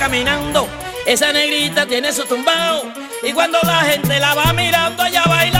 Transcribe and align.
caminando. 0.00 0.66
Esa 1.04 1.30
negrita 1.30 1.84
tiene 1.84 2.10
su 2.10 2.24
tumbao. 2.24 2.90
Y 3.22 3.32
cuando 3.34 3.58
la 3.62 3.80
gente 3.82 4.18
la 4.18 4.34
va 4.34 4.50
mirando, 4.54 5.04
ella 5.04 5.24
baila 5.26 5.59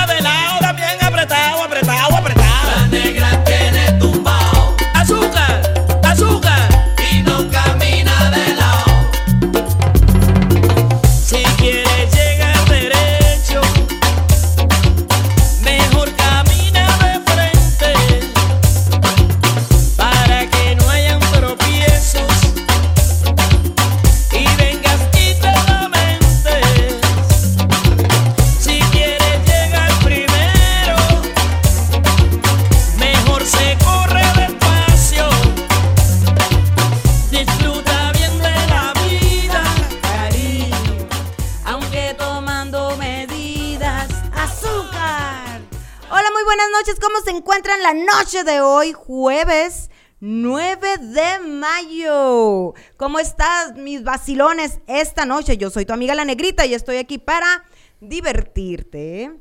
noche 47.95 48.45
de 48.45 48.61
hoy, 48.61 48.93
jueves 48.93 49.91
9 50.21 50.99
de 50.99 51.49
mayo? 51.49 52.75
¿Cómo 52.97 53.19
estás, 53.19 53.75
mis 53.75 54.05
vacilones, 54.05 54.81
esta 54.87 55.25
noche? 55.25 55.57
Yo 55.57 55.71
soy 55.71 55.87
tu 55.87 55.93
amiga 55.93 56.15
La 56.15 56.25
Negrita 56.25 56.67
y 56.67 56.75
estoy 56.75 56.99
aquí 56.99 57.19
para 57.19 57.65
divertirte, 58.01 59.33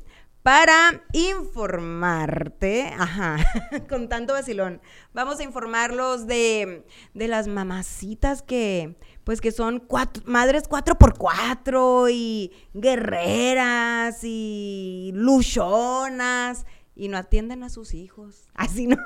para 0.42 1.02
informarte. 1.12 2.92
Ajá, 2.98 3.36
con 3.88 4.08
tanto 4.08 4.32
vacilón. 4.32 4.80
Vamos 5.12 5.38
a 5.38 5.44
informarlos 5.44 6.26
de, 6.26 6.86
de 7.14 7.28
las 7.28 7.46
mamacitas 7.46 8.42
que 8.42 8.96
pues 9.22 9.40
que 9.40 9.52
son 9.52 9.80
cuatro, 9.80 10.22
madres 10.26 10.66
cuatro 10.66 10.96
por 10.96 11.16
cuatro 11.16 12.08
y 12.08 12.52
guerreras 12.72 14.24
y 14.24 15.12
luchonas 15.14 16.64
y 17.00 17.08
no 17.08 17.16
atienden 17.16 17.62
a 17.62 17.70
sus 17.70 17.94
hijos. 17.94 18.50
Así 18.54 18.86
no. 18.86 18.98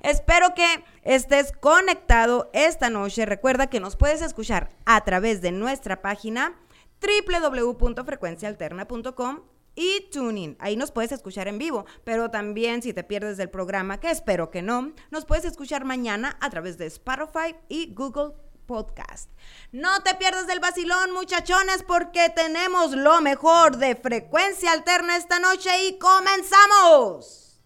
Espero 0.00 0.54
que 0.54 0.64
estés 1.02 1.52
conectado 1.52 2.48
esta 2.54 2.88
noche. 2.88 3.26
Recuerda 3.26 3.66
que 3.66 3.80
nos 3.80 3.96
puedes 3.96 4.22
escuchar 4.22 4.70
a 4.86 5.04
través 5.04 5.42
de 5.42 5.52
nuestra 5.52 6.00
página 6.00 6.58
www.frecuencialterna.com 7.02 9.40
y 9.74 10.08
Tuning. 10.10 10.56
Ahí 10.58 10.76
nos 10.76 10.90
puedes 10.90 11.12
escuchar 11.12 11.48
en 11.48 11.58
vivo, 11.58 11.84
pero 12.02 12.30
también 12.30 12.80
si 12.80 12.94
te 12.94 13.04
pierdes 13.04 13.36
del 13.36 13.50
programa, 13.50 14.00
que 14.00 14.10
espero 14.10 14.50
que 14.50 14.62
no, 14.62 14.94
nos 15.10 15.26
puedes 15.26 15.44
escuchar 15.44 15.84
mañana 15.84 16.38
a 16.40 16.48
través 16.48 16.78
de 16.78 16.86
Spotify 16.86 17.54
y 17.68 17.92
Google 17.92 18.32
Podcast. 18.66 19.30
No 19.72 20.02
te 20.02 20.14
pierdas 20.14 20.46
del 20.46 20.60
vacilón, 20.60 21.12
muchachones, 21.12 21.82
porque 21.82 22.30
tenemos 22.30 22.92
lo 22.92 23.20
mejor 23.20 23.76
de 23.78 23.94
frecuencia 23.96 24.72
alterna 24.72 25.16
esta 25.16 25.38
noche 25.38 25.70
y 25.84 25.98
comenzamos. 25.98 27.60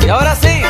Y 0.00 0.08
ahora 0.08 0.34
sí, 0.36 0.62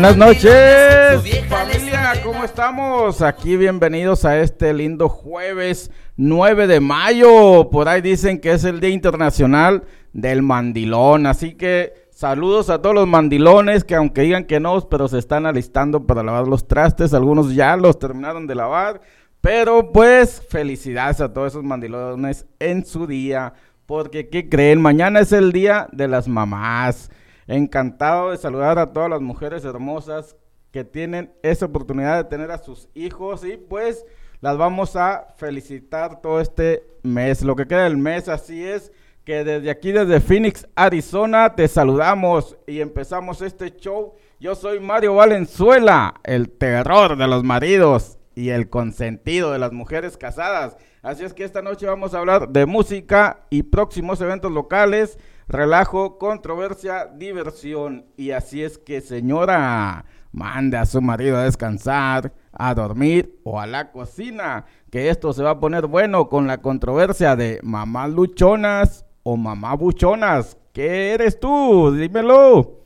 Buenas 0.00 0.16
noches, 0.16 1.44
familia. 1.48 2.12
¿cómo 2.22 2.44
estamos? 2.44 3.20
Aquí 3.20 3.56
bienvenidos 3.56 4.24
a 4.24 4.38
este 4.38 4.72
lindo 4.72 5.08
jueves 5.08 5.90
9 6.16 6.68
de 6.68 6.78
mayo. 6.78 7.68
Por 7.68 7.88
ahí 7.88 8.00
dicen 8.00 8.40
que 8.40 8.52
es 8.52 8.62
el 8.62 8.78
Día 8.78 8.90
Internacional 8.90 9.82
del 10.12 10.42
Mandilón, 10.42 11.26
así 11.26 11.56
que 11.56 11.94
saludos 12.12 12.70
a 12.70 12.80
todos 12.80 12.94
los 12.94 13.08
mandilones 13.08 13.82
que 13.82 13.96
aunque 13.96 14.20
digan 14.20 14.44
que 14.44 14.60
no, 14.60 14.80
pero 14.88 15.08
se 15.08 15.18
están 15.18 15.46
alistando 15.46 16.06
para 16.06 16.22
lavar 16.22 16.46
los 16.46 16.68
trastes, 16.68 17.12
algunos 17.12 17.52
ya 17.52 17.76
los 17.76 17.98
terminaron 17.98 18.46
de 18.46 18.54
lavar, 18.54 19.00
pero 19.40 19.90
pues 19.90 20.40
felicidades 20.48 21.20
a 21.20 21.32
todos 21.32 21.54
esos 21.54 21.64
mandilones 21.64 22.46
en 22.60 22.86
su 22.86 23.08
día, 23.08 23.52
porque 23.84 24.28
¿qué 24.28 24.48
creen? 24.48 24.80
Mañana 24.80 25.18
es 25.18 25.32
el 25.32 25.50
Día 25.50 25.88
de 25.90 26.06
las 26.06 26.28
Mamás. 26.28 27.10
Encantado 27.48 28.30
de 28.30 28.36
saludar 28.36 28.78
a 28.78 28.92
todas 28.92 29.10
las 29.10 29.20
mujeres 29.20 29.64
hermosas 29.64 30.36
que 30.70 30.84
tienen 30.84 31.32
esa 31.42 31.66
oportunidad 31.66 32.18
de 32.18 32.30
tener 32.30 32.50
a 32.50 32.58
sus 32.58 32.88
hijos 32.94 33.44
y 33.44 33.56
pues 33.56 34.04
las 34.40 34.56
vamos 34.56 34.94
a 34.94 35.34
felicitar 35.36 36.20
todo 36.20 36.40
este 36.40 36.84
mes, 37.02 37.42
lo 37.42 37.56
que 37.56 37.66
queda 37.66 37.84
del 37.84 37.96
mes, 37.96 38.28
así 38.28 38.64
es 38.64 38.92
que 39.24 39.44
desde 39.44 39.70
aquí, 39.70 39.92
desde 39.92 40.20
Phoenix, 40.20 40.66
Arizona, 40.74 41.54
te 41.54 41.68
saludamos 41.68 42.56
y 42.66 42.80
empezamos 42.80 43.42
este 43.42 43.76
show. 43.76 44.14
Yo 44.40 44.54
soy 44.54 44.80
Mario 44.80 45.16
Valenzuela, 45.16 46.14
el 46.24 46.48
terror 46.48 47.16
de 47.16 47.26
los 47.26 47.44
maridos 47.44 48.16
y 48.34 48.50
el 48.50 48.70
consentido 48.70 49.52
de 49.52 49.58
las 49.58 49.72
mujeres 49.72 50.16
casadas. 50.16 50.76
Así 51.02 51.24
es 51.24 51.34
que 51.34 51.44
esta 51.44 51.60
noche 51.60 51.86
vamos 51.86 52.14
a 52.14 52.20
hablar 52.20 52.48
de 52.48 52.64
música 52.64 53.40
y 53.50 53.64
próximos 53.64 54.20
eventos 54.20 54.50
locales, 54.50 55.18
relajo, 55.48 56.18
controversia, 56.18 57.06
diversión. 57.06 58.06
Y 58.16 58.30
así 58.30 58.62
es 58.62 58.78
que 58.78 59.00
señora, 59.00 60.04
mande 60.32 60.76
a 60.76 60.86
su 60.86 61.00
marido 61.00 61.38
a 61.38 61.44
descansar, 61.44 62.32
a 62.52 62.74
dormir 62.74 63.40
o 63.44 63.60
a 63.60 63.66
la 63.66 63.90
cocina, 63.90 64.66
que 64.90 65.10
esto 65.10 65.32
se 65.32 65.42
va 65.42 65.50
a 65.50 65.60
poner 65.60 65.86
bueno 65.86 66.28
con 66.28 66.46
la 66.46 66.58
controversia 66.58 67.34
de 67.36 67.60
mamás 67.62 68.10
luchonas 68.10 69.04
o 69.22 69.36
mamá 69.36 69.74
buchonas. 69.74 70.56
¿Qué 70.72 71.12
eres 71.12 71.40
tú? 71.40 71.92
Dímelo. 71.92 72.78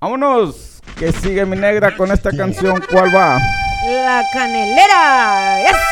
Vámonos, 0.00 0.82
que 0.98 1.12
sigue 1.12 1.46
mi 1.46 1.56
negra 1.56 1.96
con 1.96 2.10
esta 2.10 2.30
canción. 2.30 2.82
¿Cuál 2.90 3.14
va? 3.14 3.38
La 3.86 4.22
canelera. 4.32 5.62
Eso. 5.62 5.84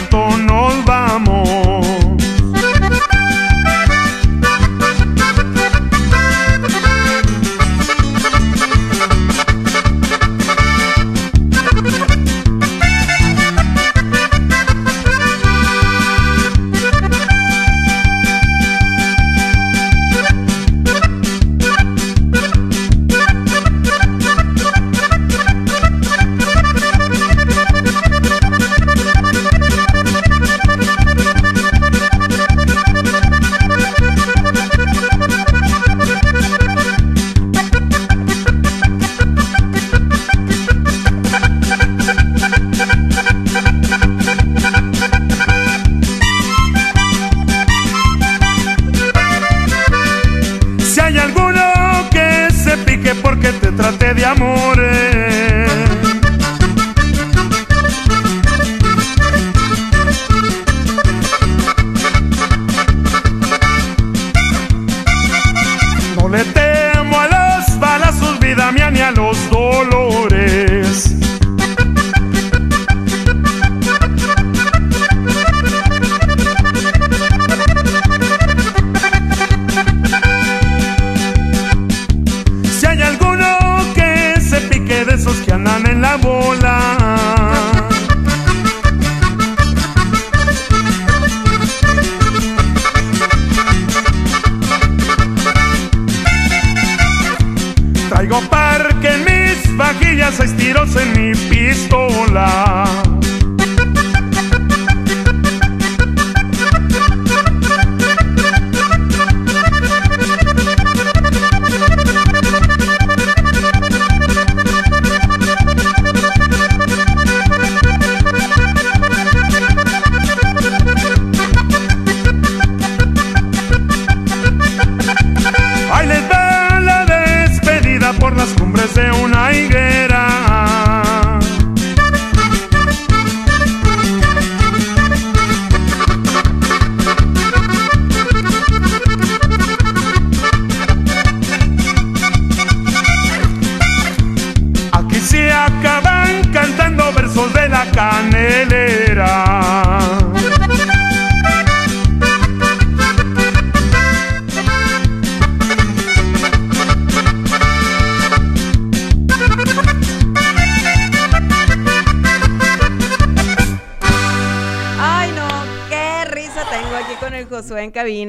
Nos 0.00 0.71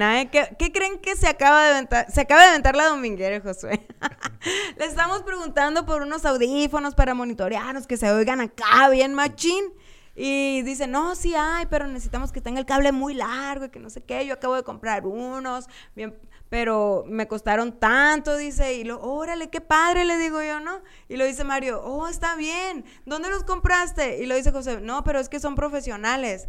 ¿eh? 0.01 0.29
¿Qué, 0.31 0.55
qué 0.57 0.71
creen 0.71 1.00
que 1.00 1.15
se 1.15 1.27
acaba 1.27 1.63
de 1.63 1.71
aventar? 1.71 2.12
Se 2.12 2.21
acaba 2.21 2.41
de 2.41 2.50
aventar 2.50 2.75
la 2.75 2.88
dominguera, 2.88 3.41
Josué. 3.41 3.85
Le 4.77 4.85
estamos 4.85 5.21
preguntando 5.23 5.85
por 5.85 6.01
unos 6.01 6.25
audífonos 6.25 6.95
para 6.95 7.13
monitorearnos, 7.13 7.88
que 7.88 7.97
se 7.97 8.12
oigan 8.12 8.41
acá 8.41 8.89
bien 8.89 9.13
machín. 9.13 9.73
Y 10.15 10.62
dice, 10.62 10.85
no, 10.85 11.15
sí 11.15 11.33
hay, 11.35 11.65
pero 11.65 11.88
necesitamos 11.88 12.31
que 12.31 12.39
tenga 12.39 12.59
el 12.59 12.67
cable 12.67 12.91
muy 12.91 13.15
largo 13.15 13.65
y 13.65 13.69
que 13.69 13.79
no 13.79 13.89
sé 13.89 14.03
qué. 14.03 14.25
Yo 14.25 14.35
acabo 14.35 14.55
de 14.55 14.63
comprar 14.63 15.05
unos, 15.07 15.67
bien, 15.95 16.15
pero 16.50 17.03
me 17.07 17.27
costaron 17.27 17.79
tanto, 17.79 18.38
dice. 18.38 18.75
Y 18.75 18.83
lo, 18.83 19.01
órale, 19.01 19.50
qué 19.50 19.59
padre, 19.59 20.05
le 20.05 20.17
digo 20.17 20.41
yo, 20.43 20.59
¿no? 20.59 20.81
Y 21.09 21.17
lo 21.17 21.25
dice 21.25 21.43
Mario, 21.43 21.81
oh, 21.83 22.07
está 22.07 22.35
bien. 22.35 22.85
¿Dónde 23.05 23.29
los 23.29 23.43
compraste? 23.43 24.21
Y 24.21 24.27
lo 24.27 24.35
dice 24.35 24.51
José, 24.51 24.79
no, 24.81 25.03
pero 25.03 25.19
es 25.19 25.29
que 25.29 25.39
son 25.39 25.55
profesionales. 25.55 26.47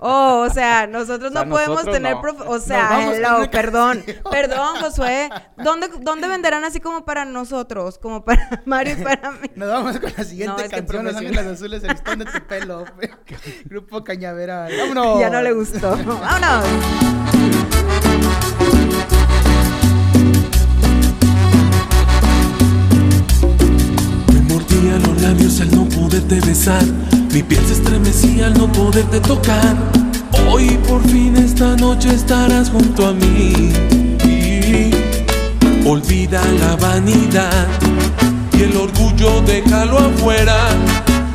Oh, 0.00 0.44
o 0.44 0.50
sea, 0.52 0.88
nosotros 0.88 1.30
O 1.30 1.32
sea, 1.32 1.44
no 1.44 1.50
podemos 1.52 1.74
nosotros 1.76 1.94
tener, 1.94 2.14
no. 2.16 2.20
prof- 2.20 2.42
o 2.44 2.58
sea, 2.58 3.12
hello, 3.14 3.48
perdón, 3.52 4.02
perdón, 4.32 4.78
Josué, 4.80 5.30
¿dónde, 5.58 5.88
¿dónde 6.00 6.26
venderán 6.26 6.64
así 6.64 6.80
como 6.80 7.04
para 7.04 7.24
nosotros, 7.24 7.96
como 7.98 8.24
para 8.24 8.62
Mario 8.66 8.96
y 8.98 9.02
para 9.04 9.30
mí? 9.30 9.48
Nos 9.54 9.68
vamos 9.68 9.98
con 10.00 10.12
la 10.16 10.24
siguiente 10.24 10.64
No, 10.64 10.68
canción, 10.70 11.04
Los. 11.04 11.14
Ángeles 11.14 11.46
Azules, 11.46 11.84
el 11.84 11.90
listón 11.90 12.18
de 12.18 12.24
tu 12.24 12.46
pelo. 12.48 12.84
Grupo 13.66 14.02
Cañavera. 14.02 14.66
¡Vámonos! 14.76 15.20
Ya 15.20 15.30
no 15.30 15.40
le 15.40 15.52
gustó. 15.52 15.90
Vámonos. 16.04 16.64
Me 24.32 24.40
mordía 24.52 24.98
los 24.98 25.22
labios 25.22 25.60
al 25.60 25.70
no 25.74 25.88
poderte 25.88 26.40
besar. 26.40 26.82
Mi 27.36 27.42
piel 27.42 27.62
se 27.66 27.74
estremecía 27.74 28.46
al 28.46 28.54
no 28.54 28.72
poderte 28.72 29.20
tocar. 29.20 29.76
Hoy 30.48 30.70
por 30.88 31.06
fin 31.06 31.36
esta 31.36 31.76
noche 31.76 32.08
estarás 32.08 32.70
junto 32.70 33.08
a 33.08 33.12
mí. 33.12 33.74
Olvida 35.84 36.40
la 36.58 36.76
vanidad 36.76 37.66
y 38.58 38.62
el 38.62 38.74
orgullo 38.74 39.42
déjalo 39.42 39.98
afuera. 39.98 40.56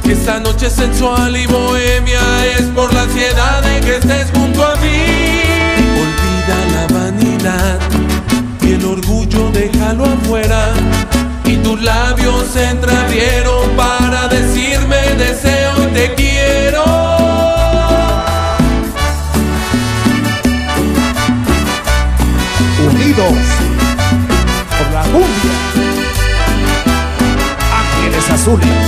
Que 0.01 0.13
esta 0.13 0.39
noche 0.39 0.72
sensual 0.72 1.38
y 1.38 1.46
bohemia 1.46 2.48
es 2.58 2.63
por 2.74 2.91
la 2.96 3.03
ansiedad 3.03 3.62
de 3.62 3.79
que 3.81 3.98
estés 3.98 4.31
junto 4.34 4.65
a 4.65 4.75
mí. 4.77 5.03
Olvida 6.01 6.58
la 6.74 7.00
vanidad 7.00 7.79
y 8.63 8.72
el 8.72 8.86
orgullo 8.86 9.51
de 9.51 9.72
tus 11.72 11.81
labios 11.81 12.48
se 12.53 12.65
azules. 28.51 28.81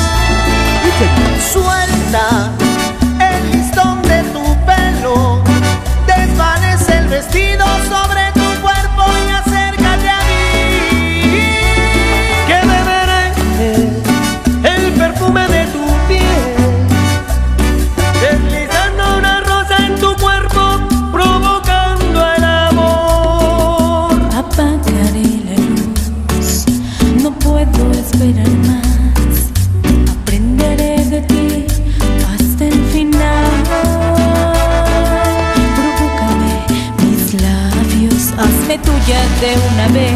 De 39.43 39.57
una 39.73 39.87
vez. 39.89 40.13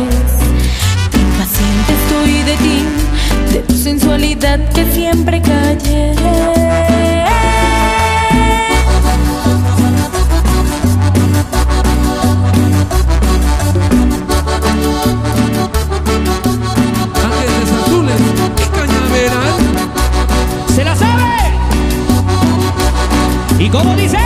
Impaciente 1.14 1.94
estoy 2.02 2.34
de 2.44 2.56
ti, 2.64 2.86
de 3.52 3.60
tu 3.60 3.76
sensualidad 3.76 4.60
que 4.70 4.90
siempre 4.94 5.42
callé. 5.42 6.16
Ángeles 17.26 17.70
azules 17.84 18.22
y 18.56 18.66
cañaveral. 18.78 19.56
¿Se 20.74 20.84
la 20.86 20.96
sabe? 20.96 21.34
¿Y 23.60 23.68
cómo 23.68 23.94
dice? 23.96 24.18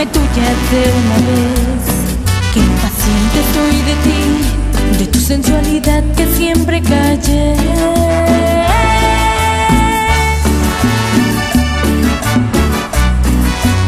Hazme 0.00 0.06
tuya 0.06 0.48
de 0.70 0.82
una 1.00 1.16
vez. 1.26 1.84
Que 2.52 2.60
impaciente 2.60 3.40
estoy 3.40 3.76
de 3.82 3.94
ti, 4.04 4.98
de 4.98 5.06
tu 5.06 5.20
sensualidad 5.20 6.02
que 6.16 6.26
siempre 6.36 6.82
callé. 6.82 7.56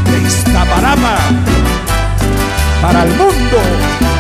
De 0.05 0.27
Iztapalapa 0.27 1.19
para 2.83 3.05
el 3.05 3.11
mundo. 3.11 4.12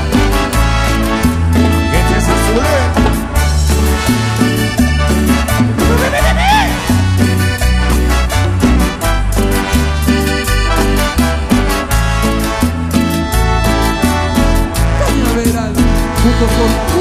Junto 16.48 16.91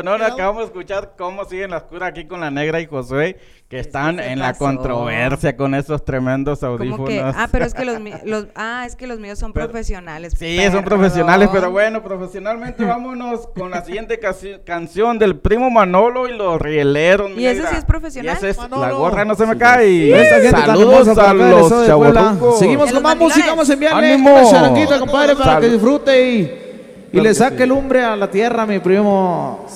qué 0.00 0.04
cancionona 0.04 0.34
acabamos 0.34 0.58
de 0.62 0.66
escuchar 0.66 1.12
cómo 1.16 1.44
siguen 1.44 1.70
las 1.70 1.82
curas 1.84 2.10
aquí 2.10 2.24
con 2.26 2.40
la 2.40 2.50
negra 2.50 2.80
y 2.80 2.86
Josué, 2.86 3.38
que 3.68 3.78
están 3.80 4.20
en 4.20 4.38
la 4.38 4.48
pasó? 4.52 4.64
controversia 4.64 5.56
con 5.56 5.74
esos 5.74 6.04
tremendos 6.04 6.62
audífonos. 6.62 7.08
que, 7.08 7.20
ah, 7.20 7.48
pero 7.50 7.64
es 7.64 7.74
que 7.74 7.84
los, 7.84 7.98
los, 8.24 8.46
ah, 8.54 8.84
es 8.86 8.94
que 8.96 9.06
los 9.06 9.18
míos 9.18 9.38
son 9.38 9.52
Pero- 9.52 9.66
profesionales. 9.68 10.34
Sí, 10.38 10.58
son 10.70 10.84
profesionales, 10.84 11.48
pero 11.52 11.70
bueno, 11.70 12.02
profesionalmente 12.02 12.84
vámonos 12.84 13.48
con 13.56 13.70
la 13.70 13.84
siguiente 13.84 14.20
canción 14.64 15.18
del 15.18 15.36
primo 15.38 15.70
Manolo 15.70 16.28
y 16.28 16.36
los 16.36 16.60
rieleros. 16.60 17.30
mi 17.30 17.42
¿Y 17.42 17.46
ese 17.46 17.56
negra. 17.56 17.70
sí 17.70 17.76
es 17.78 17.84
profesional? 17.84 18.34
Y 18.34 18.36
ese 18.38 18.50
es, 18.50 18.56
la 18.56 18.68
Manolo. 18.68 18.98
gorra 18.98 19.24
no 19.24 19.34
se 19.34 19.46
me 19.46 19.56
cae. 19.58 20.20
Esta 20.20 20.36
gente 20.36 20.52
tan 20.52 20.66
Saludos 20.66 21.18
a 21.18 21.34
los 21.34 21.86
chavorrucos. 21.86 22.58
Seguimos 22.58 22.90
¿Y 22.90 22.94
con 22.94 23.02
más 23.02 23.16
música, 23.16 23.46
vamos 23.48 23.68
a 23.68 23.72
enviarle 23.72 24.12
¡Ánimo! 24.14 24.32
una 24.34 24.50
charanguita, 24.50 24.98
compadre, 24.98 25.36
para 25.36 25.60
que 25.60 25.68
disfrute 25.70 26.30
y, 26.32 26.65
y 27.12 27.20
le 27.20 27.28
que 27.30 27.34
saque 27.34 27.62
sí. 27.62 27.68
lumbre 27.68 28.02
a 28.02 28.16
la 28.16 28.30
tierra, 28.30 28.66
mi 28.66 28.78
primo. 28.78 29.66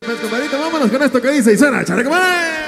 Pues, 0.00 0.18
compadrito, 0.20 0.58
vámonos 0.58 0.90
con 0.90 1.02
esto 1.02 1.20
que 1.20 1.30
dice 1.30 1.52
y 1.52 1.56
suena, 1.56 1.84
chale, 1.84 2.04
compadre. 2.04 2.67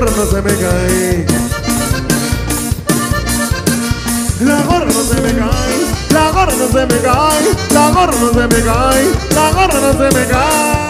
Gorra 0.00 0.26
se 0.30 0.42
me 0.42 0.54
cae. 0.56 1.26
La 4.40 4.62
gorra 4.62 4.90
se 4.92 5.20
me 5.20 5.32
cae, 5.34 5.76
la 6.10 6.30
gorra 6.30 6.52
se 6.52 6.86
me 6.86 7.00
cae, 7.00 7.54
la 7.70 7.90
gorra 7.90 8.12
se 8.32 8.56
me 8.56 8.62
cae, 8.62 9.12
la 9.34 9.50
gorra 9.50 9.92
se 9.92 10.16
me 10.16 10.26
cae. 10.26 10.87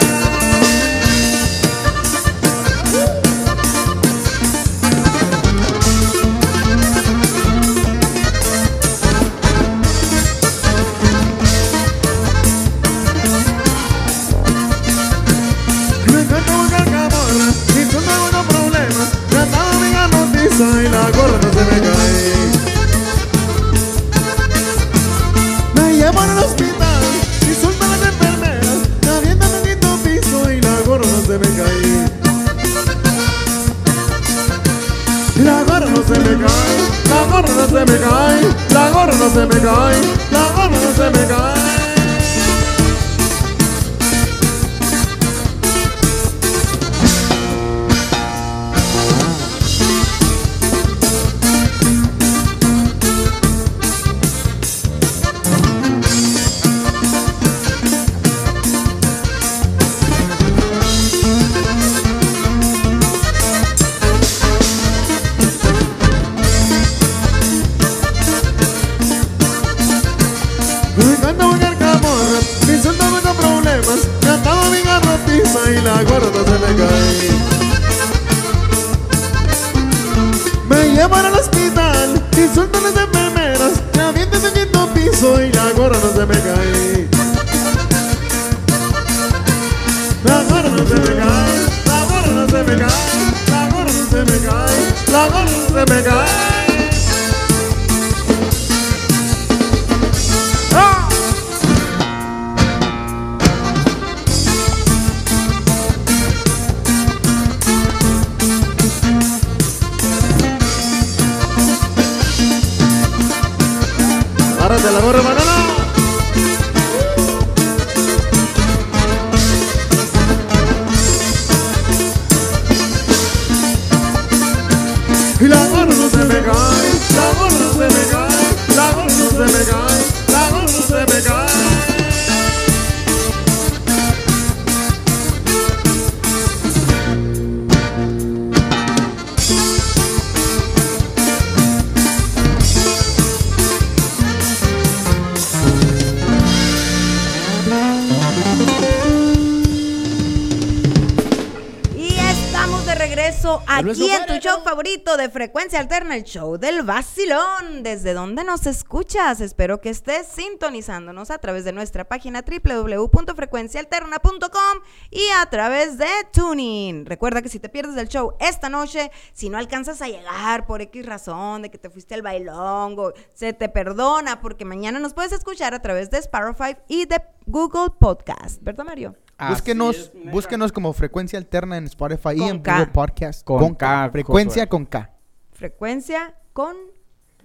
Aquí 153.90 154.10
en 154.10 154.22
tu 154.22 154.26
padre, 154.26 154.40
show 154.40 154.60
favorito 154.62 155.16
de 155.16 155.28
Frecuencia 155.28 155.78
Alterna, 155.80 156.16
el 156.16 156.24
show 156.24 156.58
del 156.58 156.82
vacilón. 156.82 157.82
¿Desde 157.82 158.14
dónde 158.14 158.44
nos 158.44 158.66
escuchas? 158.66 159.40
Espero 159.40 159.80
que 159.80 159.90
estés 159.90 160.26
sintonizándonos 160.26 161.30
a 161.30 161.38
través 161.38 161.64
de 161.64 161.72
nuestra 161.72 162.04
página 162.04 162.42
www.frecuencialterna.com 162.42 164.82
y 165.10 165.22
a 165.36 165.46
través 165.46 165.98
de 165.98 166.08
Tuning. 166.32 167.06
Recuerda 167.06 167.42
que 167.42 167.48
si 167.48 167.60
te 167.60 167.68
pierdes 167.68 167.96
el 167.96 168.08
show 168.08 168.34
esta 168.40 168.68
noche, 168.68 169.12
si 169.32 169.48
no 169.48 169.58
alcanzas 169.58 170.02
a 170.02 170.08
llegar 170.08 170.66
por 170.66 170.82
X 170.82 171.06
razón, 171.06 171.62
de 171.62 171.70
que 171.70 171.78
te 171.78 171.90
fuiste 171.90 172.14
al 172.14 172.22
bailongo, 172.22 173.12
se 173.34 173.52
te 173.52 173.68
perdona 173.68 174.40
porque 174.40 174.64
mañana 174.64 174.98
nos 174.98 175.14
puedes 175.14 175.32
escuchar 175.32 175.74
a 175.74 175.82
través 175.82 176.10
de 176.10 176.18
Spotify 176.18 176.76
y 176.88 177.06
de 177.06 177.22
Google 177.46 177.90
Podcast. 177.98 178.62
¿Verdad, 178.62 178.84
Mario? 178.84 179.14
Búsquenos, 179.38 180.10
búsquenos 180.32 180.72
como 180.72 180.92
frecuencia 180.92 181.38
alterna 181.38 181.76
en 181.76 181.84
Spotify 181.84 182.30
y 182.36 182.42
en 182.42 182.58
K. 182.58 182.72
Google 182.72 182.92
Podcast. 182.92 183.44
Con 183.44 183.74
K, 183.76 184.10
Frecuencia 184.10 184.62
Josué. 184.62 184.68
con 184.68 184.86
K. 184.86 185.10
Frecuencia 185.52 186.34
con 186.52 186.76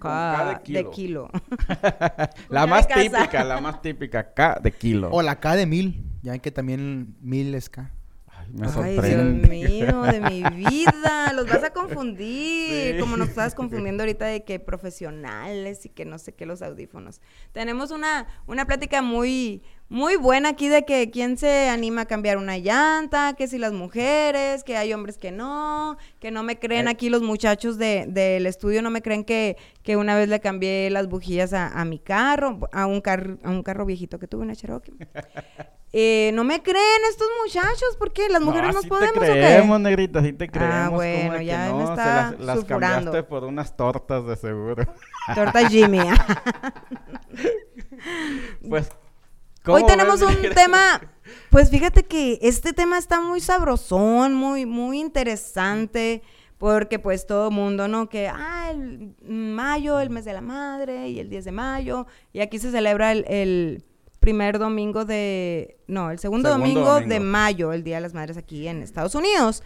K 0.00 0.60
de 0.66 0.72
de 0.72 0.90
kilo. 0.90 1.30
La 2.48 2.66
más 2.66 2.88
casa. 2.88 3.00
típica, 3.00 3.44
la 3.44 3.60
más 3.60 3.80
típica, 3.80 4.34
K 4.34 4.58
de 4.60 4.72
kilo. 4.72 5.08
O 5.12 5.22
la 5.22 5.38
K 5.38 5.54
de 5.54 5.66
mil. 5.66 6.04
Ya 6.22 6.36
que 6.38 6.50
también 6.50 7.16
mil 7.20 7.54
es 7.54 7.68
K. 7.68 7.92
Me 8.52 8.66
Ay. 8.68 8.98
Dios 8.98 9.24
mío, 9.48 10.02
de 10.02 10.20
mi 10.20 10.42
vida. 10.42 11.32
Los 11.32 11.46
vas 11.48 11.64
a 11.64 11.72
confundir. 11.72 12.94
Sí. 12.94 13.00
Como 13.00 13.16
nos 13.16 13.28
estabas 13.30 13.54
confundiendo 13.54 14.02
ahorita 14.02 14.26
de 14.26 14.44
que 14.44 14.60
profesionales 14.60 15.86
y 15.86 15.88
que 15.88 16.04
no 16.04 16.18
sé 16.18 16.34
qué 16.34 16.46
los 16.46 16.62
audífonos. 16.62 17.20
Tenemos 17.52 17.90
una, 17.90 18.26
una 18.46 18.66
plática 18.66 19.02
muy, 19.02 19.62
muy 19.94 20.16
buena 20.16 20.50
aquí 20.50 20.68
de 20.68 20.84
que 20.84 21.08
quién 21.10 21.38
se 21.38 21.68
anima 21.68 22.02
a 22.02 22.06
cambiar 22.06 22.36
una 22.36 22.58
llanta, 22.58 23.34
que 23.38 23.46
si 23.46 23.58
las 23.58 23.72
mujeres, 23.72 24.64
que 24.64 24.76
hay 24.76 24.92
hombres 24.92 25.18
que 25.18 25.30
no, 25.30 25.96
que 26.18 26.32
no 26.32 26.42
me 26.42 26.58
creen 26.58 26.88
Eh. 26.88 26.90
aquí 26.90 27.10
los 27.10 27.22
muchachos 27.22 27.78
de- 27.78 28.06
del 28.08 28.44
estudio, 28.46 28.82
no 28.82 28.90
me 28.90 29.02
creen 29.02 29.22
que, 29.24 29.56
que 29.84 29.96
una 29.96 30.16
vez 30.16 30.28
le 30.28 30.40
cambié 30.40 30.90
las 30.90 31.08
bujías 31.08 31.52
a, 31.52 31.68
a 31.68 31.84
mi 31.84 32.00
carro, 32.00 32.58
a 32.72 32.86
un, 32.86 33.00
car- 33.00 33.38
a 33.44 33.50
un 33.50 33.62
carro 33.62 33.86
viejito 33.86 34.18
que 34.18 34.26
tuve, 34.26 34.42
una 34.42 34.56
Cherokee. 34.56 34.94
Eh, 35.96 36.32
no 36.34 36.42
me 36.42 36.60
creen 36.60 37.02
estos 37.08 37.28
muchachos, 37.44 37.96
¿por 38.00 38.12
qué? 38.12 38.28
¿Las 38.28 38.42
mujeres 38.42 38.66
no, 38.66 38.72
nos 38.80 38.86
podemos 38.86 39.12
te 39.14 39.30
o 39.30 39.34
qué? 39.34 39.40
creemos, 39.40 39.78
negrita, 39.80 40.22
sí 40.24 40.32
te 40.32 40.48
creemos. 40.48 40.74
Ah, 40.76 40.84
¿cómo 40.86 40.96
bueno, 40.96 41.34
de 41.34 41.44
ya 41.44 41.66
me 41.66 41.70
no? 41.70 41.82
Está 41.90 42.30
las, 42.32 42.40
las 42.40 42.56
sulfurando. 42.56 43.12
cambiaste 43.12 43.22
por 43.22 43.44
unas 43.44 43.76
tortas 43.76 44.26
de 44.26 44.34
seguro. 44.34 44.84
Torta 45.36 45.68
Jimmy. 45.68 46.00
pues, 48.68 48.88
Hoy 49.66 49.82
¿cómo 49.82 49.86
tenemos 49.86 50.20
un 50.20 50.36
tema, 50.54 51.00
pues 51.48 51.70
fíjate 51.70 52.04
que 52.04 52.38
este 52.42 52.74
tema 52.74 52.98
está 52.98 53.20
muy 53.20 53.40
sabrosón, 53.40 54.34
muy, 54.34 54.66
muy 54.66 55.00
interesante, 55.00 56.22
porque 56.58 56.98
pues 56.98 57.26
todo 57.26 57.50
mundo, 57.50 57.88
¿no? 57.88 58.10
Que, 58.10 58.28
ah, 58.28 58.70
el 58.70 59.14
mayo, 59.26 60.00
el 60.00 60.10
mes 60.10 60.26
de 60.26 60.34
la 60.34 60.42
madre, 60.42 61.08
y 61.08 61.18
el 61.18 61.30
10 61.30 61.46
de 61.46 61.52
mayo, 61.52 62.06
y 62.32 62.40
aquí 62.40 62.58
se 62.58 62.70
celebra 62.70 63.12
el, 63.12 63.24
el 63.26 63.84
primer 64.20 64.58
domingo 64.58 65.06
de, 65.06 65.78
no, 65.86 66.10
el 66.10 66.18
segundo, 66.18 66.50
Segundo 66.50 66.66
domingo, 66.66 67.00
de 67.00 67.20
mayo, 67.20 67.72
el 67.72 67.84
Día 67.84 67.96
de 67.96 68.02
las 68.02 68.14
Madres 68.14 68.36
aquí 68.36 68.68
en 68.68 68.82
Estados 68.82 69.14
Unidos. 69.14 69.62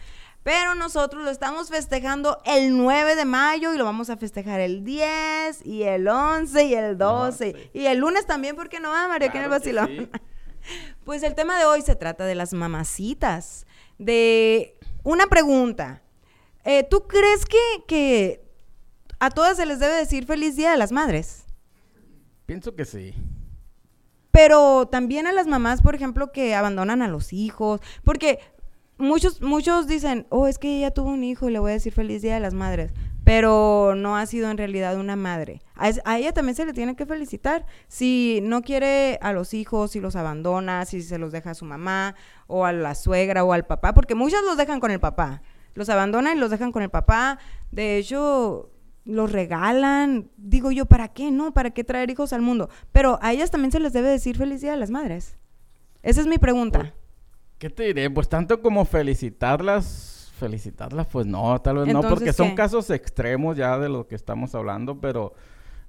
Pero 0.48 0.74
nosotros 0.74 1.22
lo 1.24 1.30
estamos 1.30 1.68
festejando 1.68 2.40
el 2.46 2.74
9 2.74 3.16
de 3.16 3.26
mayo 3.26 3.74
y 3.74 3.76
lo 3.76 3.84
vamos 3.84 4.08
a 4.08 4.16
festejar 4.16 4.60
el 4.60 4.82
10 4.82 5.66
y 5.66 5.82
el 5.82 6.08
11 6.08 6.64
y 6.64 6.72
el 6.72 6.96
12. 6.96 7.70
Y 7.74 7.84
el 7.84 7.98
lunes 7.98 8.24
también, 8.24 8.56
¿por 8.56 8.70
qué 8.70 8.80
no 8.80 8.88
va, 8.88 9.08
Mario? 9.08 9.28
Aquí 9.28 9.36
en 9.36 9.44
el 9.44 9.50
Claro 9.50 9.62
que 9.62 10.00
vacilón. 10.00 10.10
Pues 11.04 11.22
el 11.22 11.34
tema 11.34 11.58
de 11.58 11.66
hoy 11.66 11.82
se 11.82 11.96
trata 11.96 12.24
de 12.24 12.34
las 12.34 12.54
mamacitas. 12.54 13.66
De 13.98 14.78
una 15.02 15.26
pregunta. 15.26 16.00
Eh, 16.64 16.82
¿Tú 16.82 17.06
crees 17.06 17.44
que, 17.44 17.84
que 17.86 18.42
a 19.20 19.28
todas 19.28 19.58
se 19.58 19.66
les 19.66 19.80
debe 19.80 19.96
decir 19.96 20.24
feliz 20.24 20.56
Día 20.56 20.70
de 20.70 20.78
las 20.78 20.92
Madres? 20.92 21.44
Pienso 22.46 22.74
que 22.74 22.86
sí. 22.86 23.12
Pero 24.30 24.88
también 24.88 25.26
a 25.26 25.32
las 25.32 25.46
mamás, 25.46 25.82
por 25.82 25.94
ejemplo, 25.94 26.32
que 26.32 26.54
abandonan 26.54 27.02
a 27.02 27.08
los 27.08 27.34
hijos. 27.34 27.82
Porque 28.02 28.38
muchos, 28.98 29.40
muchos 29.40 29.86
dicen, 29.86 30.26
oh, 30.28 30.46
es 30.46 30.58
que 30.58 30.78
ella 30.78 30.90
tuvo 30.90 31.10
un 31.10 31.24
hijo 31.24 31.48
y 31.48 31.52
le 31.52 31.58
voy 31.58 31.70
a 31.70 31.74
decir 31.74 31.92
feliz 31.92 32.22
Día 32.22 32.34
de 32.34 32.40
las 32.40 32.54
Madres. 32.54 32.92
Pero 33.24 33.94
no 33.94 34.16
ha 34.16 34.24
sido 34.24 34.50
en 34.50 34.56
realidad 34.56 34.98
una 34.98 35.14
madre. 35.14 35.60
A, 35.74 36.18
ella 36.18 36.32
también 36.32 36.54
se 36.54 36.64
le 36.64 36.72
tiene 36.72 36.96
que 36.96 37.04
felicitar. 37.04 37.66
Si 37.86 38.40
no 38.42 38.62
quiere 38.62 39.18
a 39.20 39.32
los 39.34 39.52
hijos, 39.52 39.90
si 39.90 40.00
los 40.00 40.16
abandona, 40.16 40.86
si 40.86 41.02
se 41.02 41.18
los 41.18 41.30
deja 41.30 41.50
a 41.50 41.54
su 41.54 41.66
mamá, 41.66 42.14
o 42.46 42.64
a 42.64 42.72
la 42.72 42.94
suegra, 42.94 43.44
o 43.44 43.52
al 43.52 43.66
papá. 43.66 43.92
Porque 43.92 44.14
muchas 44.14 44.42
los 44.44 44.56
dejan 44.56 44.80
con 44.80 44.90
el 44.90 44.98
papá. 44.98 45.42
Los 45.74 45.90
abandonan 45.90 46.38
y 46.38 46.40
los 46.40 46.50
dejan 46.50 46.72
con 46.72 46.82
el 46.82 46.88
papá. 46.88 47.38
De 47.70 47.98
hecho, 47.98 48.70
los 49.04 49.30
regalan. 49.30 50.30
Digo 50.38 50.72
yo, 50.72 50.86
¿para 50.86 51.08
qué? 51.08 51.30
No, 51.30 51.52
¿para 51.52 51.70
qué 51.70 51.84
traer 51.84 52.08
hijos 52.08 52.32
al 52.32 52.40
mundo? 52.40 52.70
Pero 52.92 53.18
a 53.20 53.32
ellas 53.32 53.50
también 53.50 53.72
se 53.72 53.80
les 53.80 53.92
debe 53.92 54.08
decir 54.08 54.38
feliz 54.38 54.62
día 54.62 54.70
de 54.70 54.78
las 54.78 54.90
madres. 54.90 55.36
Esa 56.02 56.22
es 56.22 56.26
mi 56.26 56.38
pregunta. 56.38 56.94
¿Qué 57.58 57.70
te 57.70 57.84
diré? 57.84 58.08
Pues 58.08 58.28
tanto 58.28 58.62
como 58.62 58.84
felicitarlas, 58.84 60.30
felicitarlas, 60.38 61.08
pues 61.08 61.26
no, 61.26 61.60
tal 61.60 61.78
vez 61.78 61.92
no, 61.92 62.02
porque 62.02 62.32
son 62.32 62.54
casos 62.54 62.88
extremos 62.90 63.56
ya 63.56 63.76
de 63.78 63.88
lo 63.88 64.06
que 64.06 64.14
estamos 64.14 64.54
hablando, 64.54 65.00
pero 65.00 65.34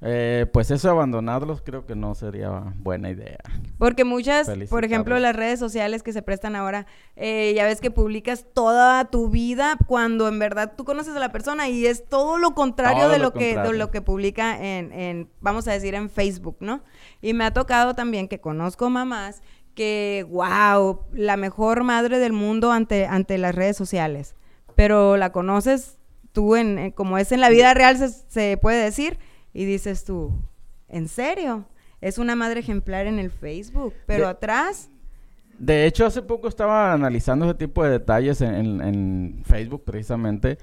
eh, 0.02 0.48
pues 0.52 0.72
eso 0.72 0.90
abandonarlos 0.90 1.62
creo 1.62 1.86
que 1.86 1.94
no 1.94 2.16
sería 2.16 2.74
buena 2.78 3.12
idea. 3.12 3.38
Porque 3.78 4.04
muchas, 4.04 4.50
por 4.68 4.84
ejemplo, 4.84 5.20
las 5.20 5.36
redes 5.36 5.60
sociales 5.60 6.02
que 6.02 6.12
se 6.12 6.24
prestan 6.24 6.56
ahora, 6.56 6.88
eh, 7.16 7.54
ya 7.56 7.66
ves 7.66 7.82
que 7.82 7.92
publicas 7.92 8.46
toda 8.52 9.06
tu 9.06 9.30
vida 9.30 9.78
cuando 9.88 10.28
en 10.28 10.40
verdad 10.40 10.74
tú 10.76 10.86
conoces 10.86 11.16
a 11.16 11.20
la 11.20 11.32
persona 11.32 11.70
y 11.70 11.86
es 11.86 12.04
todo 12.06 12.40
lo 12.40 12.56
contrario 12.56 13.04
Todo 13.04 13.12
de 13.12 13.20
lo 13.20 13.26
lo, 13.26 13.34
que 13.34 13.58
de 13.58 13.74
lo 13.74 13.92
que 13.92 14.02
publica 14.02 14.58
en, 14.58 14.92
en, 14.92 15.30
vamos 15.40 15.68
a 15.68 15.74
decir, 15.74 15.94
en 15.94 16.10
Facebook, 16.10 16.58
¿no? 16.62 16.82
Y 17.22 17.34
me 17.34 17.44
ha 17.44 17.54
tocado 17.54 17.94
también 17.94 18.28
que 18.28 18.40
conozco 18.40 18.90
mamás 18.90 19.44
que, 19.76 20.26
wow, 20.30 21.02
la 21.14 21.38
mejor 21.38 21.84
madre 21.84 22.20
del 22.20 22.34
mundo 22.34 22.72
ante, 22.72 23.06
ante 23.06 23.38
las 23.38 23.56
redes 23.56 23.78
sociales. 23.78 24.36
Pero 24.76 25.18
la 25.18 25.32
conoces 25.32 25.98
tú 26.32 26.56
en, 26.56 26.78
en- 26.80 26.92
como 26.92 27.18
es 27.18 27.32
en 27.32 27.42
la 27.42 27.50
vida 27.50 27.74
real, 27.74 27.98
se, 27.98 28.10
se 28.10 28.58
puede 28.58 28.84
decir, 28.84 29.18
y 29.54 29.66
dices 29.66 30.04
tú, 30.06 30.32
¿en 30.88 31.08
serio? 31.08 31.66
Es 32.02 32.18
una 32.18 32.36
madre 32.36 32.60
ejemplar 32.62 33.08
en 33.08 33.20
el 33.20 33.32
Facebook, 33.32 33.94
pero 34.06 34.26
De- 34.26 34.30
atrás, 34.32 34.90
De 35.58 35.86
hecho, 35.86 36.06
hace 36.06 36.22
poco 36.22 36.48
estaba 36.48 36.94
analizando 36.94 37.46
ese 37.46 37.56
tipo 37.56 37.84
de 37.84 37.90
detalles 37.92 38.40
en, 38.42 38.54
en- 38.56 38.82
en 38.82 39.44
Facebook 39.46 39.84
precisamente, 39.86 40.58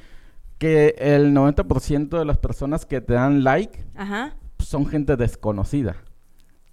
que 0.58 0.94
el 0.98 1.34
90% 1.34 2.18
de 2.18 2.24
las 2.24 2.38
personas 2.38 2.86
que 2.86 3.02
te 3.02 3.12
dan 3.14 3.44
like 3.44 3.84
ajá. 3.94 4.36
son 4.58 4.86
gente 4.86 5.16
desconocida. 5.16 5.96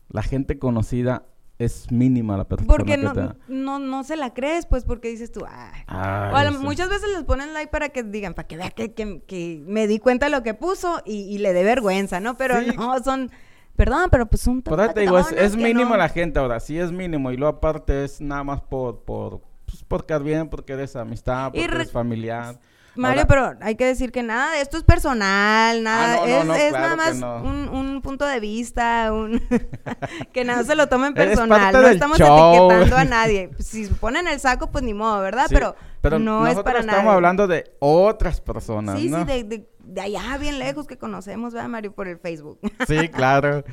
La 0.10 0.24
gente 0.24 0.58
conocida 0.60 1.26
es 1.66 1.92
mínima 1.92 2.38
la 2.38 2.44
persona 2.46 2.68
Porque 2.68 2.92
que 2.96 2.98
no, 2.98 3.14
te 3.14 3.22
no, 3.48 3.80
no 3.80 4.04
se 4.04 4.16
la 4.16 4.34
crees, 4.34 4.66
pues, 4.66 4.84
porque 4.84 5.10
dices 5.10 5.32
tú, 5.32 5.46
ay. 5.48 5.82
Ay, 5.88 6.34
O 6.34 6.36
a 6.36 6.44
lo- 6.46 6.52
sí. 6.52 6.58
muchas 6.64 6.90
veces 6.90 7.10
les 7.16 7.24
ponen 7.24 7.54
like 7.54 7.72
para 7.72 7.90
que 7.90 8.04
digan, 8.04 8.34
para 8.34 8.48
que 8.48 8.58
vea 8.58 8.70
que, 8.72 8.94
que- 8.94 9.22
que 9.28 9.64
me 9.66 9.88
di 9.88 10.00
cuenta 10.00 10.28
de 10.28 10.32
lo 10.32 10.44
que 10.44 10.54
puso 10.54 11.02
y, 11.06 11.22
y 11.34 11.38
le 11.40 11.54
dé 11.54 11.64
vergüenza, 11.64 12.20
¿no? 12.20 12.36
Pero 12.38 12.60
Sí. 12.62 12.72
no, 12.76 12.98
son 13.04 13.32
Perdón, 13.76 14.10
pero 14.12 14.28
pues 14.28 14.46
un 14.46 14.62
Por 14.62 14.94
te 14.94 15.00
digo, 15.00 15.18
es, 15.18 15.56
mínimo 15.56 15.90
no. 15.92 15.98
la 15.98 16.08
gente 16.08 16.38
ahora, 16.38 16.60
sí 16.60 16.78
es 16.78 16.92
mínimo. 16.92 17.32
Y 17.32 17.38
luego 17.38 17.58
aparte 17.58 18.04
es 18.04 18.22
nada 18.22 18.44
más 18.44 18.62
por, 18.62 19.00
por, 19.04 19.42
pues, 19.66 19.84
por 19.84 20.06
quedar 20.06 20.22
bien, 20.22 20.48
porque 20.48 20.74
eres 20.74 20.96
amistad, 20.96 21.46
porque 21.52 21.66
re- 21.68 21.76
eres 21.78 21.92
familiar. 21.92 22.60
Mario, 22.96 23.22
Ahora- 23.24 23.56
pero 23.56 23.66
hay 23.66 23.76
que 23.76 23.86
decir 23.86 24.12
que 24.12 24.22
nada 24.24 24.52
de 24.54 24.62
esto 24.62 24.78
es 24.78 24.84
personal, 24.84 25.82
nada, 25.84 26.14
Ah, 26.14 26.18
no, 26.18 26.26
no, 26.28 26.40
es, 26.40 26.46
no, 26.46 26.56
es 26.56 26.70
claro 26.70 26.96
nada 26.96 26.96
más 26.96 27.44
un, 27.44 27.70
un 27.70 28.02
punto 28.04 28.26
de 28.26 28.40
vista, 28.40 29.12
un 29.12 29.42
que 30.34 30.46
nada 30.46 30.64
se 30.64 30.76
lo 30.76 30.88
tomen 30.88 31.14
personal, 31.14 31.74
no 31.74 31.88
estamos 31.88 32.18
show. 32.20 32.68
etiquetando 32.70 32.98
a 32.98 33.06
nadie. 33.06 33.50
Si 33.60 33.86
se 33.86 33.94
ponen 33.96 34.28
el 34.28 34.40
saco, 34.40 34.70
pues 34.72 34.84
ni 34.84 34.94
modo, 34.94 35.22
¿verdad? 35.22 35.46
Sí, 35.48 35.56
pero, 35.56 35.76
pero 36.02 36.20
no 36.20 36.46
es 36.48 36.56
para 36.62 36.80
estamos 36.82 37.04
nadie. 37.04 37.16
hablando 37.16 37.48
de 37.48 37.74
otras 37.80 38.42
personas, 38.42 39.00
Sí, 39.00 39.10
¿no? 39.10 39.20
sí, 39.20 39.26
de, 39.26 39.44
de- 39.44 39.70
de 39.86 40.00
allá 40.02 40.38
bien 40.38 40.60
lejos 40.60 40.88
que 40.88 40.98
conocemos, 40.98 41.54
¿verdad, 41.54 41.68
Mario? 41.68 41.92
Por 41.94 42.08
el 42.08 42.18
Facebook. 42.18 42.58
Sí, 42.88 43.10
claro. 43.10 43.64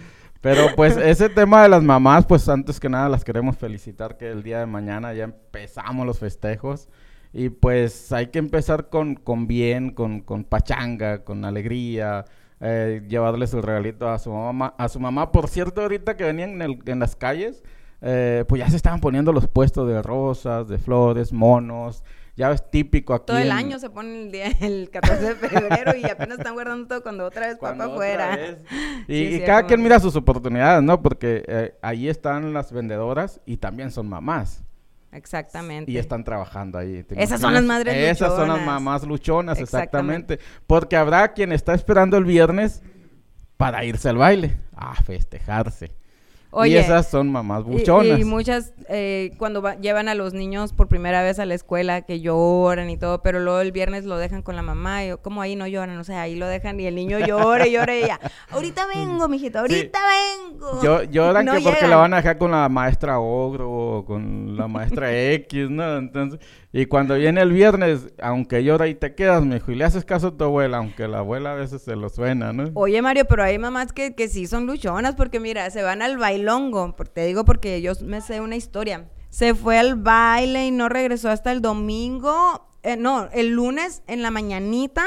Pero 0.41 0.75
pues 0.75 0.97
ese 0.97 1.29
tema 1.29 1.63
de 1.63 1.69
las 1.69 1.83
mamás, 1.83 2.25
pues 2.27 2.49
antes 2.49 2.81
que 2.81 2.89
nada 2.89 3.09
las 3.09 3.23
queremos 3.25 3.57
felicitar 3.59 4.17
que 4.17 4.29
el 4.31 4.43
día 4.43 4.59
de 4.59 4.67
mañana 4.67 5.13
ya 5.13 5.25
empezamos 5.25 6.05
los 6.07 6.19
festejos. 6.19 6.89
Y 7.33 7.49
pues 7.51 8.13
hay 8.13 8.29
que 8.29 8.39
empezar 8.41 8.89
con, 8.89 9.15
con 9.15 9.47
bien, 9.47 9.91
con, 9.91 10.21
con 10.21 10.45
pachanga, 10.45 11.23
con 11.25 11.45
alegría, 11.45 12.25
eh, 12.61 13.03
llevarle 13.09 13.47
su 13.47 13.63
regalito 13.63 14.09
a 14.09 14.19
su 14.19 14.33
mamá. 14.33 14.75
A 14.79 14.89
su 14.89 14.99
mamá, 14.99 15.31
por 15.31 15.49
cierto, 15.49 15.81
ahorita 15.83 16.17
que 16.17 16.25
venían 16.25 16.51
en, 16.51 16.63
el- 16.63 16.79
en 16.87 16.99
las 16.99 17.15
calles, 17.17 17.63
eh, 18.03 18.45
pues 18.49 18.61
ya 18.61 18.69
se 18.71 18.77
estaban 18.77 19.01
poniendo 19.01 19.33
los 19.33 19.47
puestos 19.47 19.87
de 19.89 20.03
rosas, 20.03 20.69
de 20.69 20.79
flores, 20.79 21.33
monos. 21.33 22.03
Ya 22.37 22.51
es 22.53 22.69
típico 22.71 23.13
aquí. 23.13 23.27
Todo 23.27 23.39
el 23.39 23.49
en- 23.49 23.53
año 23.53 23.79
se 23.79 23.91
pone 23.91 24.23
el 24.23 24.33
día 24.33 24.47
el 24.61 24.89
14 24.91 25.35
de 25.35 25.35
febrero 25.37 25.93
y 25.97 26.05
apenas 26.07 26.39
están 26.39 26.55
guardando 26.55 26.87
todo 26.89 27.03
cuando 27.03 27.27
otra 27.27 27.49
vez 27.49 27.57
Cuando 27.59 27.85
papá 27.85 27.93
afuera. 27.95 28.39
Y, 29.09 29.13
Sí, 29.13 29.15
y 29.15 29.29
cierto, 29.29 29.47
cada 29.47 29.67
quien 29.67 29.83
mira 29.83 30.01
sus 30.01 30.17
oportunidades, 30.17 30.83
¿no? 30.83 31.01
Porque 31.03 31.45
eh, 31.47 31.75
ahí 31.83 32.09
están 32.09 32.53
las 32.55 32.73
vendedoras 32.73 33.41
y 33.47 33.59
también 33.59 33.91
son 33.91 34.09
mamás. 34.09 34.63
Exactamente. 35.13 35.91
Y 35.91 35.99
están 35.99 36.25
trabajando 36.25 36.79
ahí. 36.79 37.03
¿te 37.03 37.21
Esas 37.23 37.41
son 37.41 37.53
las 37.55 37.65
madres 37.65 37.95
Esas 37.95 38.29
son 38.31 38.49
las 38.49 38.59
luchonas. 38.59 38.67
mamás 38.67 39.03
luchonas, 39.05 39.59
Exactamente. 39.59 40.35
exactamente. 40.35 40.63
Porque 40.67 40.97
habrá 40.97 41.33
quien 41.33 41.53
está 41.53 41.75
esperando 41.75 42.17
el 42.17 42.25
viernes 42.25 42.83
para 43.57 43.85
irse 43.85 44.09
al 44.09 44.17
baile, 44.17 44.59
a 44.75 44.95
festejarse. 44.95 45.91
Y 46.65 46.75
esas 46.75 47.09
son 47.09 47.31
mamás 47.31 47.65
buchonas. 47.65 48.19
Y, 48.19 48.25
muchas, 48.25 48.73
eh, 48.89 49.33
cuando 49.39 49.63
va- 49.63 49.77
llevan 49.77 50.09
a 50.09 50.15
los 50.15 50.35
niños 50.35 50.73
por 50.73 50.89
primera 50.89 51.23
vez 51.23 51.39
a 51.39 51.47
la 51.47 51.55
escuela, 51.55 52.03
que 52.03 52.21
lloran 52.21 52.91
y 52.91 52.97
todo, 52.97 53.23
pero 53.23 53.39
luego 53.41 53.61
el 53.61 53.71
viernes 53.73 54.05
lo 54.05 54.17
dejan 54.19 54.43
con 54.43 54.57
la 54.57 54.63
mamá, 54.63 55.05
y 55.05 55.17
como 55.23 55.43
ahí 55.43 55.55
no 55.57 55.67
lloran, 55.67 55.97
o 55.99 56.05
sea, 56.05 56.23
ahí 56.23 56.35
lo 56.37 56.47
dejan 56.47 56.81
y 56.81 56.87
el 56.87 56.95
niño 56.97 57.19
llora 57.21 57.67
y 57.67 57.73
llora 57.73 57.95
y 57.97 58.03
ella, 58.05 58.21
ahorita 58.51 58.87
vengo, 58.95 59.29
mijito, 59.29 59.61
ahorita 59.61 59.99
vengo. 60.51 60.83
Yo, 60.83 61.03
lloran 61.05 61.45
No 61.51 61.55
que 61.55 61.61
porque 61.61 61.87
la 61.87 61.97
van 61.97 62.15
a 62.15 62.17
dejar 62.19 62.39
con 62.39 62.51
la 62.51 62.69
maestra 62.69 63.19
Ogro 63.21 63.71
o 63.71 64.05
con 64.05 64.57
la 64.57 64.67
maestra 64.69 65.17
X, 65.33 65.71
¿no? 65.71 65.97
Entonces, 65.99 66.41
y 66.73 66.87
cuando 66.87 67.17
viene 67.17 67.41
el 67.41 67.53
viernes, 67.53 68.13
aunque 68.23 68.63
llora 68.63 68.87
y 68.87 68.95
te 68.95 69.17
quedas, 69.17 69.45
mijo, 69.45 69.73
y 69.73 69.75
le 69.75 69.85
haces 69.85 70.05
caso 70.05 70.29
a 70.29 70.37
tu 70.37 70.45
abuela, 70.45 70.77
aunque 70.77 71.09
la 71.09 71.19
abuela 71.19 71.53
a 71.53 71.57
veces 71.57 71.83
se 71.83 71.97
lo 71.97 72.09
suena, 72.09 72.53
¿no? 72.53 72.71
Oye, 72.75 73.03
Mario, 73.03 73.25
pero 73.25 73.43
hay 73.43 73.59
mamás 73.59 73.93
que, 73.93 74.15
que 74.15 74.29
sí 74.29 74.47
son 74.47 74.67
luchonas, 74.67 75.17
porque 75.17 75.41
mira, 75.41 75.69
se 75.71 75.83
van 75.83 76.01
al 76.01 76.17
bailongo, 76.17 76.95
te 77.13 77.27
digo 77.27 77.45
porque 77.45 77.83
yo 77.83 77.93
me 78.05 78.21
sé 78.21 78.41
una 78.41 78.55
historia. 78.55 79.09
Se 79.31 79.55
fue 79.55 79.79
al 79.79 79.97
baile 79.97 80.67
y 80.67 80.71
no 80.71 80.89
regresó 80.89 81.29
hasta 81.31 81.51
el 81.51 81.61
domingo, 81.61 82.69
eh, 82.85 82.97
no, 82.97 83.29
el 83.33 83.51
lunes 83.51 84.03
en 84.07 84.23
la 84.23 84.31
mañanita, 84.31 85.05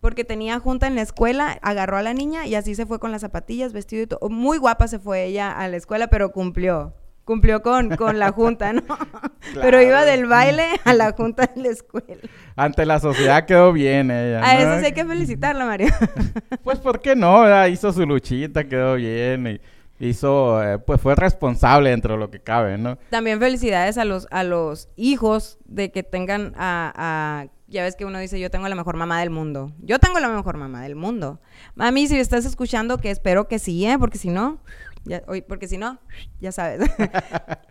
porque 0.00 0.24
tenía 0.24 0.60
junta 0.60 0.86
en 0.86 0.94
la 0.94 1.02
escuela, 1.02 1.58
agarró 1.62 1.96
a 1.96 2.02
la 2.02 2.14
niña 2.14 2.46
y 2.46 2.54
así 2.54 2.76
se 2.76 2.86
fue 2.86 3.00
con 3.00 3.10
las 3.10 3.22
zapatillas, 3.22 3.72
vestido 3.72 4.02
y 4.04 4.06
todo. 4.06 4.28
Muy 4.30 4.58
guapa 4.58 4.86
se 4.86 5.00
fue 5.00 5.24
ella 5.24 5.50
a 5.50 5.66
la 5.66 5.76
escuela, 5.76 6.08
pero 6.08 6.30
cumplió. 6.30 6.94
Cumplió 7.24 7.62
con, 7.62 7.94
con 7.96 8.18
la 8.18 8.32
junta, 8.32 8.72
¿no? 8.72 8.82
Pero 9.54 9.80
iba 9.80 10.04
del 10.04 10.26
baile 10.26 10.64
a 10.84 10.92
la 10.92 11.12
junta 11.12 11.48
de 11.54 11.62
la 11.62 11.68
escuela. 11.68 12.20
Ante 12.56 12.84
la 12.84 12.98
sociedad 12.98 13.46
quedó 13.46 13.72
bien 13.72 14.10
ella. 14.10 14.40
A 14.44 14.58
eso 14.60 14.78
sí 14.80 14.86
hay 14.86 14.92
que 14.92 15.04
felicitarla, 15.04 15.64
Mario. 15.64 15.88
Pues, 16.64 16.78
¿por 16.80 17.00
qué 17.00 17.14
no? 17.16 17.40
verdad? 17.42 17.66
Hizo 17.66 17.92
su 17.92 18.04
luchita, 18.06 18.64
quedó 18.64 18.94
bien 18.96 19.46
y 19.46 19.60
hizo, 20.08 20.62
eh, 20.62 20.78
pues 20.78 21.00
fue 21.00 21.14
responsable 21.14 21.90
dentro 21.90 22.14
de 22.14 22.20
lo 22.20 22.30
que 22.30 22.40
cabe, 22.40 22.76
¿no? 22.78 22.98
También 23.10 23.38
felicidades 23.38 23.98
a 23.98 24.04
los, 24.04 24.26
a 24.30 24.42
los 24.42 24.88
hijos 24.96 25.58
de 25.64 25.90
que 25.92 26.02
tengan 26.02 26.54
a, 26.56 26.92
a- 26.96 27.46
Ya 27.68 27.84
ves 27.84 27.94
que 27.96 28.04
uno 28.04 28.18
dice, 28.18 28.38
yo 28.40 28.50
tengo 28.50 28.68
la 28.68 28.74
mejor 28.74 28.96
mamá 28.96 29.20
del 29.20 29.30
mundo. 29.30 29.72
Yo 29.80 29.98
tengo 30.00 30.18
la 30.20 30.28
mejor 30.28 30.56
mamá 30.56 30.82
del 30.82 30.96
mundo. 30.96 31.40
Mami, 31.76 32.06
si 32.08 32.18
estás 32.18 32.44
escuchando, 32.44 32.98
que 32.98 33.10
espero 33.10 33.46
que 33.48 33.58
sí, 33.60 33.86
¿eh? 33.86 33.96
Porque 33.98 34.18
si 34.18 34.28
no... 34.30 34.58
Ya, 35.04 35.22
oye, 35.26 35.42
porque 35.42 35.66
si 35.66 35.78
no, 35.78 35.98
ya 36.40 36.52
sabes. 36.52 36.80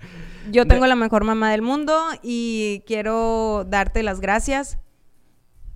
yo 0.52 0.66
tengo 0.66 0.86
la 0.86 0.96
mejor 0.96 1.24
mamá 1.24 1.52
del 1.52 1.62
mundo 1.62 1.98
y 2.22 2.84
quiero 2.86 3.66
darte 3.70 4.04
las 4.04 4.20
gracias 4.20 4.78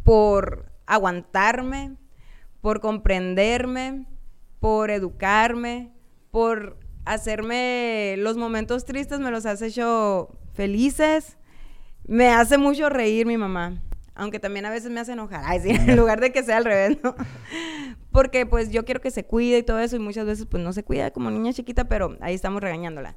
por 0.04 0.72
aguantarme, 0.86 1.96
por 2.62 2.80
comprenderme, 2.80 4.06
por 4.60 4.91
educarme, 4.91 5.94
por 6.32 6.78
hacerme 7.06 8.15
los 8.18 8.38
momentos 8.38 8.86
tristes, 8.86 9.20
me 9.20 9.32
los 9.32 9.46
has 9.46 9.62
hecho 9.62 10.38
felices. 10.54 11.38
Me 12.08 12.30
hace 12.30 12.58
mucho 12.58 12.89
reír 12.89 13.26
mi 13.26 13.38
mamá, 13.38 13.82
aunque 14.15 14.39
también 14.39 14.65
a 14.65 14.69
veces 14.71 14.91
me 14.91 14.99
hace 14.99 15.12
enojar, 15.12 15.43
Ay, 15.45 15.60
sí, 15.60 15.69
en 15.88 15.95
lugar 15.97 16.19
de 16.19 16.32
que 16.32 16.43
sea 16.43 16.58
al 16.58 16.65
revés, 16.65 16.97
¿no? 17.04 17.15
Porque 18.12 18.45
pues 18.45 18.71
yo 18.71 18.86
quiero 18.86 19.01
que 19.01 19.12
se 19.12 19.25
cuide 19.25 19.60
y 19.60 19.63
todo 19.63 19.80
eso 19.80 19.95
y 19.95 19.99
muchas 19.99 20.25
veces 20.25 20.45
pues 20.45 20.63
no 20.63 20.73
se 20.73 20.84
cuida 20.84 21.12
como 21.12 21.30
niña 21.30 21.54
chiquita, 21.54 21.86
pero 21.86 22.17
ahí 22.21 22.34
estamos 22.34 22.62
regañándola. 22.62 23.15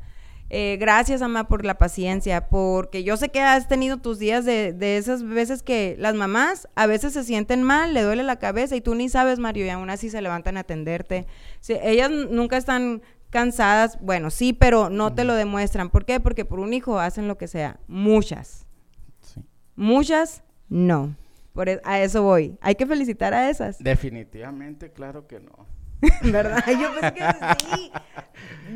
Eh, 0.50 0.78
gracias, 0.80 1.20
mamá, 1.20 1.46
por 1.46 1.64
la 1.66 1.76
paciencia, 1.76 2.48
porque 2.48 3.04
yo 3.04 3.18
sé 3.18 3.28
que 3.28 3.40
has 3.40 3.68
tenido 3.68 3.98
tus 3.98 4.18
días 4.18 4.46
de, 4.46 4.72
de 4.72 4.96
esas 4.96 5.22
veces 5.22 5.62
que 5.62 5.94
las 5.98 6.14
mamás 6.14 6.68
a 6.74 6.87
veces 6.87 7.12
se 7.12 7.22
sienten 7.22 7.62
mal, 7.62 7.92
le 7.92 8.02
duele 8.02 8.22
la 8.22 8.37
cabeza 8.37 8.74
y 8.74 8.80
tú 8.80 8.94
ni 8.94 9.11
sabes, 9.11 9.38
Mario, 9.38 9.66
y 9.66 9.68
aún 9.68 9.90
así 9.90 10.08
se 10.08 10.22
levantan 10.22 10.56
a 10.56 10.61
atenderte. 10.61 11.26
Sí, 11.61 11.76
ellas 11.82 12.11
nunca 12.11 12.56
están 12.56 13.02
cansadas, 13.30 13.98
bueno, 14.00 14.30
sí, 14.30 14.54
pero 14.54 14.88
no 14.88 15.14
te 15.14 15.24
lo 15.24 15.34
demuestran. 15.34 15.90
¿Por 15.90 16.06
qué? 16.06 16.18
Porque 16.18 16.46
por 16.46 16.61
un 16.61 16.72
hijo 16.72 16.98
hacen 16.98 17.28
lo 17.28 17.37
que 17.37 17.46
sea. 17.46 17.78
Muchas. 17.87 18.66
Muchas, 19.76 20.42
no. 20.68 21.16
Por 21.52 21.68
e- 21.68 21.81
a 21.85 22.00
eso 22.00 22.22
voy. 22.22 22.57
Hay 22.61 22.76
que 22.76 22.87
felicitar 22.87 23.35
a 23.35 23.50
esas. 23.50 23.78
Definitivamente, 23.78 24.92
claro 24.92 25.26
que 25.26 25.40
no. 25.40 25.66
¿Verdad? 26.22 26.62
Yo 26.68 26.92
pensé 27.00 27.14
que 27.14 27.24
sí. 27.74 27.90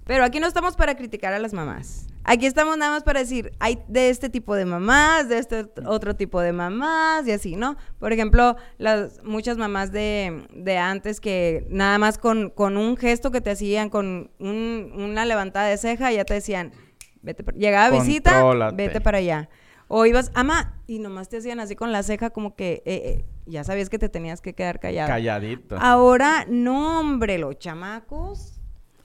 Pero 0.05 0.23
aquí 0.23 0.39
no 0.39 0.47
estamos 0.47 0.75
para 0.75 0.95
criticar 0.95 1.33
a 1.33 1.39
las 1.39 1.53
mamás. 1.53 2.07
Aquí 2.23 2.45
estamos 2.45 2.77
nada 2.77 2.91
más 2.91 3.03
para 3.03 3.19
decir, 3.21 3.51
hay 3.59 3.79
de 3.87 4.09
este 4.09 4.29
tipo 4.29 4.55
de 4.55 4.65
mamás, 4.65 5.27
de 5.27 5.39
este 5.39 5.63
ot- 5.65 5.83
otro 5.87 6.15
tipo 6.15 6.39
de 6.39 6.53
mamás 6.53 7.27
y 7.27 7.31
así, 7.31 7.55
¿no? 7.55 7.77
Por 7.99 8.13
ejemplo, 8.13 8.55
las 8.77 9.23
muchas 9.23 9.57
mamás 9.57 9.91
de, 9.91 10.45
de 10.53 10.77
antes 10.77 11.19
que 11.19 11.65
nada 11.69 11.97
más 11.97 12.17
con, 12.19 12.49
con 12.51 12.77
un 12.77 12.95
gesto 12.95 13.31
que 13.31 13.41
te 13.41 13.49
hacían, 13.51 13.89
con 13.89 14.29
un- 14.39 14.91
una 14.95 15.25
levantada 15.25 15.67
de 15.67 15.77
ceja, 15.77 16.11
ya 16.11 16.23
te 16.23 16.35
decían, 16.35 16.71
vete, 17.23 17.43
para-". 17.43 17.57
llegaba 17.57 17.89
visita, 18.05 18.31
vete 18.75 19.01
para 19.01 19.17
allá. 19.17 19.49
O 19.93 20.05
ibas, 20.05 20.31
ama, 20.35 20.79
y 20.87 20.99
nomás 20.99 21.27
te 21.27 21.37
hacían 21.37 21.59
así 21.59 21.75
con 21.75 21.91
la 21.91 22.01
ceja 22.03 22.29
como 22.29 22.55
que 22.55 22.81
eh, 22.85 23.01
eh, 23.03 23.25
ya 23.45 23.63
sabías 23.65 23.89
que 23.89 23.99
te 23.99 24.07
tenías 24.07 24.39
que 24.41 24.53
quedar 24.53 24.79
callado. 24.79 25.09
Calladito. 25.09 25.75
Ahora, 25.77 26.45
no, 26.47 26.99
hombre, 27.01 27.37
los 27.39 27.57
chamacos. 27.59 28.60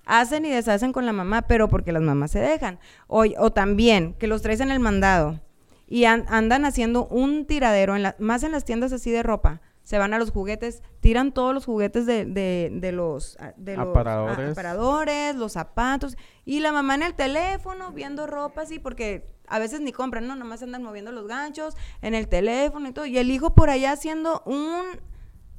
Hacen 0.06 0.44
y 0.46 0.50
deshacen 0.50 0.92
con 0.92 1.04
la 1.04 1.12
mamá, 1.12 1.42
pero 1.42 1.68
porque 1.68 1.92
las 1.92 2.02
mamás 2.02 2.30
se 2.30 2.38
dejan. 2.40 2.78
O, 3.08 3.24
o 3.38 3.52
también 3.52 4.14
que 4.14 4.26
los 4.28 4.40
traes 4.40 4.60
en 4.60 4.70
el 4.70 4.80
mandado 4.80 5.40
y 5.86 6.04
an- 6.06 6.24
andan 6.28 6.64
haciendo 6.64 7.06
un 7.08 7.44
tiradero, 7.46 7.94
en 7.96 8.02
la- 8.02 8.16
más 8.18 8.42
en 8.42 8.52
las 8.52 8.64
tiendas 8.64 8.92
así 8.92 9.10
de 9.10 9.22
ropa. 9.22 9.60
Se 9.82 9.98
van 9.98 10.12
a 10.14 10.18
los 10.18 10.32
juguetes, 10.32 10.82
tiran 10.98 11.30
todos 11.32 11.54
los 11.54 11.64
juguetes 11.64 12.06
de, 12.06 12.24
de- 12.24 12.70
de 12.72 12.90
los, 12.90 13.36
ah, 13.38 13.52
de 13.56 13.76
los 13.76 13.88
Aparadores. 13.88 14.48
ah, 14.48 14.50
aparadores, 14.52 15.36
los 15.36 15.52
zapatos, 15.52 16.16
y 16.44 16.58
la 16.58 16.72
mamá 16.72 16.96
en 16.96 17.02
el 17.02 17.14
teléfono 17.14 17.92
viendo 17.92 18.26
ropa 18.26 18.62
así, 18.62 18.80
porque 18.80 19.28
a 19.46 19.60
veces 19.60 19.80
ni 19.80 19.92
compran, 19.92 20.26
no, 20.26 20.34
nomás 20.34 20.60
andan 20.64 20.82
moviendo 20.82 21.12
los 21.12 21.28
ganchos 21.28 21.76
en 22.02 22.14
el 22.14 22.26
teléfono 22.26 22.88
y 22.88 22.92
todo, 22.92 23.06
y 23.06 23.16
el 23.18 23.30
hijo 23.30 23.54
por 23.54 23.70
allá 23.70 23.92
haciendo 23.92 24.42
un 24.44 24.82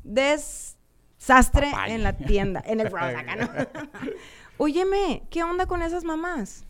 desastre 0.04 1.72
en 1.88 2.04
la 2.04 2.14
tienda, 2.18 2.62
en 2.66 2.82
el 2.82 2.88
acá, 2.96 3.36
¿no? 3.38 3.48
Óyeme, 4.58 5.24
¿qué 5.30 5.44
onda 5.44 5.66
con 5.66 5.82
esas 5.82 6.04
mamás? 6.04 6.66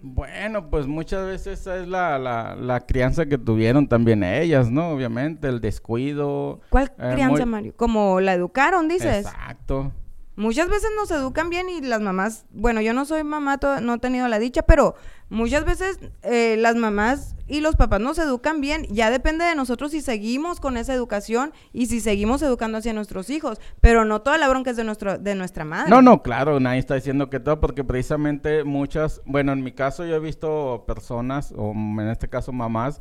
Bueno, 0.00 0.70
pues 0.70 0.86
muchas 0.86 1.26
veces 1.26 1.60
esa 1.60 1.76
es 1.78 1.88
la, 1.88 2.18
la, 2.18 2.54
la 2.54 2.86
crianza 2.86 3.26
que 3.26 3.36
tuvieron 3.36 3.88
también 3.88 4.22
ellas, 4.22 4.70
¿no? 4.70 4.90
Obviamente, 4.90 5.48
el 5.48 5.60
descuido. 5.60 6.60
¿Cuál 6.70 6.92
eh, 6.98 7.10
crianza, 7.14 7.44
muy- 7.44 7.50
Mario? 7.50 7.74
Como 7.76 8.20
la 8.20 8.34
educaron, 8.34 8.86
dices. 8.88 9.26
Exacto. 9.26 9.92
Muchas 10.38 10.68
veces 10.68 10.90
nos 10.94 11.10
educan 11.10 11.50
bien 11.50 11.68
y 11.68 11.80
las 11.80 12.00
mamás, 12.00 12.46
bueno, 12.52 12.80
yo 12.80 12.92
no 12.92 13.04
soy 13.04 13.24
mamá, 13.24 13.58
no 13.82 13.94
he 13.94 13.98
tenido 13.98 14.28
la 14.28 14.38
dicha, 14.38 14.62
pero 14.62 14.94
muchas 15.30 15.64
veces 15.64 15.98
eh, 16.22 16.54
las 16.56 16.76
mamás 16.76 17.34
y 17.48 17.60
los 17.60 17.74
papás 17.74 18.00
nos 18.00 18.20
educan 18.20 18.60
bien. 18.60 18.86
Ya 18.88 19.10
depende 19.10 19.44
de 19.44 19.56
nosotros 19.56 19.90
si 19.90 20.00
seguimos 20.00 20.60
con 20.60 20.76
esa 20.76 20.94
educación 20.94 21.52
y 21.72 21.86
si 21.86 21.98
seguimos 21.98 22.40
educando 22.42 22.78
hacia 22.78 22.92
nuestros 22.92 23.30
hijos. 23.30 23.60
Pero 23.80 24.04
no 24.04 24.22
toda 24.22 24.38
la 24.38 24.48
bronca 24.48 24.70
es 24.70 24.76
de, 24.76 24.84
nuestro, 24.84 25.18
de 25.18 25.34
nuestra 25.34 25.64
madre. 25.64 25.90
No, 25.90 26.02
no, 26.02 26.22
claro, 26.22 26.60
nadie 26.60 26.78
está 26.78 26.94
diciendo 26.94 27.30
que 27.30 27.40
todo, 27.40 27.58
porque 27.58 27.82
precisamente 27.82 28.62
muchas, 28.62 29.20
bueno, 29.26 29.50
en 29.50 29.64
mi 29.64 29.72
caso 29.72 30.06
yo 30.06 30.14
he 30.14 30.20
visto 30.20 30.84
personas, 30.86 31.52
o 31.56 31.72
en 31.72 32.10
este 32.10 32.28
caso 32.28 32.52
mamás, 32.52 33.00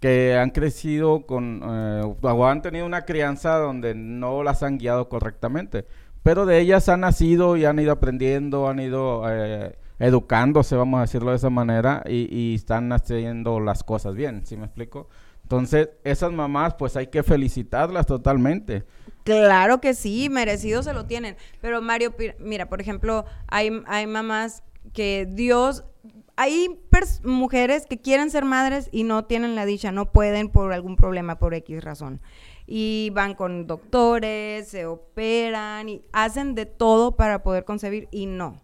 que 0.00 0.36
han 0.36 0.50
crecido 0.50 1.26
con, 1.26 1.60
eh, 1.62 2.14
o 2.22 2.46
han 2.46 2.62
tenido 2.62 2.86
una 2.86 3.04
crianza 3.04 3.56
donde 3.56 3.94
no 3.94 4.42
las 4.42 4.62
han 4.62 4.78
guiado 4.78 5.08
correctamente, 5.08 5.86
pero 6.28 6.44
de 6.44 6.60
ellas 6.60 6.90
han 6.90 7.00
nacido 7.00 7.56
y 7.56 7.64
han 7.64 7.78
ido 7.78 7.90
aprendiendo, 7.90 8.68
han 8.68 8.80
ido 8.80 9.22
eh, 9.30 9.78
educándose, 9.98 10.76
vamos 10.76 10.98
a 10.98 11.00
decirlo 11.00 11.30
de 11.30 11.38
esa 11.38 11.48
manera, 11.48 12.02
y, 12.06 12.54
están 12.54 12.92
haciendo 12.92 13.60
las 13.60 13.82
cosas 13.82 14.14
bien, 14.14 14.44
¿sí 14.44 14.58
me 14.58 14.66
explico? 14.66 15.08
Entonces, 15.42 15.88
esas 16.04 16.30
mamás, 16.30 16.74
pues 16.74 16.96
hay 16.98 17.06
que 17.06 17.22
felicitarlas 17.22 18.04
totalmente. 18.04 18.84
Claro 19.24 19.80
que 19.80 19.94
sí, 19.94 20.28
merecido 20.28 20.82
se 20.82 20.92
lo 20.92 21.06
tienen. 21.06 21.34
Pero 21.62 21.80
Mario, 21.80 22.14
mira, 22.40 22.68
por 22.68 22.82
ejemplo, 22.82 23.24
hay, 23.46 23.82
hay 23.86 24.06
mamás 24.06 24.62
que 24.92 25.26
Dios, 25.26 25.84
hay 26.36 26.78
mujeres 27.24 27.86
que 27.86 28.02
quieren 28.02 28.30
ser 28.30 28.44
madres 28.44 28.90
y 28.92 29.04
no 29.04 29.24
tienen 29.24 29.54
la 29.54 29.64
dicha, 29.64 29.92
no 29.92 30.12
pueden 30.12 30.50
por 30.50 30.74
algún 30.74 30.96
problema, 30.96 31.38
por 31.38 31.54
X 31.54 31.82
razón. 31.82 32.20
Y 32.70 33.10
van 33.14 33.34
con 33.34 33.66
doctores, 33.66 34.68
se 34.68 34.84
operan 34.84 35.88
y 35.88 36.02
hacen 36.12 36.54
de 36.54 36.66
todo 36.66 37.16
para 37.16 37.42
poder 37.42 37.64
concebir 37.64 38.08
y 38.10 38.26
no. 38.26 38.60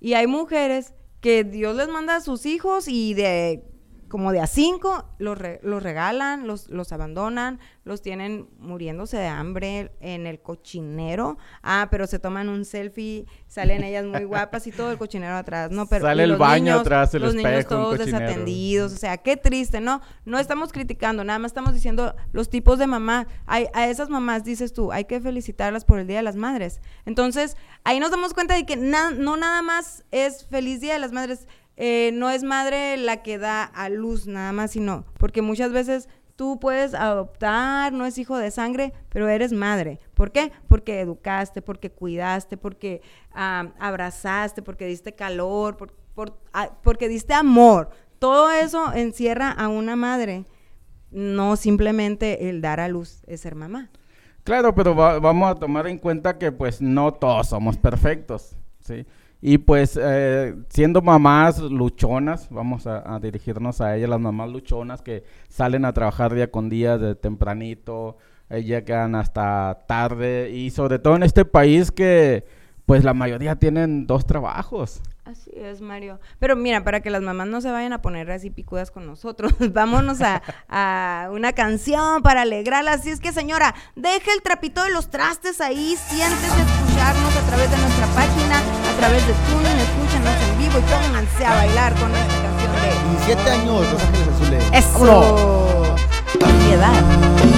Y 0.00 0.12
hay 0.12 0.26
mujeres 0.26 0.92
que 1.22 1.44
Dios 1.44 1.74
les 1.74 1.88
manda 1.88 2.16
a 2.16 2.20
sus 2.20 2.44
hijos 2.44 2.88
y 2.88 3.14
de 3.14 3.64
como 4.08 4.32
de 4.32 4.40
a 4.40 4.46
cinco 4.46 5.04
los, 5.18 5.36
re- 5.38 5.60
los 5.62 5.82
regalan, 5.82 6.46
los, 6.46 6.68
los 6.70 6.92
abandonan, 6.92 7.58
los 7.84 8.00
tienen 8.02 8.48
muriéndose 8.58 9.16
de 9.16 9.26
hambre 9.26 9.92
en 10.00 10.26
el 10.26 10.40
cochinero. 10.40 11.38
Ah, 11.62 11.88
pero 11.90 12.06
se 12.06 12.18
toman 12.18 12.48
un 12.48 12.64
selfie, 12.64 13.26
salen 13.46 13.82
ellas 13.84 14.04
muy 14.06 14.24
guapas 14.24 14.66
y 14.66 14.72
todo 14.72 14.90
el 14.90 14.98
cochinero 14.98 15.36
atrás, 15.36 15.70
¿no? 15.70 15.86
Pero, 15.86 16.04
Sale 16.06 16.24
el 16.24 16.30
los 16.30 16.38
baño 16.38 16.64
niños- 16.64 16.80
atrás, 16.80 17.14
el 17.14 17.22
Los 17.22 17.34
niños 17.34 17.52
espejo, 17.52 17.68
todos 17.82 17.98
desatendidos, 17.98 18.92
o 18.92 18.96
sea, 18.96 19.16
qué 19.18 19.36
triste, 19.36 19.80
¿no? 19.80 20.00
No 20.24 20.38
estamos 20.38 20.72
criticando, 20.72 21.24
nada 21.24 21.38
más 21.38 21.50
estamos 21.50 21.74
diciendo 21.74 22.14
los 22.32 22.48
tipos 22.50 22.78
de 22.78 22.86
mamá. 22.86 23.26
Hay, 23.46 23.66
a 23.74 23.88
esas 23.88 24.08
mamás, 24.08 24.44
dices 24.44 24.72
tú, 24.72 24.92
hay 24.92 25.04
que 25.04 25.20
felicitarlas 25.20 25.84
por 25.84 25.98
el 25.98 26.06
Día 26.06 26.18
de 26.18 26.22
las 26.22 26.36
Madres. 26.36 26.80
Entonces, 27.06 27.56
ahí 27.84 28.00
nos 28.00 28.10
damos 28.10 28.34
cuenta 28.34 28.54
de 28.54 28.64
que 28.66 28.76
na- 28.76 29.10
no 29.10 29.36
nada 29.36 29.62
más 29.62 30.04
es 30.10 30.46
feliz 30.46 30.80
Día 30.80 30.94
de 30.94 30.98
las 30.98 31.12
Madres, 31.12 31.46
eh, 31.80 32.10
no 32.12 32.28
es 32.28 32.42
madre 32.42 32.96
la 32.96 33.22
que 33.22 33.38
da 33.38 33.62
a 33.62 33.88
luz 33.88 34.26
nada 34.26 34.50
más, 34.52 34.72
sino 34.72 35.04
porque 35.16 35.40
muchas 35.42 35.70
veces 35.72 36.08
tú 36.36 36.58
puedes 36.60 36.92
adoptar, 36.94 37.92
no 37.92 38.04
es 38.04 38.18
hijo 38.18 38.36
de 38.36 38.50
sangre, 38.50 38.92
pero 39.08 39.28
eres 39.28 39.52
madre. 39.52 40.00
¿Por 40.14 40.30
qué? 40.32 40.50
Porque 40.68 41.00
educaste, 41.00 41.62
porque 41.62 41.90
cuidaste, 41.90 42.56
porque 42.56 43.00
ah, 43.32 43.68
abrazaste, 43.78 44.60
porque 44.62 44.86
diste 44.86 45.14
calor, 45.14 45.76
por- 45.76 45.94
ah, 46.52 46.70
porque 46.82 47.08
diste 47.08 47.32
amor. 47.32 47.90
Todo 48.18 48.50
eso 48.50 48.92
encierra 48.94 49.50
a 49.52 49.68
una 49.68 49.94
madre, 49.94 50.44
no 51.10 51.56
simplemente 51.56 52.48
el 52.50 52.60
dar 52.60 52.80
a 52.80 52.88
luz 52.88 53.22
es 53.26 53.40
ser 53.40 53.54
mamá. 53.54 53.88
Claro, 54.44 54.74
pero 54.74 54.94
va- 54.96 55.18
vamos 55.20 55.50
a 55.50 55.54
tomar 55.54 55.86
en 55.86 55.98
cuenta 55.98 56.38
que 56.38 56.50
pues 56.52 56.80
no 56.80 57.12
todos 57.14 57.48
somos 57.48 57.76
perfectos, 57.76 58.56
¿sí? 58.80 59.06
Y 59.40 59.58
pues 59.58 59.98
eh, 60.00 60.56
siendo 60.68 61.00
mamás 61.00 61.60
luchonas, 61.60 62.48
vamos 62.50 62.86
a, 62.86 63.18
dirigirnos 63.20 63.80
a 63.80 63.96
ellas, 63.96 64.10
las 64.10 64.20
mamás 64.20 64.50
luchonas 64.50 65.00
que 65.00 65.22
salen 65.48 65.84
a 65.84 65.92
trabajar 65.92 66.34
día 66.34 66.50
con 66.50 66.68
día 66.68 66.98
de 66.98 67.14
tempranito, 67.14 68.16
eh, 68.50 68.64
llegan 68.64 69.14
hasta 69.14 69.84
tarde 69.86 70.50
y 70.50 70.70
sobre 70.70 70.98
todo 70.98 71.14
en 71.14 71.22
este 71.22 71.44
país 71.44 71.92
que 71.92 72.44
pues 72.84 73.04
la 73.04 73.14
mayoría 73.14 73.54
tienen 73.56 74.06
dos 74.06 74.26
trabajos. 74.26 75.02
Así 75.28 75.50
es, 75.54 75.82
Mario. 75.82 76.18
Pero 76.38 76.56
mira, 76.56 76.82
para 76.84 77.02
que 77.02 77.10
las 77.10 77.20
mamás 77.20 77.46
no 77.48 77.60
se 77.60 77.70
vayan 77.70 77.92
a 77.92 78.00
poner 78.00 78.30
así 78.30 78.48
picudas 78.48 78.90
con 78.90 79.06
nosotros, 79.06 79.52
vámonos 79.72 80.22
a, 80.22 80.42
a 80.68 81.28
una 81.30 81.52
canción 81.52 82.22
para 82.22 82.42
alegrarlas. 82.42 83.00
Así 83.00 83.10
es 83.10 83.20
que, 83.20 83.30
señora, 83.30 83.74
deje 83.94 84.32
el 84.32 84.40
trapito 84.40 84.82
de 84.82 84.90
los 84.90 85.10
trastes 85.10 85.60
ahí, 85.60 85.96
siéntese 85.96 86.50
a 86.50 86.64
escucharnos 86.64 87.36
a 87.36 87.46
través 87.46 87.70
de 87.70 87.76
nuestra 87.76 88.06
página, 88.06 88.87
través 88.98 89.24
de 89.28 89.32
TuneIn, 89.32 89.78
escúchanos 89.78 90.34
en 90.42 90.58
vivo 90.58 90.78
y 90.78 90.82
pónganse 90.82 91.46
a 91.46 91.54
bailar 91.54 91.94
con 91.94 92.10
esta 92.10 92.34
canción 92.42 92.72
de... 92.82 93.26
17 93.26 93.50
años, 93.50 93.86
Los 93.92 94.02
Ángeles 94.02 94.28
Azules. 94.34 94.64
¡Eso! 94.72 95.94
Piedad. 96.66 97.57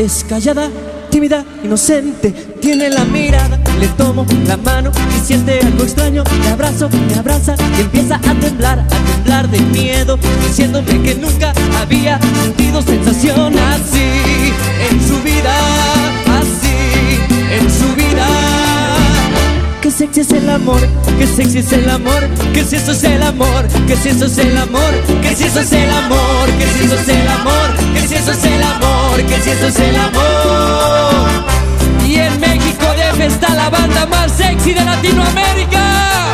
Es 0.00 0.24
callada, 0.26 0.70
tímida, 1.10 1.44
inocente, 1.62 2.30
tiene 2.58 2.88
la 2.88 3.04
mirada, 3.04 3.60
le 3.78 3.86
tomo 3.88 4.24
la 4.46 4.56
mano 4.56 4.90
y 5.14 5.26
siente 5.26 5.60
algo 5.60 5.82
extraño, 5.82 6.24
me 6.40 6.48
abrazo, 6.48 6.88
me 6.88 7.16
abraza 7.16 7.54
y 7.76 7.82
empieza 7.82 8.16
a 8.16 8.34
temblar, 8.40 8.78
a 8.78 8.86
temblar 8.86 9.50
de 9.50 9.60
miedo, 9.60 10.18
diciéndome 10.48 11.02
que 11.02 11.16
nunca 11.16 11.52
había 11.78 12.18
sentido 12.42 12.80
sensación 12.80 13.58
así 13.58 14.54
en 14.90 15.06
su 15.06 15.22
vida, 15.22 15.54
Sexy 20.12 20.34
es 20.34 20.42
el 20.42 20.50
amor, 20.50 20.80
que 21.20 21.26
sexy 21.28 21.58
es 21.58 21.72
el 21.72 21.88
amor, 21.88 22.28
que 22.52 22.64
si 22.64 22.74
eso 22.74 22.90
es 22.90 23.04
el 23.04 23.22
amor, 23.22 23.68
que 23.86 23.94
si 23.94 24.08
eso 24.08 24.26
es 24.26 24.38
el 24.38 24.58
amor, 24.58 24.92
que 25.22 25.36
si 25.36 25.44
eso 25.44 25.60
es 25.60 25.72
el 25.72 25.88
amor, 25.88 26.50
que 26.58 26.66
si 26.66 26.84
eso 26.84 26.94
es 26.96 27.08
el 27.08 27.28
amor, 27.28 27.76
que 27.94 28.08
si 28.08 28.14
eso 28.16 28.32
es 28.32 28.44
el 28.44 28.60
amor, 28.60 29.22
que 29.22 29.40
si 29.40 29.50
eso 29.50 29.66
es 29.68 29.78
el 29.78 29.96
amor. 29.96 31.44
Y 32.04 32.16
en 32.16 32.40
México 32.40 32.86
DF 32.86 33.20
está 33.20 33.54
la 33.54 33.70
banda 33.70 34.04
más 34.06 34.32
sexy 34.32 34.74
de 34.74 34.84
Latinoamérica. 34.84 36.29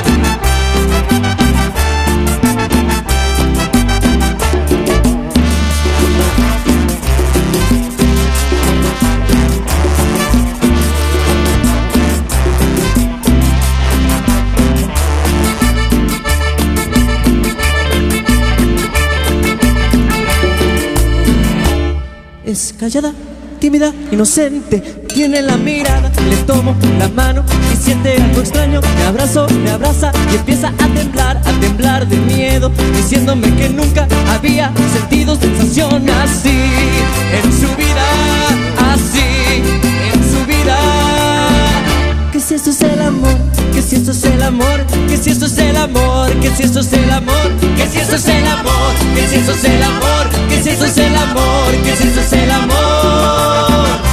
Callada, 22.57 23.13
tímida, 23.61 23.93
inocente, 24.11 24.81
tiene 24.81 25.43
la 25.43 25.59
mirada. 25.59 26.11
Le 26.31 26.37
tomo 26.39 26.75
la 26.99 27.07
mano 27.09 27.45
y 27.71 27.77
siente 27.77 28.17
algo 28.17 28.41
extraño. 28.41 28.81
Me 28.81 29.05
abrazo, 29.05 29.47
me 29.63 29.71
abraza 29.71 30.11
y 30.33 30.37
empieza 30.37 30.69
a 30.69 30.89
temblar, 30.89 31.37
a 31.37 31.61
temblar 31.61 32.09
de 32.09 32.17
miedo, 32.17 32.73
diciéndome 32.97 33.55
que 33.57 33.69
nunca 33.69 34.09
había 34.31 34.73
sentido 34.91 35.37
sensación 35.37 36.09
así 36.09 36.49
en 36.49 37.53
su 37.53 37.69
vida, 37.77 38.07
así 38.95 39.36
si 42.59 42.71
esto 42.71 42.87
es 42.87 42.91
el 42.91 43.03
amor, 43.03 43.37
que 43.75 43.83
si 43.83 43.97
esto 43.97 44.13
es 44.13 44.25
el 44.25 44.43
amor, 44.43 44.87
que 45.09 45.17
si 45.19 45.31
esto 45.31 45.45
es 45.45 45.59
el 45.59 45.77
amor, 45.77 46.31
que 46.41 46.51
si 46.57 46.63
esto 46.63 46.81
es 46.81 46.93
el 46.93 47.11
amor, 47.11 47.53
que 47.77 47.87
si 47.87 47.99
esto 47.99 48.17
es 48.17 48.29
el 48.29 48.47
amor, 48.47 48.95
que 49.15 49.29
si 49.29 49.37
esto 49.37 49.53
es 49.53 49.65
el 49.65 49.83
amor, 49.83 50.29
que 50.49 50.63
si 50.63 50.69
esto 50.71 50.87
es 50.87 50.97
el 50.97 51.17
amor, 51.17 51.75
que 51.85 51.97
si 51.97 52.09
esto 52.09 52.21
es 52.21 52.33
el 52.33 52.51
amor. 52.51 54.06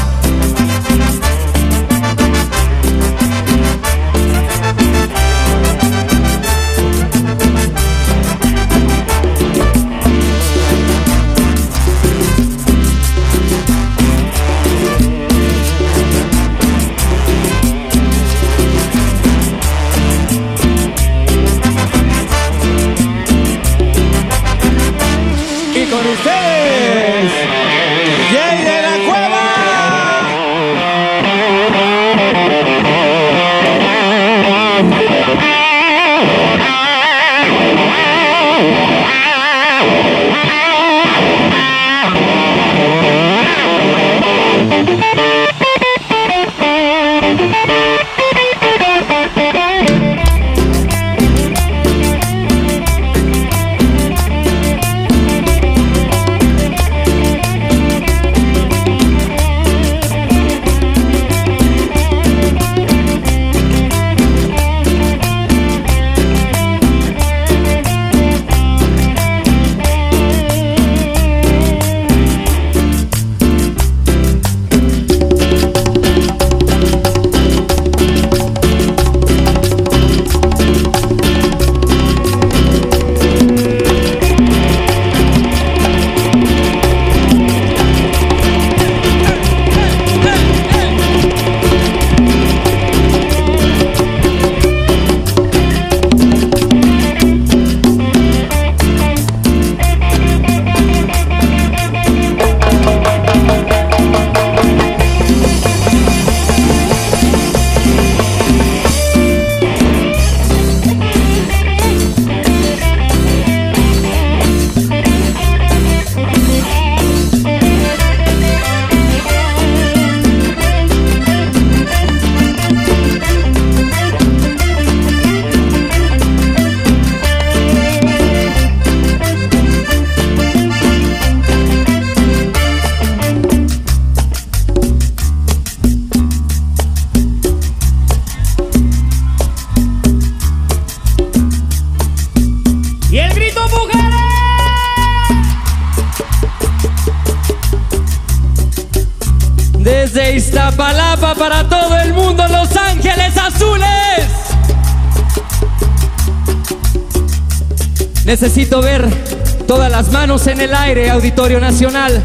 En 160.48 160.60
el 160.60 160.74
aire, 160.74 161.10
Auditorio 161.10 161.60
Nacional. 161.60 162.22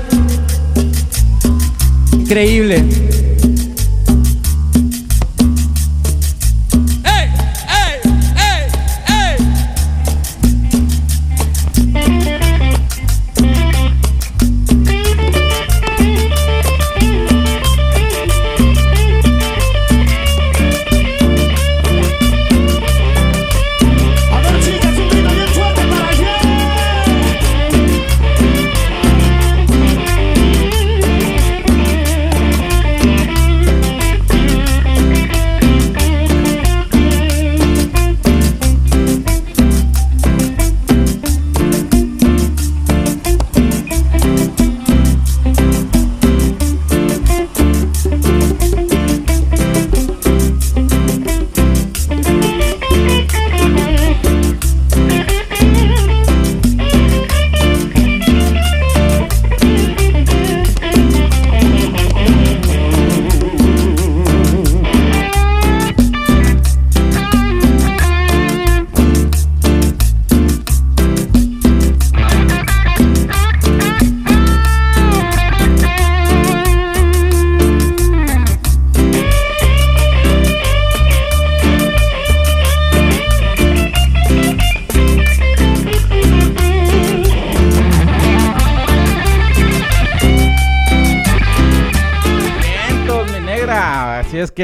Increíble. 2.12 2.97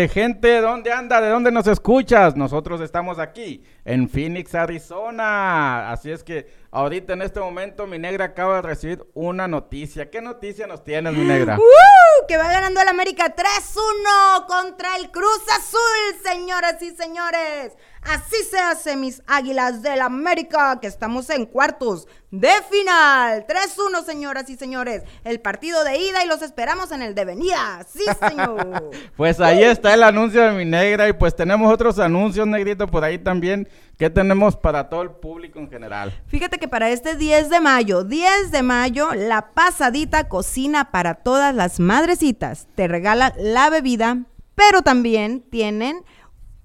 Gente, 0.08 0.60
¿dónde 0.60 0.92
anda? 0.92 1.20
¿De 1.20 1.28
dónde 1.28 1.50
nos 1.50 1.66
escuchas? 1.66 2.36
Nosotros 2.36 2.80
estamos 2.80 3.18
aquí, 3.18 3.62
en 3.84 4.08
Phoenix, 4.08 4.54
Arizona. 4.54 5.90
Así 5.90 6.10
es 6.10 6.22
que 6.24 6.46
Ahorita 6.74 7.12
en 7.12 7.22
este 7.22 7.38
momento 7.38 7.86
mi 7.86 8.00
negra 8.00 8.24
acaba 8.24 8.56
de 8.56 8.62
recibir 8.62 9.06
una 9.14 9.46
noticia. 9.46 10.10
¿Qué 10.10 10.20
noticia 10.20 10.66
nos 10.66 10.82
tienes, 10.82 11.14
mi 11.14 11.24
negra? 11.24 11.56
¡Uh! 11.58 12.26
Que 12.26 12.36
va 12.36 12.50
ganando 12.50 12.80
el 12.80 12.88
América 12.88 13.32
3-1 13.36 14.46
contra 14.48 14.96
el 14.96 15.12
Cruz 15.12 15.42
Azul, 15.56 16.20
señoras 16.24 16.82
y 16.82 16.90
señores. 16.90 17.74
Así 18.02 18.42
se 18.50 18.58
hace, 18.58 18.96
mis 18.96 19.22
águilas 19.28 19.82
del 19.82 20.00
América, 20.00 20.80
que 20.80 20.88
estamos 20.88 21.30
en 21.30 21.46
cuartos 21.46 22.08
de 22.32 22.50
final. 22.68 23.46
3-1, 23.46 24.04
señoras 24.04 24.50
y 24.50 24.56
señores. 24.56 25.04
El 25.22 25.40
partido 25.40 25.84
de 25.84 25.98
ida 25.98 26.24
y 26.24 26.26
los 26.28 26.42
esperamos 26.42 26.90
en 26.90 27.02
el 27.02 27.14
de 27.14 27.24
venida. 27.24 27.86
Sí, 27.88 28.04
señor. 28.18 28.90
Pues 29.16 29.40
ahí 29.40 29.62
está 29.62 29.94
el 29.94 30.02
anuncio 30.02 30.42
de 30.42 30.50
mi 30.50 30.64
negra 30.64 31.08
y 31.08 31.12
pues 31.12 31.36
tenemos 31.36 31.72
otros 31.72 32.00
anuncios, 32.00 32.48
negrito, 32.48 32.88
por 32.88 33.04
ahí 33.04 33.16
también. 33.16 33.68
¿Qué 33.98 34.10
tenemos 34.10 34.56
para 34.56 34.88
todo 34.88 35.02
el 35.02 35.10
público 35.10 35.60
en 35.60 35.70
general? 35.70 36.12
Fíjate 36.26 36.58
que 36.58 36.66
para 36.66 36.90
este 36.90 37.16
10 37.16 37.48
de 37.48 37.60
mayo, 37.60 38.02
10 38.02 38.50
de 38.50 38.62
mayo, 38.64 39.14
la 39.14 39.52
pasadita 39.52 40.28
cocina 40.28 40.90
para 40.90 41.14
todas 41.14 41.54
las 41.54 41.78
madrecitas. 41.78 42.66
Te 42.74 42.88
regala 42.88 43.32
la 43.38 43.70
bebida, 43.70 44.24
pero 44.56 44.82
también 44.82 45.42
tienen 45.48 46.04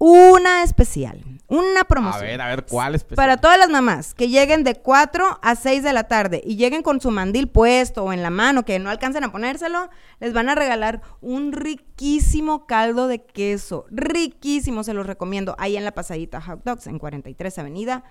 una 0.02 0.62
especial, 0.62 1.22
una 1.46 1.82
A 1.82 1.84
promoción. 1.84 2.22
ver, 2.24 2.40
a 2.40 2.48
ver, 2.48 2.64
¿cuál 2.64 2.94
es? 2.94 3.04
Para 3.04 3.36
todas 3.36 3.58
las 3.58 3.68
mamás 3.68 4.14
que 4.14 4.28
lleguen 4.30 4.64
de 4.64 4.74
4 4.76 5.38
a 5.42 5.54
6 5.54 5.82
de 5.82 5.92
la 5.92 6.04
tarde 6.04 6.40
y 6.42 6.56
lleguen 6.56 6.82
con 6.82 7.02
su 7.02 7.10
mandil 7.10 7.48
puesto 7.48 8.04
o 8.04 8.12
en 8.14 8.22
la 8.22 8.30
mano, 8.30 8.64
que 8.64 8.78
no 8.78 8.88
alcancen 8.88 9.24
a 9.24 9.30
ponérselo, 9.30 9.90
les 10.18 10.32
van 10.32 10.48
a 10.48 10.54
regalar 10.54 11.02
un 11.20 11.52
riquísimo 11.52 12.66
caldo 12.66 13.08
de 13.08 13.22
queso. 13.22 13.84
Riquísimo, 13.90 14.84
se 14.84 14.94
los 14.94 15.04
recomiendo. 15.06 15.54
Ahí 15.58 15.76
en 15.76 15.84
la 15.84 15.92
pasadita 15.92 16.40
Hot 16.40 16.64
Dogs, 16.64 16.86
en 16.86 16.98
43 16.98 17.58
Avenida 17.58 18.04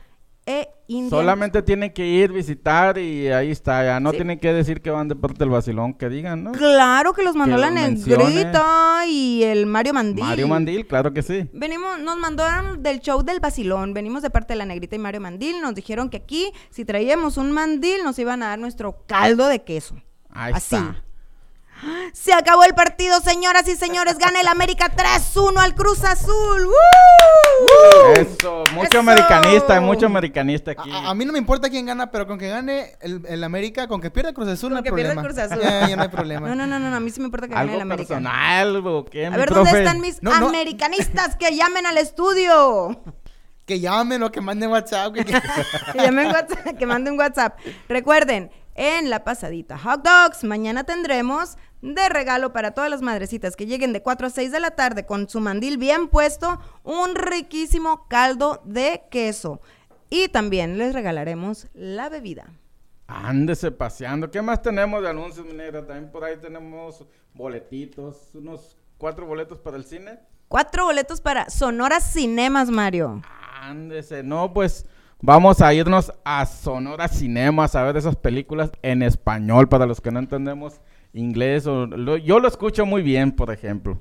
e. 0.50 0.70
Solamente 1.10 1.62
tienen 1.62 1.94
que 1.94 2.06
ir, 2.08 2.32
visitar 2.34 2.98
y 2.98 3.28
ahí 3.28 3.52
está. 3.52 3.84
Ya 3.86 4.00
no 4.00 4.10
Sí. 4.10 4.18
tienen 4.18 4.40
que 4.40 4.52
decir 4.52 4.82
que 4.82 4.90
van 4.90 5.08
de 5.08 5.16
parte 5.16 5.38
del 5.40 5.50
vacilón, 5.50 5.94
que 5.94 6.10
digan, 6.10 6.44
¿no? 6.44 6.52
Claro 6.54 7.14
que 7.14 7.22
los 7.22 7.36
mandó 7.36 7.56
Que 7.58 7.62
la 7.62 7.70
negrita 7.70 9.06
y 9.08 9.44
el 9.44 9.66
Mario 9.68 9.94
Mandil. 9.94 10.24
Mario 10.26 10.48
Mandil, 10.48 10.88
claro 10.88 11.14
que 11.14 11.22
sí. 11.22 11.48
Venimos, 11.54 12.00
nos 12.00 12.18
mandaron 12.18 12.82
del 12.82 13.00
show 13.02 13.22
del 13.24 13.40
vacilón, 13.40 13.94
venimos 13.94 14.24
de 14.24 14.30
parte 14.32 14.54
de 14.54 14.58
la 14.58 14.66
negrita 14.66 14.96
y 14.96 15.00
Mario 15.00 15.22
Mandil, 15.22 15.62
nos 15.62 15.76
dijeron 15.76 16.10
que 16.10 16.18
aquí, 16.18 16.52
si 16.72 16.86
traíamos 16.86 17.38
un 17.38 17.52
mandil, 17.52 18.04
nos 18.04 18.18
iban 18.18 18.42
a 18.44 18.48
dar 18.48 18.60
nuestro 18.60 19.04
caldo 19.08 19.48
de 19.48 19.64
queso. 19.64 19.96
Ahí 20.32 20.54
Así. 20.56 20.76
está. 20.76 21.04
Se 22.14 22.34
acabó 22.34 22.64
el 22.64 22.74
partido, 22.74 23.20
señoras 23.22 23.68
y 23.68 23.76
señores. 23.76 24.18
Gana 24.18 24.42
el 24.42 24.48
América 24.48 24.92
3-1 24.96 25.58
al 25.60 25.76
Cruz 25.76 26.04
Azul. 26.04 26.66
¡Woo! 26.66 28.14
Eso, 28.16 28.64
mucho 28.74 28.88
Eso. 28.90 29.00
americanista, 29.00 29.80
mucho 29.82 30.06
americanista 30.06 30.72
aquí. 30.72 30.92
A, 30.92 31.10
a 31.10 31.14
mí 31.16 31.26
no 31.26 31.32
me 31.34 31.40
importa 31.40 31.70
quién 31.70 31.86
gana, 31.86 32.12
pero 32.12 32.28
con 32.28 32.38
que 32.38 32.50
gane 32.50 32.94
el, 33.02 33.26
el 33.28 33.44
América, 33.44 33.88
con 33.88 34.02
que 34.02 34.12
pierda 34.12 34.34
Cruz 34.34 34.48
Azul, 34.50 34.72
no 34.72 34.78
hay 34.78 34.84
que 34.84 34.92
pierda 34.92 35.14
problema. 35.14 35.30
el 35.30 35.36
Cruz 35.36 35.52
Azul. 35.52 35.64
Ya, 35.64 35.88
ya 35.88 35.96
no 35.96 36.02
hay 36.04 36.10
problema. 36.10 36.48
No, 36.50 36.56
no, 36.56 36.68
no, 36.68 36.80
no, 36.80 36.90
no, 36.90 36.96
a 36.96 37.00
mí 37.00 37.10
sí 37.12 37.20
me 37.20 37.26
importa 37.26 37.48
que 37.48 37.54
gane 37.54 37.66
el 37.66 37.70
Algo 37.82 37.82
América. 37.94 38.08
personal, 38.16 38.76
¿o 38.86 39.06
qué, 39.06 39.28
A 39.28 39.30
ver, 39.32 39.48
profe? 39.50 39.72
¿dónde 39.72 39.80
están 39.80 40.02
mis 40.02 40.22
No, 40.24 40.38
no. 40.40 40.48
americanistas 40.50 41.36
que 41.36 41.56
llamen 41.56 41.86
al 41.86 41.98
estudio? 41.98 43.02
Que 43.66 43.80
llamen 43.80 44.24
o 44.24 44.32
que 44.32 44.42
manden 44.42 44.72
WhatsApp. 44.72 45.14
que- 45.14 45.24
que- 45.26 45.34
que 45.94 45.98
llamen 46.00 46.26
WhatsApp, 46.32 46.76
que 46.76 46.86
manden 46.88 47.20
WhatsApp. 47.20 47.60
Recuerden, 47.88 48.50
en 48.74 49.12
la 49.12 49.24
pasadita 49.24 49.78
Hot 49.78 50.02
Dogs, 50.04 50.44
mañana 50.44 50.86
tendremos 50.86 51.56
de 51.82 52.10
regalo 52.10 52.52
para 52.54 52.72
todas 52.72 52.90
las 52.90 53.02
madrecitas 53.02 53.56
que 53.56 53.66
lleguen 53.66 53.94
de 53.94 54.02
4 54.02 54.28
a 54.28 54.30
6 54.30 54.52
de 54.52 54.60
la 54.60 54.72
tarde 54.72 55.06
con 55.06 55.30
su 55.30 55.40
mandil 55.40 55.78
bien 55.78 56.08
puesto, 56.08 56.60
un 56.84 57.16
riquísimo 57.16 58.08
caldo 58.08 58.62
de 58.66 59.04
queso. 59.10 59.62
Y 60.10 60.28
también 60.30 60.78
les 60.78 60.94
regalaremos 60.94 61.68
la 61.74 62.10
bebida. 62.10 62.48
Ándese 63.08 63.72
paseando. 63.72 64.30
¿Qué 64.30 64.42
más 64.42 64.62
tenemos 64.62 65.02
de 65.02 65.10
anuncios, 65.10 65.46
mi 65.46 65.54
negra? 65.54 65.86
También 65.86 66.12
por 66.12 66.24
ahí 66.24 66.38
tenemos 66.38 67.06
boletitos, 67.34 68.30
unos 68.34 68.78
cuatro 68.98 69.26
boletos 69.26 69.60
para 69.60 69.78
el 69.78 69.86
cine. 69.86 70.20
Cuatro 70.48 70.86
boletos 70.86 71.22
para 71.22 71.50
Sonora 71.50 72.00
Cinemas, 72.02 72.70
Mario. 72.70 73.22
Ándese, 73.62 74.24
no, 74.24 74.54
pues 74.54 74.86
vamos 75.22 75.62
a 75.62 75.74
irnos 75.74 76.12
a 76.24 76.46
Sonora 76.46 77.08
Cinemas 77.08 77.76
a 77.76 77.84
ver 77.84 77.98
esas 77.98 78.16
películas 78.16 78.72
en 78.82 79.04
español 79.04 79.70
para 79.70 79.86
los 79.86 80.02
que 80.02 80.12
no 80.12 80.20
entendemos 80.20 80.82
inglés. 81.14 81.68
O 81.68 81.86
lo- 81.86 82.18
yo 82.18 82.40
lo 82.40 82.48
escucho 82.48 82.86
muy 82.86 83.02
bien, 83.02 83.32
por 83.32 83.52
ejemplo, 83.52 83.98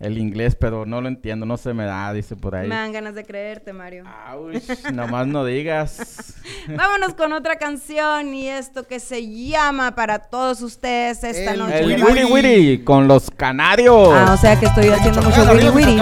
el 0.00 0.16
inglés, 0.18 0.54
pero 0.54 0.86
no 0.86 1.00
lo 1.00 1.08
entiendo, 1.08 1.44
no 1.44 1.56
se 1.56 1.74
me 1.74 1.84
da, 1.84 2.12
dice 2.12 2.36
por 2.36 2.54
ahí. 2.54 2.68
Me 2.68 2.76
dan 2.76 2.92
ganas 2.92 3.14
de 3.16 3.24
creerte, 3.24 3.72
Mario. 3.72 4.04
Uy, 4.40 4.62
nomás 4.94 5.26
no 5.26 5.44
digas. 5.44 6.34
Vámonos 6.68 7.14
con 7.14 7.32
otra 7.32 7.56
canción 7.56 8.32
y 8.32 8.48
esto 8.48 8.86
que 8.86 9.00
se 9.00 9.26
llama 9.28 9.94
para 9.96 10.20
todos 10.20 10.62
ustedes 10.62 11.24
esta 11.24 11.52
El 11.52 11.58
noche. 11.58 11.78
El 11.80 12.04
Wiri 12.04 12.24
Wiri 12.24 12.84
con 12.84 13.08
los 13.08 13.30
canarios. 13.30 14.10
Ah, 14.14 14.34
o 14.34 14.36
sea 14.36 14.58
que 14.58 14.66
estoy 14.66 14.88
haciendo 14.88 15.20
mucho 15.22 15.42
wiri 15.52 15.68
wiri. 15.70 15.98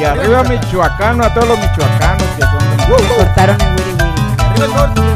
Y 0.00 0.04
arriba 0.04 0.42
Michoacano, 0.44 1.24
a 1.24 1.34
todos 1.34 1.48
los 1.48 1.58
michoacanos 1.58 2.24
que 2.36 2.42
son 2.42 3.16
cortaron 3.16 3.56
el 3.60 3.72
wiri 3.72 3.92
wiri. 3.92 5.11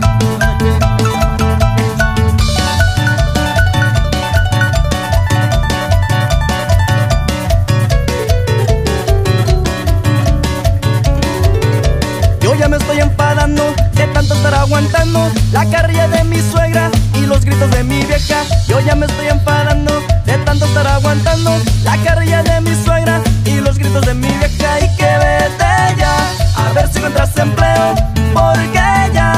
Estar 14.37 14.55
aguantando 14.55 15.31
la 15.53 15.65
carrilla 15.67 16.09
de 16.09 16.23
mi 16.25 16.41
suegra 16.41 16.91
y 17.15 17.27
los 17.27 17.45
gritos 17.45 17.71
de 17.71 17.83
mi 17.83 18.05
vieja. 18.05 18.43
Yo 18.69 18.81
ya 18.81 18.95
me 18.95 19.07
estoy 19.07 19.29
enfadando 19.29 19.93
de 20.25 20.39
tanto 20.39 20.67
estar 20.67 20.87
aguantando 20.87 21.51
la 21.85 21.97
carrilla 22.05 22.43
de 22.43 22.61
mi 22.61 22.75
suegra 22.85 23.23
y 23.45 23.61
los 23.61 23.79
gritos 23.79 24.05
de 24.07 24.15
mi 24.15 24.29
vieja. 24.29 24.81
Y 24.81 24.97
que 24.97 25.05
vete 25.05 25.97
ya, 25.99 26.17
a 26.57 26.73
ver 26.73 26.89
si 26.93 26.99
encuentras 26.99 27.37
empleo. 27.37 27.95
Porque 28.35 29.11
ya, 29.15 29.36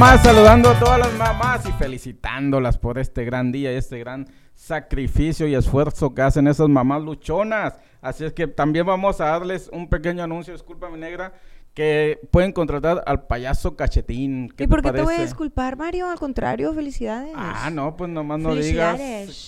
más 0.00 0.22
saludando 0.22 0.70
a 0.70 0.78
todas 0.78 0.98
las 0.98 1.12
mamás 1.12 1.66
y 1.68 1.72
felicitándolas 1.72 2.78
por 2.78 2.98
este 2.98 3.22
gran 3.26 3.52
día 3.52 3.70
y 3.70 3.76
este 3.76 3.98
gran 3.98 4.26
sacrificio 4.54 5.46
y 5.46 5.54
esfuerzo 5.54 6.14
que 6.14 6.22
hacen 6.22 6.48
esas 6.48 6.70
mamás 6.70 7.02
luchonas. 7.02 7.78
Así 8.00 8.24
es 8.24 8.32
que 8.32 8.46
también 8.46 8.86
vamos 8.86 9.20
a 9.20 9.26
darles 9.26 9.68
un 9.70 9.90
pequeño 9.90 10.22
anuncio, 10.24 10.54
disculpa 10.54 10.88
mi 10.88 10.98
negra, 10.98 11.34
que 11.74 12.18
pueden 12.30 12.52
contratar 12.52 13.04
al 13.06 13.26
payaso 13.26 13.76
cachetín. 13.76 14.48
¿Qué 14.56 14.64
¿Y 14.64 14.66
por 14.68 14.80
qué 14.80 14.88
te 14.88 14.92
parece? 14.92 15.04
voy 15.04 15.14
a 15.16 15.22
disculpar, 15.22 15.76
Mario? 15.76 16.08
Al 16.08 16.18
contrario, 16.18 16.72
felicidades. 16.72 17.34
Ah, 17.36 17.68
no, 17.70 17.94
pues 17.94 18.08
nomás 18.08 18.40
no 18.40 18.54
digas. 18.54 18.98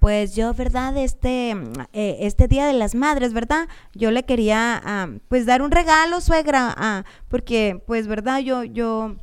pues 0.00 0.34
yo, 0.34 0.54
¿verdad? 0.54 0.96
Este, 0.96 1.50
eh, 1.92 2.16
este 2.20 2.48
Día 2.48 2.66
de 2.66 2.72
las 2.72 2.96
Madres, 2.96 3.32
¿verdad? 3.32 3.68
Yo 3.94 4.10
le 4.10 4.24
quería, 4.24 4.80
ah, 4.84 5.08
pues, 5.28 5.46
dar 5.46 5.62
un 5.62 5.70
regalo, 5.70 6.20
suegra, 6.20 6.74
ah, 6.76 7.04
porque, 7.28 7.80
pues, 7.86 8.08
¿verdad? 8.08 8.40
Yo, 8.40 8.64
yo, 8.64 9.14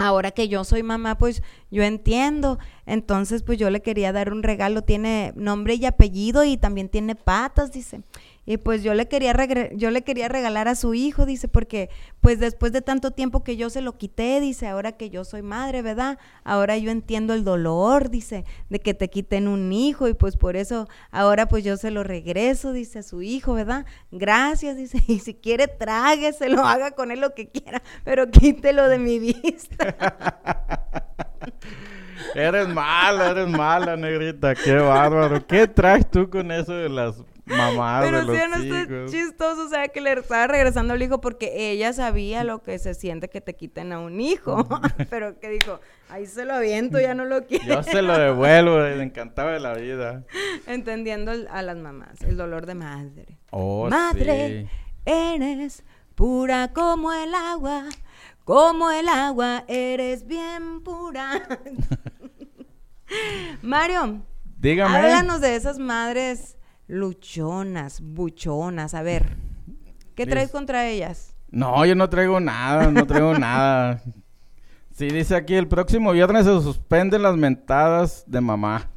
ahora 0.00 0.30
que 0.30 0.48
yo 0.48 0.64
soy 0.64 0.82
mamá, 0.82 1.18
pues, 1.18 1.42
yo 1.70 1.82
entiendo. 1.82 2.58
Entonces, 2.86 3.42
pues, 3.42 3.58
yo 3.58 3.70
le 3.70 3.82
quería 3.82 4.12
dar 4.12 4.32
un 4.32 4.42
regalo. 4.42 4.82
Tiene 4.82 5.32
nombre 5.36 5.74
y 5.74 5.84
apellido 5.84 6.42
y 6.44 6.56
también 6.56 6.88
tiene 6.88 7.14
patas, 7.14 7.70
dice. 7.70 8.00
Y 8.46 8.56
pues 8.56 8.82
yo 8.82 8.94
le 8.94 9.06
quería 9.06 9.34
yo 9.74 9.90
le 9.90 10.02
quería 10.02 10.28
regalar 10.28 10.66
a 10.66 10.74
su 10.74 10.94
hijo, 10.94 11.26
dice, 11.26 11.46
porque 11.46 11.90
pues 12.20 12.38
después 12.38 12.72
de 12.72 12.82
tanto 12.82 13.10
tiempo 13.10 13.44
que 13.44 13.56
yo 13.56 13.70
se 13.70 13.82
lo 13.82 13.98
quité, 13.98 14.40
dice, 14.40 14.66
ahora 14.66 14.92
que 14.92 15.10
yo 15.10 15.24
soy 15.24 15.42
madre, 15.42 15.82
¿verdad? 15.82 16.18
Ahora 16.42 16.76
yo 16.78 16.90
entiendo 16.90 17.34
el 17.34 17.44
dolor, 17.44 18.10
dice, 18.10 18.44
de 18.70 18.80
que 18.80 18.94
te 18.94 19.08
quiten 19.08 19.46
un 19.46 19.72
hijo 19.72 20.08
y 20.08 20.14
pues 20.14 20.36
por 20.36 20.56
eso 20.56 20.88
ahora 21.10 21.46
pues 21.46 21.64
yo 21.64 21.76
se 21.76 21.90
lo 21.90 22.02
regreso, 22.02 22.72
dice, 22.72 23.00
a 23.00 23.02
su 23.02 23.22
hijo, 23.22 23.54
¿verdad? 23.54 23.84
Gracias, 24.10 24.76
dice, 24.76 25.02
y 25.06 25.20
si 25.20 25.34
quiere 25.34 25.68
trágueselo, 25.68 26.64
haga 26.64 26.92
con 26.92 27.10
él 27.10 27.20
lo 27.20 27.34
que 27.34 27.50
quiera, 27.50 27.82
pero 28.04 28.30
quítelo 28.30 28.88
de 28.88 28.98
mi 28.98 29.18
vista. 29.18 29.94
eres 32.34 32.68
mala, 32.68 33.30
eres 33.30 33.48
mala, 33.48 33.96
negrita, 33.96 34.54
qué 34.54 34.74
bárbaro. 34.74 35.46
¿Qué 35.46 35.66
traes 35.66 36.08
tú 36.10 36.30
con 36.30 36.50
eso 36.50 36.72
de 36.72 36.88
las 36.88 37.16
Pero 37.50 38.24
de 38.24 38.48
los 38.48 38.50
no 38.50 38.76
está 38.76 39.06
chistoso, 39.06 39.66
o 39.66 39.68
sea, 39.68 39.88
que 39.88 40.00
le 40.00 40.12
estaba 40.12 40.46
regresando 40.46 40.94
al 40.94 41.02
hijo 41.02 41.20
porque 41.20 41.70
ella 41.70 41.92
sabía 41.92 42.44
lo 42.44 42.62
que 42.62 42.78
se 42.78 42.94
siente 42.94 43.28
que 43.28 43.40
te 43.40 43.54
quiten 43.54 43.92
a 43.92 43.98
un 43.98 44.20
hijo. 44.20 44.66
Pero 45.10 45.38
que 45.40 45.50
dijo, 45.50 45.80
ahí 46.08 46.26
se 46.26 46.44
lo 46.44 46.54
aviento, 46.54 47.00
ya 47.00 47.14
no 47.14 47.24
lo 47.24 47.46
quiero. 47.46 47.64
Yo 47.64 47.82
se 47.82 48.02
lo 48.02 48.16
devuelvo, 48.16 48.78
le 48.80 49.02
encantaba 49.02 49.52
de 49.52 49.60
la 49.60 49.74
vida. 49.74 50.24
Entendiendo 50.66 51.32
a 51.50 51.62
las 51.62 51.76
mamás, 51.76 52.22
el 52.22 52.36
dolor 52.36 52.66
de 52.66 52.74
madre. 52.74 53.38
Oh, 53.50 53.88
madre, 53.88 54.68
sí. 54.68 54.70
eres 55.06 55.82
pura 56.14 56.72
como 56.72 57.12
el 57.12 57.34
agua, 57.34 57.84
como 58.44 58.90
el 58.90 59.08
agua, 59.08 59.64
eres 59.68 60.26
bien 60.26 60.82
pura. 60.82 61.42
Mario, 63.62 64.22
Dígame. 64.58 64.96
háblanos 64.96 65.40
de 65.40 65.56
esas 65.56 65.78
madres 65.78 66.56
luchonas, 66.90 68.00
buchonas. 68.00 68.94
A 68.94 69.02
ver, 69.02 69.36
¿qué 70.14 70.24
Liz. 70.24 70.32
traes 70.32 70.50
contra 70.50 70.88
ellas? 70.88 71.36
No, 71.50 71.84
yo 71.86 71.94
no 71.94 72.10
traigo 72.10 72.40
nada, 72.40 72.90
no 72.90 73.06
traigo 73.06 73.38
nada. 73.38 74.02
Sí, 74.92 75.08
dice 75.08 75.34
aquí, 75.36 75.54
el 75.54 75.68
próximo 75.68 76.12
viernes 76.12 76.44
se 76.44 76.60
suspenden 76.60 77.22
las 77.22 77.36
mentadas 77.36 78.24
de 78.26 78.40
mamá. 78.40 78.90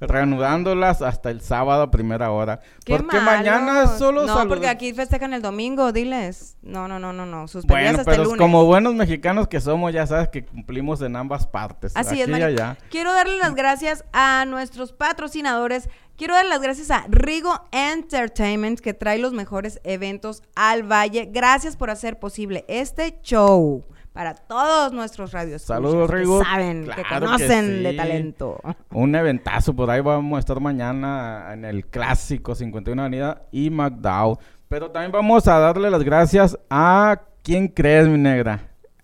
Reanudándolas 0.00 1.02
hasta 1.02 1.30
el 1.30 1.40
sábado 1.40 1.82
a 1.82 1.90
primera 1.90 2.30
hora. 2.30 2.60
Qué 2.84 2.96
porque 2.96 3.20
mañana 3.20 3.84
es 3.84 3.90
solo 3.98 4.26
No, 4.26 4.34
salud- 4.34 4.48
porque 4.48 4.68
aquí 4.68 4.92
festejan 4.94 5.34
el 5.34 5.42
domingo, 5.42 5.92
diles. 5.92 6.56
No, 6.62 6.88
no, 6.88 6.98
no, 6.98 7.12
no, 7.12 7.26
no. 7.26 7.48
Suspendidas 7.48 7.84
Bueno, 7.92 7.98
hasta 8.00 8.10
pero 8.10 8.22
el 8.22 8.28
lunes. 8.28 8.40
como 8.40 8.64
buenos 8.64 8.94
mexicanos 8.94 9.48
que 9.48 9.60
somos, 9.60 9.92
ya 9.92 10.06
sabes 10.06 10.28
que 10.28 10.44
cumplimos 10.44 11.00
en 11.02 11.16
ambas 11.16 11.46
partes. 11.46 11.92
Así 11.96 12.20
aquí 12.22 12.32
es, 12.32 12.38
y 12.38 12.42
allá. 12.42 12.76
Quiero 12.90 13.12
darle 13.12 13.38
las 13.38 13.54
gracias 13.54 14.04
a 14.12 14.44
nuestros 14.46 14.92
patrocinadores. 14.92 15.88
Quiero 16.16 16.34
dar 16.34 16.44
las 16.46 16.60
gracias 16.60 16.90
a 16.90 17.04
Rigo 17.08 17.52
Entertainment, 17.72 18.80
que 18.80 18.94
trae 18.94 19.18
los 19.18 19.32
mejores 19.32 19.80
eventos 19.84 20.42
al 20.54 20.82
Valle. 20.82 21.28
Gracias 21.32 21.76
por 21.76 21.90
hacer 21.90 22.18
posible 22.18 22.64
este 22.68 23.18
show 23.22 23.84
para 24.20 24.34
todos 24.34 24.92
nuestros 24.92 25.32
radios. 25.32 25.62
Saludos, 25.62 26.10
que 26.10 26.16
Rigo. 26.18 26.44
saben, 26.44 26.86
que 26.94 27.02
conocen 27.08 27.82
de 27.82 27.92
sí. 27.92 27.96
talento. 27.96 28.60
Un 28.90 29.14
eventazo, 29.14 29.74
por 29.74 29.88
ahí 29.88 30.02
vamos 30.02 30.36
a 30.36 30.40
estar 30.40 30.60
mañana 30.60 31.48
en 31.54 31.64
el 31.64 31.86
clásico 31.86 32.54
51 32.54 33.00
Avenida 33.00 33.40
y 33.50 33.70
McDowell. 33.70 34.36
Pero 34.68 34.90
también 34.90 35.10
vamos 35.10 35.48
a 35.48 35.58
darle 35.58 35.88
las 35.88 36.02
gracias 36.04 36.58
a 36.68 37.18
¿quién 37.42 37.66
crees, 37.68 38.08
mi 38.08 38.18
negra? 38.18 38.60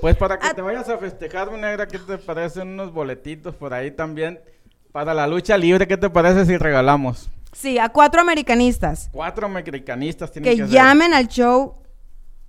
Pues 0.00 0.16
para 0.16 0.38
que 0.38 0.54
te 0.54 0.62
vayas 0.62 0.88
a 0.88 0.98
festejar, 0.98 1.50
mi 1.50 1.60
negra, 1.60 1.86
¿qué 1.86 1.98
te 1.98 2.18
parecen 2.18 2.68
unos 2.68 2.92
boletitos 2.92 3.54
por 3.54 3.72
ahí 3.74 3.90
también? 3.90 4.40
Para 4.92 5.14
la 5.14 5.26
lucha 5.26 5.56
libre, 5.56 5.86
¿qué 5.86 5.96
te 5.96 6.10
parece 6.10 6.44
si 6.46 6.56
regalamos? 6.56 7.30
Sí, 7.52 7.78
a 7.78 7.88
cuatro 7.88 8.20
americanistas. 8.20 9.08
Cuatro 9.12 9.46
americanistas 9.46 10.30
tienen 10.30 10.50
que 10.50 10.64
que, 10.64 10.68
llamen 10.68 11.14
al 11.14 11.28
show 11.28 11.76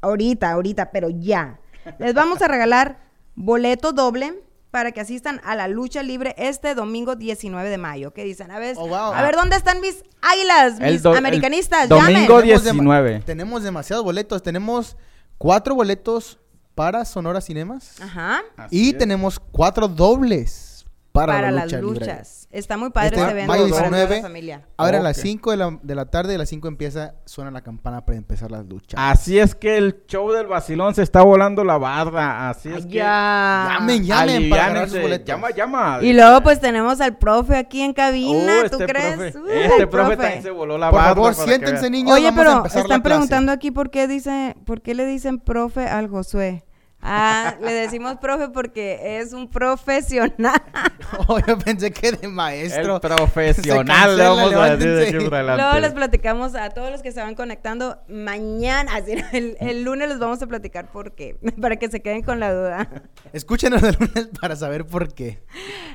ahorita, 0.01 0.51
ahorita, 0.51 0.91
pero 0.91 1.09
ya. 1.09 1.59
Les 1.99 2.13
vamos 2.13 2.41
a 2.41 2.47
regalar 2.47 2.99
boleto 3.35 3.91
doble 3.91 4.33
para 4.71 4.91
que 4.93 5.01
asistan 5.01 5.41
a 5.43 5.55
la 5.55 5.67
lucha 5.67 6.01
libre 6.01 6.33
este 6.37 6.73
domingo 6.75 7.15
19 7.15 7.69
de 7.69 7.77
mayo. 7.77 8.13
¿Qué 8.13 8.23
dicen? 8.23 8.49
A 8.51 8.57
ver, 8.59 8.75
a 8.77 9.21
ver 9.21 9.35
¿dónde 9.35 9.57
están 9.57 9.81
mis 9.81 10.03
águilas, 10.21 10.79
mis 10.79 11.03
do- 11.03 11.13
americanistas? 11.13 11.89
domingo 11.89 12.39
Llamen. 12.39 12.41
Tenemos 12.41 12.63
dema- 12.63 12.71
19. 12.73 13.19
tenemos 13.25 13.63
demasiados 13.63 14.03
boletos. 14.05 14.41
Tenemos 14.41 14.95
cuatro 15.37 15.75
boletos 15.75 16.39
para 16.73 17.03
Sonora 17.03 17.41
Cinemas. 17.41 17.99
Ajá. 18.01 18.41
y 18.69 18.93
tenemos 18.93 19.39
cuatro 19.51 19.87
dobles 19.89 20.70
para, 21.11 21.33
Para, 21.33 21.51
la 21.51 21.61
las 21.65 21.71
libre. 21.73 21.81
luchas. 21.81 22.47
Está 22.51 22.77
muy 22.77 22.89
padre 22.89 23.17
Este 23.17 23.31
evento 23.31 23.51
mayo 23.51 23.63
para 23.69 23.69
toda 23.69 23.81
la 23.91 23.97
19, 23.97 24.21
familia. 24.21 24.67
ahora 24.77 24.99
a 24.99 25.01
las 25.01 25.17
Ok. 25.17 25.23
5 25.23 25.51
de 25.51 25.57
la, 25.57 25.79
de 25.81 25.95
la 25.95 26.05
tarde, 26.05 26.35
a 26.35 26.37
las 26.37 26.47
5 26.49 26.67
empieza, 26.69 27.15
suena 27.25 27.51
la 27.51 27.61
campana 27.61 28.05
para 28.05 28.17
empezar 28.17 28.49
las 28.49 28.65
luchas. 28.65 28.97
Así 28.97 29.37
es 29.37 29.53
que 29.53 29.77
el 29.77 30.03
show 30.07 30.31
del 30.31 30.47
vacilón 30.47 30.95
se 30.95 31.03
está 31.03 31.21
volando 31.21 31.63
la 31.65 31.77
barda. 31.77 32.49
Así 32.49 32.69
es 32.69 32.85
que. 32.85 32.93
Ya. 32.93 33.75
Llamen, 33.79 34.03
llamen 34.05 34.49
para 34.49 34.67
ganar 34.67 34.87
sus 34.87 34.97
aliviánense. 34.97 35.01
boletos. 35.01 35.27
Llama, 35.27 35.49
llama. 35.51 35.99
Y 36.01 36.13
luego 36.13 36.41
pues 36.43 36.59
tenemos 36.61 37.01
al 37.01 37.17
profe 37.17 37.57
aquí 37.57 37.81
en 37.81 37.93
cabina, 37.93 38.53
Uh, 38.65 38.69
¿tú 38.69 38.77
este 38.81 38.85
crees? 38.85 39.17
profe- 39.17 39.35
Uh, 39.41 39.47
este 39.49 39.81
el 39.83 39.89
profe 39.89 40.17
también 40.17 40.43
se 40.43 40.51
voló 40.51 40.77
la 40.77 40.89
Por 40.91 40.99
barda. 40.99 41.13
favor, 41.15 41.35
para 41.35 41.45
que 41.45 41.51
siéntense, 41.51 41.89
niños. 41.89 42.13
Oye, 42.13 42.31
vamos 42.31 42.39
a 42.39 42.43
pero 42.43 42.61
la 42.61 42.67
están 42.67 42.83
clase. 42.85 43.01
preguntando 43.01 43.51
aquí 43.51 43.71
por 43.71 43.89
qué 43.89 44.07
dice, 44.07 44.55
por 44.65 44.81
qué 44.81 44.95
le 44.95 45.05
dicen 45.05 45.39
profe 45.39 45.87
al 45.87 46.07
Josué. 46.07 46.63
Ah, 47.03 47.55
le 47.59 47.73
decimos 47.73 48.17
profe 48.17 48.49
porque 48.49 49.17
es 49.19 49.33
un 49.33 49.49
profesional. 49.49 50.61
Oh, 51.27 51.37
yo 51.45 51.57
pensé 51.57 51.91
que 51.91 52.13
de 52.13 52.29
maestro. 52.29 52.95
El 52.95 53.01
profesional, 53.01 54.17
le 54.17 54.23
vamos 54.23 54.51
cancela, 54.51 54.63
a 54.63 54.77
decir 54.77 55.29
de. 55.29 55.43
Luego 55.43 55.79
les 55.79 55.91
platicamos 55.91 56.55
a 56.55 56.69
todos 56.69 56.89
los 56.89 57.01
que 57.01 57.11
se 57.11 57.19
van 57.19 57.35
conectando 57.35 57.97
mañana, 58.07 58.95
así, 58.95 59.11
el, 59.33 59.57
el 59.59 59.83
lunes 59.83 60.07
les 60.07 60.19
vamos 60.19 60.41
a 60.41 60.47
platicar 60.47 60.89
por 60.89 61.13
qué, 61.13 61.35
para 61.61 61.75
que 61.75 61.89
se 61.89 62.01
queden 62.01 62.23
con 62.23 62.39
la 62.39 62.53
duda. 62.53 62.87
Escúchenos 63.33 63.83
el 63.83 63.97
lunes 63.99 64.29
para 64.39 64.55
saber 64.55 64.85
por 64.85 65.13
qué. 65.13 65.43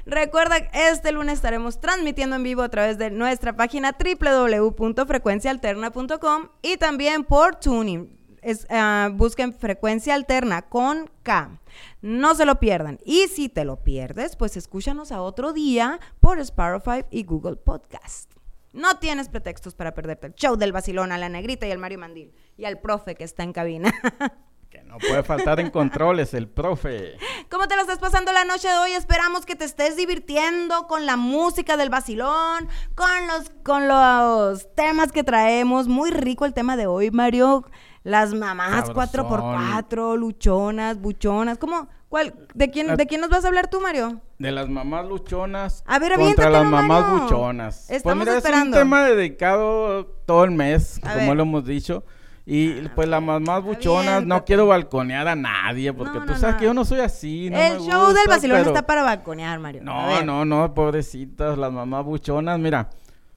Recuerda, 0.05 0.59
este 0.75 1.13
lunes 1.13 1.37
estaremos 1.37 1.81
transmitiendo 1.81 2.37
en 2.37 2.43
vivo 2.43 2.61
a 2.63 2.69
través 2.69 2.99
de 2.99 3.09
nuestra 3.11 3.57
página 3.57 3.97
www.frecuencialterna.com 3.99 6.49
y 6.61 6.77
también 6.77 7.25
por 7.25 7.57
Tuning. 7.57 8.16
Es, 8.47 8.65
ah, 8.71 9.11
busquen 9.13 9.53
Frecuencia 9.53 10.15
Alterna 10.15 10.63
con 10.63 11.11
K. 11.25 11.59
No 12.01 12.37
se 12.37 12.45
lo 12.47 12.61
pierdan. 12.61 13.01
Y 13.05 13.27
si 13.27 13.49
te 13.49 13.65
lo 13.65 13.83
pierdes, 13.83 14.37
pues 14.37 14.57
escúchanos 14.57 15.11
a 15.11 15.21
otro 15.21 15.53
día 15.53 15.99
por 16.21 16.39
Spotify 16.39 17.05
y 17.11 17.25
Google 17.25 17.57
Podcast. 17.57 18.31
No 18.73 18.99
tienes 18.99 19.29
pretextos 19.29 19.75
para 19.75 19.95
perderte 19.95 20.29
el 20.29 20.35
show 20.37 20.55
del 20.55 20.71
vacilón 20.71 21.11
a 21.11 21.19
la 21.19 21.29
negrita 21.29 21.67
y 21.67 21.73
al 21.73 21.79
Mario 21.79 21.99
Mandil 21.99 22.33
y 22.57 22.67
al 22.67 22.79
profe 22.79 23.17
que 23.17 23.25
está 23.25 23.43
en 23.43 23.53
cabina. 23.53 23.93
Que 24.71 24.83
no 24.83 24.99
puede 24.99 25.23
faltar 25.23 25.61
en 25.61 25.71
controles 25.71 26.35
el 26.35 26.49
profe. 26.49 27.17
¿Cómo 27.49 27.69
te 27.69 27.77
lo 27.77 27.83
estás 27.83 28.01
pasando 28.01 28.33
la 28.33 28.45
noche 28.45 28.69
de 28.69 28.77
hoy? 28.77 28.93
Esperamos 28.93 29.47
que 29.47 29.55
te 29.55 29.65
estés 29.65 29.97
divirtiendo 29.97 30.89
con 30.89 31.07
la 31.07 31.17
música 31.17 31.77
del 31.77 31.89
vacilón, 31.89 32.69
con 32.97 33.27
los, 33.29 33.51
con 33.63 33.87
los 33.87 34.75
temas 34.75 35.13
que 35.13 35.23
traemos. 35.23 35.87
Muy 35.87 36.11
rico 36.11 36.45
el 36.45 36.53
tema 36.53 36.77
de 36.77 36.89
hoy, 36.89 37.13
Mario. 37.13 37.65
Las 38.07 38.33
mamás 38.35 38.87
Sabrosón. 38.87 39.27
4x4, 39.27 40.17
luchonas, 40.17 41.01
buchonas. 41.01 41.59
¿Cómo? 41.59 41.89
¿Cuál? 42.09 42.35
¿De 42.55 42.71
quién, 42.71 42.97
¿De 42.97 43.05
quién 43.09 43.21
nos 43.21 43.31
vas 43.31 43.45
a 43.45 43.49
hablar 43.49 43.67
tú, 43.69 43.81
Mario? 43.81 44.21
De 44.39 44.53
las 44.53 44.69
mamás 44.69 45.07
luchonas 45.07 45.83
A 45.87 45.99
ver, 45.99 46.13
contra 46.15 46.49
las 46.49 46.65
mamás 46.65 47.11
buchonas. 47.23 47.85
pues 47.89 47.97
Estamos 47.99 48.25
mira, 48.25 48.37
esperando. 48.39 48.77
es 48.77 48.83
un 48.83 48.89
tema 48.89 49.05
dedicado 49.07 50.07
todo 50.25 50.45
el 50.45 50.53
mes, 50.53 50.99
A 51.03 51.15
como 51.15 51.27
ver. 51.27 51.37
lo 51.37 51.43
hemos 51.43 51.65
dicho. 51.65 52.05
Y 52.49 52.75
pues 52.95 53.09
las 53.09 53.21
mamás 53.21 53.65
buchonas, 53.65 54.25
no 54.25 54.45
quiero 54.45 54.69
balconear 54.69 55.27
a 55.27 55.35
nadie, 55.35 55.93
porque 55.93 56.21
No, 56.21 56.27
tú 56.27 56.33
no, 56.35 56.39
sabes 56.39 56.55
no. 56.55 56.61
que 56.61 56.65
yo 56.67 56.75
no 56.75 56.85
soy 56.85 57.01
así. 57.01 57.51
no 57.51 57.59
el 57.59 57.81
me 57.81 57.91
show 57.91 58.13
del 58.13 58.29
vacilón 58.29 58.59
pero- 58.59 58.71
está 58.71 58.87
para 58.87 59.03
balconear, 59.03 59.59
Mario. 59.59 59.83
No, 59.83 60.23
no, 60.23 60.45
no, 60.45 60.73
pobrecitas, 60.75 61.59
las 61.59 61.73
mamás 61.73 62.05
buchonas. 62.05 62.57
Mira, 62.61 62.89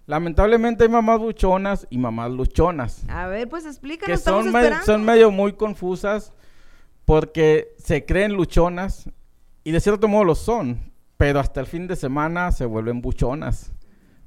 lamentablemente 0.10 0.84
hay 0.86 0.90
mamás 0.90 1.20
buchonas 1.20 1.86
y 1.92 2.00
mamás 2.00 2.32
luchonas. 2.32 3.04
A 3.10 3.28
ver, 3.28 3.48
pues 3.48 3.66
explícanos, 3.68 4.20
que 4.20 4.24
son, 4.24 4.52
me- 4.52 4.82
son 4.84 5.06
medio 5.06 5.30
muy 5.30 5.54
confusas 5.54 6.34
porque 7.06 7.76
se 7.78 8.06
creen 8.06 8.34
luchonas 8.34 9.08
y 9.64 9.72
de 9.72 9.80
cierto 9.80 10.08
modo 10.08 10.24
lo 10.24 10.36
son, 10.36 10.92
pero 11.16 11.40
hasta 11.40 11.60
el 11.60 11.68
fin 11.68 11.86
de 11.88 11.96
semana 11.96 12.52
se 12.52 12.66
vuelven 12.66 13.02
buchonas. 13.02 13.72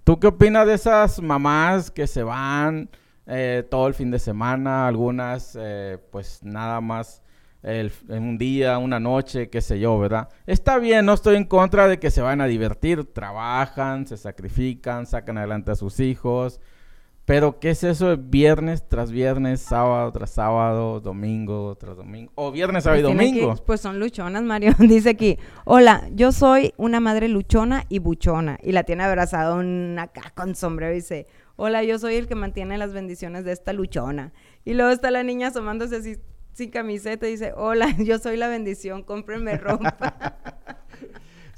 ¿Tú 0.05 0.21
qué 0.21 0.29
opinas 0.29 0.67
de 0.69 0.75
esas 0.75 1.21
mamás 1.21 1.91
que 1.91 2.07
se 2.07 2.23
van 2.23 2.89
eh, 3.27 3.67
todo 3.69 3.89
el 3.89 3.95
fin 3.95 4.11
de 4.13 4.19
semana? 4.21 4.87
Algunas, 4.87 5.57
eh, 5.61 5.99
pues 6.13 6.45
nada 6.45 6.81
más 6.81 7.23
el- 7.63 7.93
en 8.09 8.23
un 8.25 8.39
día, 8.39 8.79
una 8.79 8.99
noche, 9.01 9.49
qué 9.51 9.61
sé 9.61 9.79
yo, 9.79 9.99
¿verdad? 9.99 10.29
Está 10.47 10.79
bien, 10.79 11.07
no 11.07 11.15
estoy 11.15 11.37
en 11.37 11.45
contra 11.45 11.87
de 11.89 11.99
que 11.99 12.11
se 12.11 12.21
vayan 12.23 12.41
a 12.41 12.47
divertir, 12.47 13.05
trabajan, 13.13 14.07
se 14.07 14.17
sacrifican, 14.17 15.07
sacan 15.07 15.39
adelante 15.39 15.71
a 15.71 15.75
sus 15.77 16.01
hijos. 16.01 16.61
Pero, 17.25 17.61
¿qué 17.61 17.71
es 17.71 17.85
eso 17.85 18.09
de 18.09 18.17
viernes 18.17 18.89
tras 18.89 19.13
viernes, 19.13 19.61
sábado 19.61 20.11
tras 20.11 20.31
sábado, 20.31 20.99
domingo 21.01 21.77
tras 21.77 21.97
domingo? 21.97 22.33
O 22.35 22.51
viernes, 22.51 22.83
sábado 22.83 22.99
y 23.01 23.03
que- 23.03 23.09
domingo. 23.17 23.55
pues 23.65 23.81
son 23.81 24.01
luchonas, 24.01 24.43
Mario. 24.43 24.73
Dice 24.81 25.11
aquí, 25.11 25.39
hola, 25.65 26.09
yo 26.13 26.33
soy 26.33 26.75
una 26.79 26.99
madre 26.99 27.29
luchona 27.29 27.85
y 27.89 28.01
buchona. 28.01 28.59
Y 28.61 28.73
la 28.73 28.83
tiene 28.83 29.05
abrazada 29.05 29.55
un 29.55 29.97
acá 30.01 30.33
con 30.35 30.57
sombrero 30.57 30.91
y 30.93 30.97
dice, 30.97 31.29
hola, 31.55 31.85
yo 31.85 31.97
soy 32.01 32.17
el 32.17 32.27
que 32.27 32.35
mantiene 32.35 32.77
las 32.77 32.93
bendiciones 32.93 33.45
de 33.45 33.53
esta 33.53 33.73
luchona. 33.73 34.33
Y 34.65 34.75
luego 34.75 34.91
está 34.91 35.13
la 35.13 35.23
niña 35.23 35.47
asomándose 35.49 35.97
así 35.97 36.17
sin 36.53 36.71
camiseta 36.71 37.27
y 37.29 37.33
dice, 37.33 37.53
hola, 37.57 37.95
yo 37.99 38.19
soy 38.19 38.37
la 38.37 38.49
bendición, 38.49 39.03
cómprenme 39.03 39.57
ropa. 39.59 40.37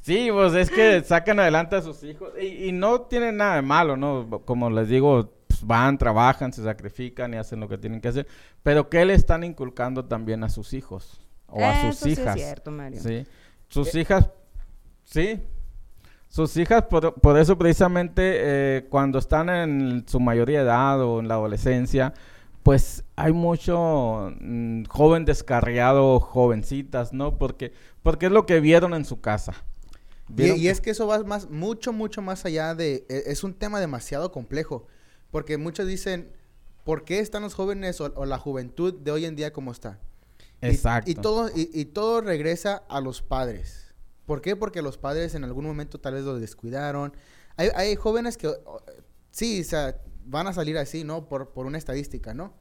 Sí, 0.00 0.28
pues 0.30 0.52
es 0.52 0.70
que 0.70 1.02
sacan 1.02 1.40
adelante 1.40 1.76
a 1.76 1.80
sus 1.80 2.04
hijos 2.04 2.30
y, 2.38 2.66
y 2.68 2.72
no 2.72 3.00
tienen 3.00 3.38
nada 3.38 3.56
de 3.56 3.62
malo, 3.62 3.96
¿no? 3.96 4.42
Como 4.44 4.68
les 4.68 4.88
digo, 4.88 5.32
pues, 5.48 5.64
van, 5.64 5.96
trabajan, 5.96 6.52
se 6.52 6.62
sacrifican 6.62 7.32
y 7.32 7.38
hacen 7.38 7.58
lo 7.58 7.68
que 7.68 7.78
tienen 7.78 8.02
que 8.02 8.08
hacer. 8.08 8.26
Pero 8.62 8.90
¿qué 8.90 9.02
le 9.06 9.14
están 9.14 9.44
inculcando 9.44 10.04
también 10.04 10.44
a 10.44 10.50
sus 10.50 10.74
hijos? 10.74 11.26
O 11.46 11.58
a 11.58 11.72
Eso 11.72 11.92
sus 11.92 12.00
sí 12.00 12.12
es 12.12 12.18
hijas. 12.18 12.34
cierto, 12.34 12.70
Mario. 12.70 13.00
Sí. 13.00 13.26
Sus 13.68 13.94
hijas, 13.94 14.28
sí. 15.04 15.40
Sus 16.28 16.54
hijas, 16.58 16.82
por, 16.82 17.14
por 17.14 17.38
eso 17.38 17.56
precisamente 17.56 18.20
eh, 18.24 18.86
cuando 18.90 19.18
están 19.18 19.48
en 19.48 20.04
su 20.06 20.20
mayoría 20.20 20.58
de 20.58 20.64
edad 20.64 21.00
o 21.00 21.20
en 21.20 21.28
la 21.28 21.34
adolescencia, 21.34 22.12
pues 22.64 23.04
hay 23.14 23.32
mucho 23.32 24.32
mm, 24.40 24.84
joven 24.86 25.26
descarriado, 25.26 26.18
jovencitas, 26.18 27.12
¿no? 27.12 27.36
Porque, 27.38 27.72
porque 28.02 28.26
es 28.26 28.32
lo 28.32 28.46
que 28.46 28.58
vieron 28.58 28.94
en 28.94 29.04
su 29.04 29.20
casa. 29.20 29.52
Y, 30.34 30.68
es 30.68 30.80
que 30.80 30.90
eso 30.90 31.06
va 31.06 31.22
más, 31.24 31.50
mucho, 31.50 31.92
mucho 31.92 32.22
más 32.22 32.46
allá 32.46 32.74
de... 32.74 33.04
e- 33.10 33.24
Es 33.26 33.44
un 33.44 33.52
tema 33.52 33.80
demasiado 33.80 34.32
complejo. 34.32 34.86
Porque 35.30 35.58
muchos 35.58 35.86
dicen, 35.86 36.32
¿por 36.84 37.04
qué 37.04 37.18
están 37.18 37.42
los 37.42 37.52
jóvenes 37.52 38.00
o, 38.00 38.10
o 38.16 38.24
la 38.24 38.38
juventud 38.38 38.94
de 38.94 39.10
hoy 39.10 39.26
en 39.26 39.36
día 39.36 39.52
como 39.52 39.70
está? 39.70 40.00
Exacto. 40.62 41.10
Y, 41.10 41.16
todo, 41.16 41.50
y, 41.54 41.68
y 41.74 41.84
todo 41.84 42.22
regresa 42.22 42.82
a 42.88 43.02
los 43.02 43.20
padres. 43.20 43.94
¿Por 44.24 44.40
qué? 44.40 44.56
Porque 44.56 44.80
los 44.80 44.96
padres 44.96 45.34
en 45.34 45.44
algún 45.44 45.66
momento 45.66 46.00
tal 46.00 46.14
vez 46.14 46.24
los 46.24 46.40
descuidaron. 46.40 47.14
Hay, 47.58 47.68
hay 47.74 47.94
jóvenes 47.94 48.38
que, 48.38 48.50
sí, 49.30 49.60
o 49.60 49.64
sea, 49.64 50.00
van 50.26 50.46
a 50.46 50.52
salir 50.52 50.76
así, 50.78 51.04
¿no? 51.04 51.28
Por, 51.28 51.50
por 51.50 51.66
una 51.66 51.78
estadística, 51.78 52.34
¿no? 52.34 52.52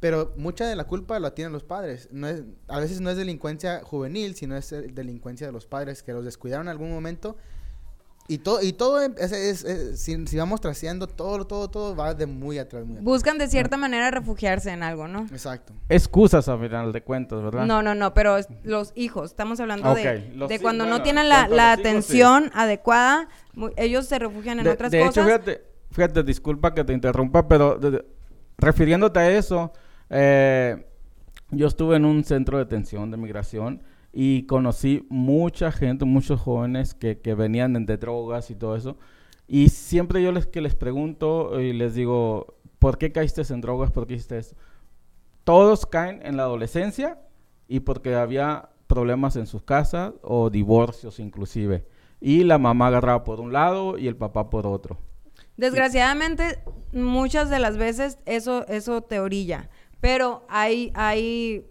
Pero 0.00 0.34
mucha 0.36 0.66
de 0.66 0.76
la 0.76 0.84
culpa 0.84 1.18
la 1.18 1.34
tienen 1.34 1.52
los 1.52 1.64
padres. 1.64 2.08
No 2.12 2.28
es, 2.28 2.42
a 2.68 2.78
veces 2.80 3.00
no 3.00 3.10
es 3.10 3.16
delincuencia 3.16 3.80
juvenil, 3.82 4.34
sino 4.34 4.56
es 4.56 4.70
eh, 4.72 4.82
delincuencia 4.92 5.46
de 5.46 5.52
los 5.52 5.66
padres 5.66 6.02
que 6.02 6.12
los 6.12 6.24
descuidaron 6.24 6.66
en 6.66 6.70
algún 6.70 6.90
momento 6.90 7.36
Y 8.26 8.38
todo, 8.38 8.62
y 8.62 8.72
todo 8.72 9.02
em- 9.02 9.14
es, 9.18 9.32
es- 9.32 9.64
es- 9.64 10.00
si, 10.00 10.26
si 10.26 10.36
vamos 10.38 10.58
traseando, 10.62 11.06
todo, 11.06 11.46
todo, 11.46 11.68
todo 11.68 11.94
va 11.94 12.14
de 12.14 12.24
muy 12.24 12.56
atrás, 12.58 12.82
muy 12.84 12.92
atrás. 12.94 13.04
Buscan 13.04 13.36
de 13.36 13.48
cierta 13.48 13.76
manera 13.76 14.10
refugiarse 14.10 14.70
en 14.70 14.82
algo, 14.82 15.08
¿no? 15.08 15.26
Exacto. 15.30 15.74
Excusas 15.90 16.48
a 16.48 16.56
final 16.58 16.90
de 16.92 17.02
cuentas, 17.02 17.42
¿verdad? 17.42 17.66
No, 17.66 17.82
no, 17.82 17.94
no, 17.94 18.14
pero 18.14 18.38
es- 18.38 18.48
los 18.62 18.92
hijos, 18.94 19.30
estamos 19.32 19.60
hablando 19.60 19.90
Ok, 19.90 19.98
de, 19.98 20.32
los 20.36 20.48
de 20.48 20.54
hi- 20.54 20.58
cuando 20.58 20.84
no 20.84 20.90
bueno, 20.92 21.02
tienen 21.04 21.28
la, 21.28 21.48
la 21.48 21.72
hijos, 21.72 21.76
sí. 21.76 21.80
atención 21.80 22.50
adecuada, 22.54 23.28
mu- 23.52 23.70
ellos 23.76 24.06
se 24.06 24.18
refugian 24.18 24.58
en 24.58 24.64
de, 24.64 24.70
otras 24.70 24.90
de 24.90 25.00
cosas. 25.00 25.16
hecho, 25.16 25.24
fíjate, 25.26 25.64
fíjate, 25.94 26.22
disculpa 26.22 26.74
que 26.74 26.84
te 26.84 26.92
interrumpa, 26.92 27.48
pero 27.48 27.78
de- 27.78 27.90
de- 27.92 28.04
refiriéndote 28.58 29.18
a 29.20 29.30
eso, 29.30 29.72
eh, 30.10 30.86
yo 31.50 31.66
estuve 31.66 31.96
en 31.96 32.04
un 32.04 32.24
centro 32.24 32.58
de 32.58 32.64
detención 32.64 33.10
de 33.10 33.16
migración 33.16 33.82
y 34.12 34.46
conocí 34.46 35.06
mucha 35.10 35.72
gente, 35.72 36.04
muchos 36.04 36.40
jóvenes 36.40 36.94
que, 36.94 37.20
que 37.20 37.34
venían 37.34 37.86
de, 37.86 37.96
drogas 37.96 38.50
y 38.50 38.54
todo 38.54 38.76
eso. 38.76 38.96
Y 39.48 39.68
siempre 39.70 40.22
yo 40.22 40.32
les 40.32 40.46
que 40.46 40.60
les 40.60 40.74
pregunto 40.74 41.60
y 41.60 41.72
les 41.72 41.94
digo, 41.94 42.56
¿por 42.78 42.98
qué 42.98 43.12
caíste 43.12 43.42
en 43.52 43.60
drogas? 43.60 43.90
¿Por 43.90 44.06
qué 44.06 44.14
hiciste 44.14 44.38
eso? 44.38 44.56
Todos 45.44 45.86
caen 45.86 46.20
en 46.24 46.36
la 46.36 46.44
adolescencia 46.44 47.18
y 47.68 47.80
porque 47.80 48.14
había 48.14 48.70
problemas 48.86 49.36
en 49.36 49.46
sus 49.46 49.62
casas 49.62 50.14
o 50.22 50.50
divorcios 50.50 51.18
inclusive. 51.20 51.86
Y 52.20 52.44
la 52.44 52.58
mamá 52.58 52.86
agarraba 52.88 53.24
por 53.24 53.40
un 53.40 53.52
lado 53.52 53.98
y 53.98 54.08
el 54.08 54.16
papá 54.16 54.48
por 54.50 54.66
otro. 54.66 54.98
Desgraciadamente, 55.56 56.58
muchas 56.92 57.50
de 57.50 57.58
las 57.58 57.76
veces 57.76 58.18
eso, 58.26 58.66
eso 58.68 59.02
te 59.02 59.20
orilla. 59.20 59.70
Pero 60.00 60.44
hay, 60.48 60.92
hay 60.94 61.64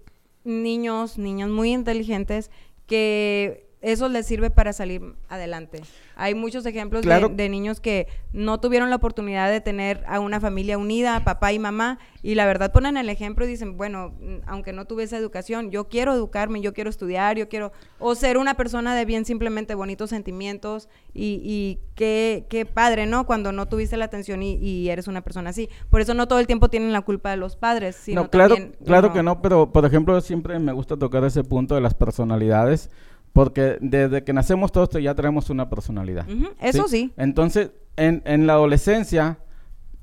niños, 0.43 1.17
niñas 1.17 1.49
muy 1.49 1.73
inteligentes 1.73 2.49
que 2.87 3.69
eso 3.83 4.07
les 4.09 4.25
sirve 4.25 4.49
para 4.49 4.73
salir 4.73 5.01
adelante. 5.29 5.81
Hay 6.15 6.33
muchos 6.35 6.65
ejemplos 6.65 7.01
de- 7.01 7.07
Claro. 7.07 7.29
de, 7.29 7.49
niños 7.49 7.79
que 7.81 8.07
no 8.31 8.59
tuvieron 8.59 8.89
la 8.89 8.95
oportunidad 8.95 9.51
de 9.51 9.59
tener 9.61 10.03
a 10.07 10.19
una 10.19 10.39
familia 10.39 10.77
unida, 10.77 11.23
papá 11.23 11.51
y 11.51 11.59
mamá, 11.59 11.99
y 12.21 12.35
la 12.35 12.45
verdad 12.45 12.71
ponen 12.71 12.95
el 12.97 13.09
ejemplo 13.09 13.43
y 13.45 13.49
dicen, 13.49 13.75
bueno, 13.77 14.13
mm, 14.19 14.35
aunque 14.47 14.71
no 14.73 14.85
tuve 14.85 15.03
esa 15.03 15.17
educación, 15.17 15.69
yo 15.69 15.89
quiero 15.89 16.13
educarme, 16.13 16.61
yo 16.61 16.73
quiero 16.73 16.89
estudiar, 16.89 17.37
yo 17.37 17.49
quiero, 17.49 17.73
o 17.99 18.15
ser 18.15 18.37
una 18.37 18.53
persona 18.53 18.95
de 18.95 19.03
bien 19.05 19.25
simplemente 19.25 19.75
bonitos 19.75 20.09
sentimientos, 20.11 20.87
y, 21.13 21.41
y 21.43 21.79
qué, 21.95 22.45
qué 22.49 22.65
padre, 22.65 23.05
¿no? 23.05 23.25
Cuando 23.25 23.51
no 23.51 23.67
tuviste 23.67 23.97
la 23.97 24.05
atención 24.05 24.41
y, 24.41 24.53
y 24.55 24.89
eres 24.89 25.07
una 25.07 25.21
persona 25.21 25.49
así. 25.49 25.69
Por 25.89 25.99
eso 26.01 26.13
no 26.13 26.27
todo 26.27 26.39
el 26.39 26.47
tiempo 26.47 26.69
tienen 26.69 26.93
la 26.93 27.01
culpa 27.01 27.29
de 27.31 27.37
los 27.37 27.55
padres, 27.57 27.95
sino 27.97 28.23
no, 28.23 28.29
claro, 28.29 28.55
también 28.55 28.75
claro 28.85 29.11
que 29.11 29.21
no, 29.21 29.41
pero 29.41 29.71
por 29.73 29.85
ejemplo 29.85 30.19
siempre 30.21 30.57
me 30.59 30.71
gusta 30.71 30.95
tocar 30.97 31.23
ese 31.25 31.43
punto 31.43 31.75
de 31.75 31.81
las 31.81 31.93
personalidades, 31.93 32.89
porque 33.33 33.77
desde 33.81 34.23
que 34.23 34.31
nacemos 34.31 34.71
todos 34.71 34.89
ya 35.01 35.15
tenemos 35.15 35.49
una 35.49 35.69
personalidad. 35.69 36.25
Eso 36.61 36.87
sí. 36.87 37.11
Entonces, 37.17 37.71
en, 37.97 38.21
en 38.25 38.47
la 38.47 38.53
adolescencia, 38.53 39.39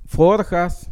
forjas 0.04 0.90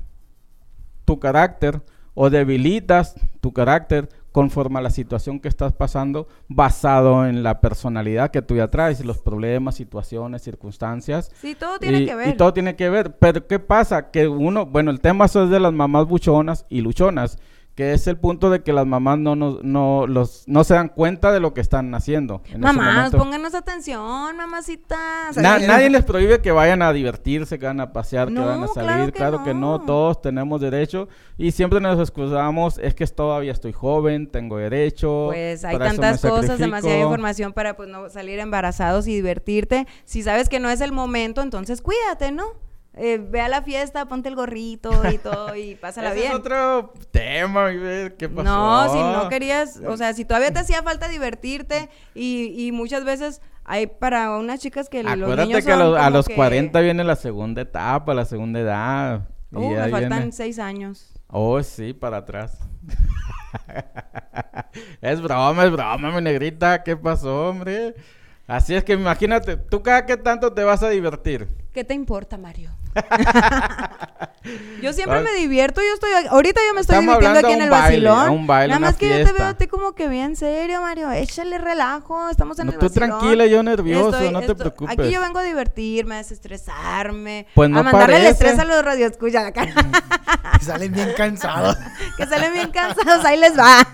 tu 1.05 1.18
carácter 1.18 1.82
o 2.14 2.30
debilitas 2.30 3.14
tu 3.41 3.53
carácter 3.53 4.09
conforme 4.32 4.78
a 4.78 4.82
la 4.82 4.91
situación 4.91 5.41
que 5.41 5.49
estás 5.49 5.72
pasando, 5.72 6.28
basado 6.49 7.26
en 7.26 7.43
la 7.43 7.61
personalidad 7.61 8.30
que 8.30 8.43
tú 8.43 8.55
ya 8.55 8.68
traes, 8.68 9.05
los 9.05 9.18
problemas, 9.18 9.74
situaciones, 9.74 10.43
circunstancias. 10.43 11.32
Sí, 11.41 11.57
todo 11.57 11.78
tiene 11.78 12.01
y, 12.03 12.07
que 12.07 12.12
y 12.12 12.14
ver. 12.14 12.36
todo 12.36 12.53
tiene 12.53 12.76
que 12.76 12.89
ver. 12.89 13.16
Pero 13.16 13.47
¿qué 13.47 13.59
pasa? 13.59 14.11
Que 14.11 14.28
uno, 14.28 14.66
bueno, 14.66 14.91
el 14.91 15.01
tema 15.01 15.24
es 15.24 15.32
de 15.32 15.59
las 15.59 15.72
mamás 15.72 16.07
buchonas 16.07 16.66
y 16.68 16.82
luchonas, 16.82 17.39
que 17.79 17.93
es 17.93 18.09
el 18.09 18.16
punto 18.16 18.51
de 18.51 18.64
que 18.64 18.72
las 18.72 18.85
mamás 18.89 19.20
no, 19.20 19.37
nos- 19.37 19.62
no, 19.62 20.09
los, 20.09 20.43
no 20.49 20.64
se 20.64 20.74
dan 20.74 20.89
cuenta 20.89 21.31
de 21.31 21.39
lo 21.39 21.55
que 21.55 21.61
están 21.61 21.95
haciendo. 21.95 22.43
en 22.53 22.61
Mamás, 22.61 23.12
pónganos 23.12 23.55
atención, 23.55 24.37
mamacitas. 24.37 25.37
Na- 25.37 25.61
nadie 25.61 25.89
les 25.89 26.05
prohíbe 26.05 26.41
que 26.43 26.51
vayan 26.51 26.83
a 26.83 26.93
divertirse, 26.93 27.57
que 27.57 27.66
vayan 27.66 27.79
a 27.81 27.93
pasear, 27.93 28.33
No, 28.33 28.41
que 28.41 28.47
vayan 28.49 28.64
a 28.64 28.66
claro 28.66 28.89
salir. 28.89 29.12
que 29.12 29.18
Claro 29.18 29.45
que 29.45 29.55
no, 29.55 29.79
no. 29.79 29.81
todos 29.85 30.20
tenemos 30.20 30.61
derecho. 30.61 31.09
Y 31.37 31.53
siempre 31.53 31.81
nos 31.81 32.01
excusamos, 32.01 32.79
es 32.79 32.97
que 32.97 33.07
todavía 33.07 33.53
estoy 33.53 33.72
joven, 33.72 34.26
tengo 34.26 34.57
derecho. 34.57 35.26
Pues 35.29 35.64
hay 35.64 35.79
tantas 35.79 36.20
cosas, 36.20 36.47
sacrifico". 36.47 36.64
demasiada 36.64 36.99
información 36.99 37.53
para 37.53 37.76
pues 37.76 37.89
no 37.89 38.09
salir 38.09 38.41
embarazados 38.41 39.07
y 39.07 39.14
divertirte. 39.14 39.87
Si 40.05 40.24
sabes 40.24 40.49
que 40.49 40.59
no 40.59 40.68
es 40.68 40.81
el 40.81 40.91
momento, 40.91 41.43
entonces 41.43 41.81
cuídate, 41.81 42.33
¿no? 42.33 42.45
Eh, 43.01 43.19
ve 43.19 43.41
a 43.41 43.49
la 43.49 43.63
fiesta, 43.63 44.07
ponte 44.07 44.29
el 44.29 44.35
gorrito 44.35 44.91
y 45.11 45.19
todo 45.19 45.55
y 45.55 45.77
pásala 45.77 46.09
Ese 46.11 46.19
bien. 46.21 46.33
es 46.33 46.39
otro 46.39 46.93
tema, 47.13 47.69
¿qué 48.19 48.29
pasó? 48.29 48.43
No, 48.43 48.93
si 48.93 48.99
no 48.99 49.29
querías, 49.29 49.81
o 49.87 49.97
sea, 49.97 50.13
si 50.15 50.25
todavía 50.25 50.53
te 50.53 50.59
hacía 50.59 50.83
falta 50.83 51.07
divertirte 51.09 51.89
y, 52.15 52.67
y 52.67 52.73
muchas 52.73 53.05
veces 53.05 53.41
hay 53.65 53.87
para 53.87 54.37
unas 54.37 54.59
chicas 54.61 54.89
que 54.89 55.03
los 55.05 55.13
Acuérdate 55.13 55.47
niños 55.49 55.65
que 55.65 55.73
a 55.73 55.77
los, 55.77 55.97
a 55.99 56.11
los 56.11 56.27
que, 56.27 56.35
40 56.35 56.81
viene 56.81 57.05
la 57.05 57.15
segunda 57.17 57.63
etapa, 57.63 58.15
la 58.15 58.25
segunda 58.25 58.59
edad. 58.61 59.29
y 59.53 59.57
Uh, 59.57 59.71
me 59.71 59.81
ahí 59.81 59.91
faltan 59.91 60.11
viene- 60.19 60.33
seis 60.33 60.59
años. 60.59 61.13
Oh, 61.29 61.63
sí, 61.63 61.93
para 61.93 62.19
atrás. 62.19 62.59
es 65.01 65.21
broma, 65.21 65.65
es 65.65 65.73
broma, 65.73 66.11
mi 66.13 66.21
negrita. 66.23 66.83
¿Qué 66.83 66.97
pasó, 66.97 67.51
hombre? 67.51 67.95
Así 68.47 68.75
es 68.75 68.83
que 68.83 68.95
imagínate, 68.95 69.57
¿tú 69.59 69.83
cada 69.83 70.07
qué 70.07 70.17
tanto 70.17 70.53
te 70.55 70.65
vas 70.65 70.83
a 70.83 70.89
divertir? 70.89 71.47
¿Qué 71.73 71.85
te 71.85 71.93
importa, 71.95 72.39
Mario? 72.39 72.71
yo 74.83 74.93
siempre 74.93 75.21
me 75.21 75.33
divierto, 75.35 75.81
yo 75.81 75.95
estoy 75.95 76.11
ahorita 76.31 76.61
yo 76.67 76.75
me 76.75 76.81
estoy 76.81 76.97
Estamos 76.99 77.19
divirtiendo 77.19 77.39
aquí 77.49 77.53
a 77.53 77.57
en 77.57 77.63
el 77.63 77.71
baile, 77.71 78.09
vacilón. 78.09 78.29
a 78.29 78.31
un 78.31 78.47
baile, 78.47 78.69
Nada 78.69 78.79
una 78.79 78.87
más 78.89 78.97
que 78.97 79.09
yo 79.09 79.25
te 79.27 79.33
veo 79.33 79.47
a 79.47 79.55
ti 79.55 79.67
como 79.67 79.93
que 79.95 80.09
bien 80.09 80.37
serio, 80.37 80.81
Mario. 80.81 81.11
Échale 81.11 81.59
relajo, 81.59 82.31
estamos 82.31 82.59
en 82.59 82.67
No, 82.67 82.73
el 82.73 82.79
tú 82.79 82.87
vacilón. 82.87 83.09
tranquila, 83.19 83.47
yo 83.47 83.63
nervioso, 83.63 84.31
no 84.31 84.41
te 84.43 84.55
preocupes. 84.55 84.99
Aquí 84.99 85.11
yo 85.11 85.21
vengo 85.21 85.39
a 85.39 85.43
divertirme, 85.43 86.15
a 86.15 86.19
desestresarme, 86.19 87.47
Pues 87.55 87.69
no 87.71 87.81
a 87.81 87.83
mandarle 87.83 88.17
el 88.21 88.27
estrés 88.27 88.59
a 88.59 88.65
los 88.65 88.85
radioescuchas 88.85 89.45
acá. 89.45 89.67
Salen 90.63 90.93
bien 90.93 91.13
cansados. 91.17 91.77
que 92.17 92.27
salen 92.27 92.53
bien 92.53 92.71
cansados, 92.71 93.25
ahí 93.25 93.39
les 93.39 93.57
va. 93.59 93.87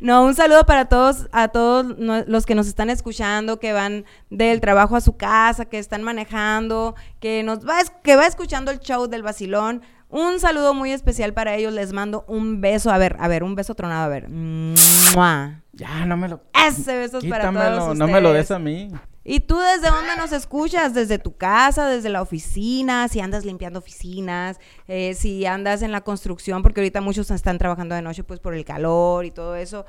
no, 0.00 0.24
un 0.24 0.34
saludo 0.34 0.64
para 0.66 0.86
todos, 0.86 1.28
a 1.32 1.48
todos 1.48 1.86
los 1.98 2.46
que 2.46 2.54
nos 2.54 2.66
están 2.66 2.90
escuchando, 2.90 3.58
que 3.60 3.72
van 3.72 4.04
del 4.30 4.60
trabajo 4.60 4.96
a 4.96 5.00
su 5.00 5.16
casa, 5.16 5.64
que 5.66 5.78
están 5.78 6.02
manejando, 6.02 6.94
que 7.20 7.42
nos 7.42 7.66
va, 7.66 7.80
es- 7.80 7.91
que 8.02 8.16
va 8.16 8.26
escuchando 8.26 8.70
el 8.70 8.80
show 8.80 9.06
del 9.08 9.22
vacilón. 9.22 9.82
Un 10.08 10.40
saludo 10.40 10.74
muy 10.74 10.92
especial 10.92 11.32
para 11.32 11.54
ellos, 11.54 11.72
les 11.72 11.92
mando 11.92 12.24
un 12.28 12.60
beso, 12.60 12.90
a 12.90 12.98
ver, 12.98 13.16
a 13.18 13.28
ver, 13.28 13.42
un 13.42 13.54
beso 13.54 13.74
tronado, 13.74 14.04
a 14.04 14.08
ver. 14.08 14.28
¡Mua! 14.28 15.62
Ya, 15.72 16.04
no 16.04 16.16
me 16.18 16.28
lo... 16.28 16.42
Ese 16.68 16.96
beso 16.98 17.18
es 17.18 17.24
para 17.24 17.50
no 17.50 18.06
me 18.06 18.20
lo 18.20 18.32
des 18.32 18.50
a 18.50 18.58
mí. 18.58 18.90
¿Y 19.24 19.40
tú 19.40 19.56
desde 19.58 19.88
dónde 19.88 20.16
nos 20.16 20.32
escuchas? 20.32 20.94
¿Desde 20.94 21.18
tu 21.18 21.36
casa, 21.36 21.86
desde 21.86 22.08
la 22.08 22.22
oficina? 22.22 23.06
Si 23.06 23.20
andas 23.20 23.44
limpiando 23.44 23.78
oficinas, 23.78 24.58
eh, 24.88 25.14
si 25.14 25.46
andas 25.46 25.82
en 25.82 25.92
la 25.92 26.00
construcción, 26.00 26.62
porque 26.62 26.80
ahorita 26.80 27.00
muchos 27.00 27.30
están 27.30 27.56
trabajando 27.58 27.94
de 27.94 28.02
noche 28.02 28.24
pues 28.24 28.40
por 28.40 28.52
el 28.52 28.64
calor 28.64 29.24
y 29.24 29.30
todo 29.30 29.54
eso. 29.54 29.86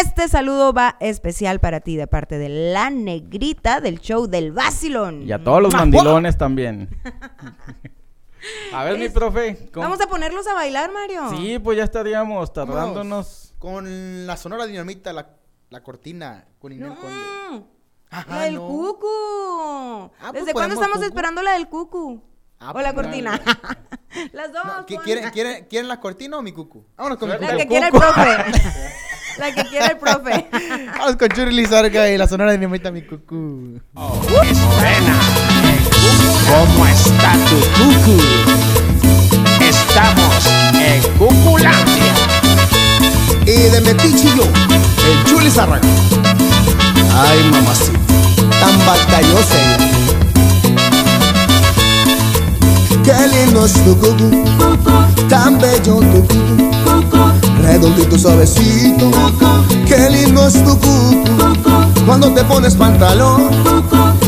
Este 0.00 0.28
saludo 0.28 0.72
va 0.72 0.96
especial 1.00 1.60
para 1.60 1.80
ti 1.80 1.96
de 1.96 2.06
parte 2.06 2.38
de 2.38 2.48
la 2.48 2.88
negrita 2.90 3.80
del 3.80 4.00
show 4.00 4.26
del 4.26 4.50
Vacilón. 4.52 5.22
Y 5.22 5.32
a 5.32 5.42
todos 5.42 5.60
los 5.62 5.74
mandilones 5.74 6.38
también. 6.38 6.88
A 8.74 8.84
ver, 8.84 8.98
mi 8.98 9.08
profe. 9.08 9.70
¿cómo- 9.72 9.84
Vamos 9.84 10.00
a 10.02 10.06
ponerlos 10.06 10.46
a 10.46 10.54
bailar, 10.54 10.90
Mario. 10.92 11.30
Sí, 11.30 11.58
pues 11.58 11.78
ya 11.78 11.84
estaríamos 11.84 12.52
tardándonos. 12.52 13.54
Con 13.58 14.26
la 14.26 14.36
sonora 14.36 14.66
dinamita, 14.66 15.12
la, 15.14 15.30
la 15.70 15.82
cortina, 15.82 16.44
con 16.58 16.72
Inel 16.72 16.94
Conde. 16.94 17.64
Ajá, 18.10 18.36
La 18.36 18.42
del 18.42 18.56
no. 18.56 18.68
cucu. 18.68 19.06
Ah, 20.20 20.28
pues 20.30 20.44
¿Desde 20.44 20.52
cuándo 20.52 20.74
estamos 20.74 20.96
cucu. 20.98 21.06
esperando 21.08 21.40
la 21.42 21.52
del 21.52 21.68
cucu? 21.68 22.22
Ah, 22.60 22.72
o 22.74 22.80
la 22.82 22.92
pues, 22.92 23.06
cortina. 23.06 23.40
Las 24.32 24.52
dos. 24.52 24.64
No, 24.64 24.72
¿qui- 24.86 24.94
ponle. 24.96 25.02
¿quieren, 25.04 25.30
quieren, 25.30 25.64
¿Quieren 25.64 25.88
la 25.88 25.98
cortina 26.00 26.36
o 26.38 26.42
mi 26.42 26.52
cucu? 26.52 26.84
Vámonos 26.96 27.18
con 27.18 27.28
mi 27.30 27.34
La 27.36 27.40
cucu. 27.46 27.56
que 27.58 27.66
quiera 27.66 27.86
el 27.86 27.92
profe. 27.92 28.20
La 29.38 29.52
que 29.52 29.64
quiera 29.64 29.86
el 29.86 29.98
profe. 29.98 30.46
Vamos 30.98 31.16
con 31.16 31.28
Churi 31.28 31.52
Lizarga 31.52 32.08
y 32.08 32.16
la 32.16 32.28
sonora 32.28 32.52
dinamita, 32.52 32.90
mi 32.90 33.02
cucu. 33.02 33.80
¿Cómo 36.48 36.86
está 36.86 37.32
tu 37.48 37.56
cucu? 37.78 38.22
Estamos 39.60 40.46
en 40.74 41.02
Cuculandia. 41.18 42.14
Y 43.42 43.70
de 43.70 43.80
Metichillo, 43.80 44.44
el 44.44 45.24
Chuli 45.24 45.50
Zárraga. 45.50 45.88
Ay, 47.16 47.42
mamacita, 47.50 47.98
tan 48.60 48.86
batallosa 48.86 49.54
ella. 49.60 49.76
Qué 53.04 53.28
lindo 53.28 53.66
es 53.66 53.74
tu 53.84 53.98
cucu, 53.98 54.44
tan 55.28 55.58
bello 55.58 56.00
tu 56.00 56.26
cucu, 56.26 56.70
redondito 57.64 58.18
suavecito. 58.18 59.10
Qué 59.86 60.10
lindo 60.10 60.46
es 60.46 60.62
tu 60.64 60.78
cucu, 60.78 61.24
cuando 62.06 62.32
te 62.32 62.44
pones 62.44 62.74
pantalón 62.74 63.48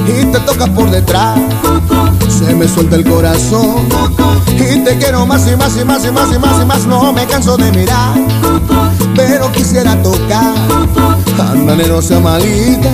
y 0.06 0.24
te 0.26 0.40
tocas 0.40 0.68
por 0.70 0.90
detrás. 0.90 1.38
Se 2.28 2.54
me 2.54 2.68
suelta 2.68 2.96
el 2.96 3.04
corazón 3.04 3.88
y 4.54 4.78
te 4.80 4.98
quiero 4.98 5.26
más 5.26 5.48
y 5.50 5.56
más 5.56 5.76
y 5.80 5.84
más 5.84 6.04
y 6.04 6.10
más 6.10 6.34
y 6.34 6.38
más 6.38 6.62
y 6.62 6.64
más. 6.64 6.86
No 6.86 7.12
me 7.12 7.26
canso 7.26 7.56
de 7.56 7.70
mirar, 7.72 8.14
pero 9.14 9.50
quisiera 9.52 10.00
tocar. 10.02 10.54
Ándale, 11.38 11.88
no 11.88 12.00
sea 12.02 12.20
malita. 12.20 12.90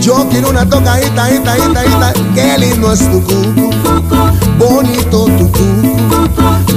Yo 0.00 0.26
quiero 0.28 0.50
una 0.50 0.68
tocadita, 0.68 1.30
ita, 1.32 1.58
ita, 1.58 1.86
ita. 1.86 2.12
Qué 2.34 2.58
lindo 2.58 2.92
es 2.92 3.00
tu 3.10 3.22
cucu. 3.22 3.70
Bonito 4.58 5.24
tu 5.24 5.50
cucu. 5.50 5.81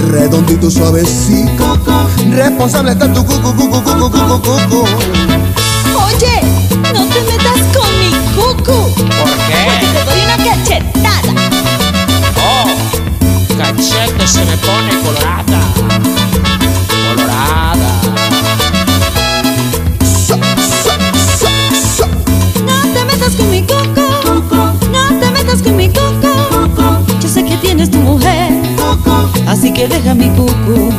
Redondito, 0.09 0.69
suavecito. 0.69 1.77
Responsable 2.31 2.91
está 2.91 3.11
tu 3.11 3.25
cucu, 3.25 3.53
cucu, 3.55 3.83
cucu, 3.83 4.09
cucu, 4.11 4.41
cucu. 4.41 4.85
Oye, 6.05 6.41
no 6.93 7.05
te 7.05 7.21
metas 7.21 7.61
con 7.75 7.89
mi 7.99 8.11
cucu. 8.35 8.77
¿Por 8.95 9.37
qué? 9.47 9.59
Porque 9.65 9.87
te 9.93 10.01
doy 10.05 10.19
una 10.25 10.37
cachetada. 10.37 11.33
Oh, 12.43 12.67
cachete 13.57 14.27
se 14.27 14.45
me 14.45 14.57
pone 14.57 14.91
colorada. 15.03 15.44
Que 29.75 29.87
deja 29.89 30.13
mi 30.13 30.29
cucu. 30.29 30.89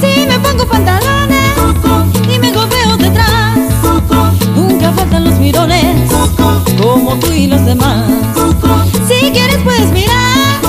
Si 0.00 0.26
me 0.26 0.36
pongo 0.40 0.66
pantalones 0.66 1.52
y 2.34 2.38
me 2.40 2.52
golpeo 2.52 2.96
detrás. 2.96 3.58
Nunca 4.56 4.90
faltan 4.92 5.24
los 5.24 5.38
mirones. 5.38 6.10
Como 6.80 7.14
tú 7.20 7.30
y 7.32 7.46
los 7.46 7.64
demás. 7.64 8.04
Si 9.06 9.30
quieres 9.30 9.58
puedes 9.62 9.92
mirar 9.92 10.62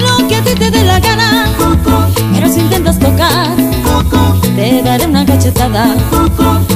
lo 0.00 0.26
que 0.26 0.36
a 0.36 0.42
ti 0.42 0.54
te 0.54 0.70
dé 0.70 0.82
la 0.84 0.98
gana. 0.98 1.52
Pero 2.32 2.48
si 2.48 2.60
intentas 2.60 2.98
tocar, 2.98 3.54
te 4.56 4.82
daré 4.82 5.06
una 5.06 5.26
cachetada. 5.26 5.94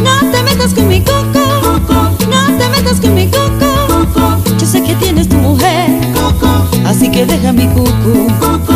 No 0.05 0.30
te 0.30 0.42
metas 0.42 0.74
con 0.74 0.88
mi 0.88 1.01
coco. 1.01 1.40
No 2.28 2.59
te 2.59 2.68
metas 2.68 3.01
con 3.01 3.14
mi 3.14 3.28
coco. 3.30 4.36
Yo 4.59 4.66
sé 4.66 4.82
que 4.82 4.94
tienes 4.97 5.26
tu 5.26 5.36
mujer. 5.36 5.88
Así 6.84 7.11
que 7.11 7.24
deja 7.24 7.51
mi 7.53 7.66
cucu. 7.68 8.76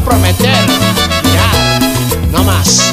Prometer. 0.00 0.66
Mirar, 1.24 1.80
no 2.32 2.44
más. 2.44 2.92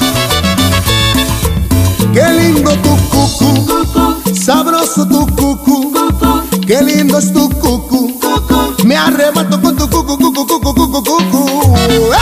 Qué 2.13 2.23
lindo 2.29 2.71
tu 2.77 2.95
cucu, 3.09 3.65
sabroso 4.33 5.05
tu 5.07 5.27
cucu, 5.35 5.91
qué 6.65 6.81
lindo 6.81 7.17
es 7.17 7.33
tu 7.33 7.49
cucu. 7.49 8.17
Me 8.85 8.95
arrebato 8.95 9.59
con 9.61 9.75
tu 9.75 9.89
cucu, 9.89 10.17
cucu, 10.17 10.47
cucu, 10.47 10.73
cucu, 10.73 11.03
cucu. 11.03 12.13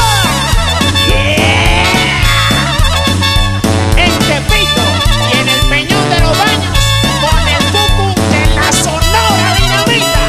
En 3.98 4.12
Tepito 4.28 4.84
y 5.30 5.38
en 5.38 5.48
el 5.50 5.62
Peñón 5.70 6.10
de 6.10 6.20
los 6.22 6.38
Baños 6.38 6.78
con 7.22 7.44
el 7.48 7.64
cucu 7.74 8.06
de 8.32 8.42
la 8.56 8.72
Sonora 8.72 9.50
Dinamita. 9.60 10.26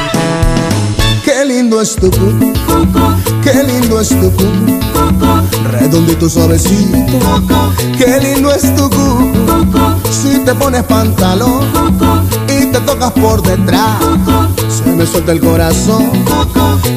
Qué 1.25 1.45
lindo 1.47 1.81
es 1.81 1.97
tu 1.97 2.11
cucu, 2.11 2.53
es 4.05 4.21
tu 4.21 4.31
cucu, 4.33 4.81
redondito 5.73 6.29
suavecito. 6.29 6.99
Qué 7.97 8.21
lindo 8.21 8.53
es 8.53 8.75
tu 8.77 8.91
cucu, 8.91 9.33
si 10.11 10.41
te 10.41 10.55
pones 10.55 10.83
pantalón 10.83 11.65
y 12.47 12.67
te 12.67 12.81
tocas 12.81 13.13
por 13.13 13.41
detrás. 13.43 13.97
Se 14.69 14.91
me 14.91 15.07
suelta 15.07 15.33
el 15.33 15.41
corazón 15.41 16.11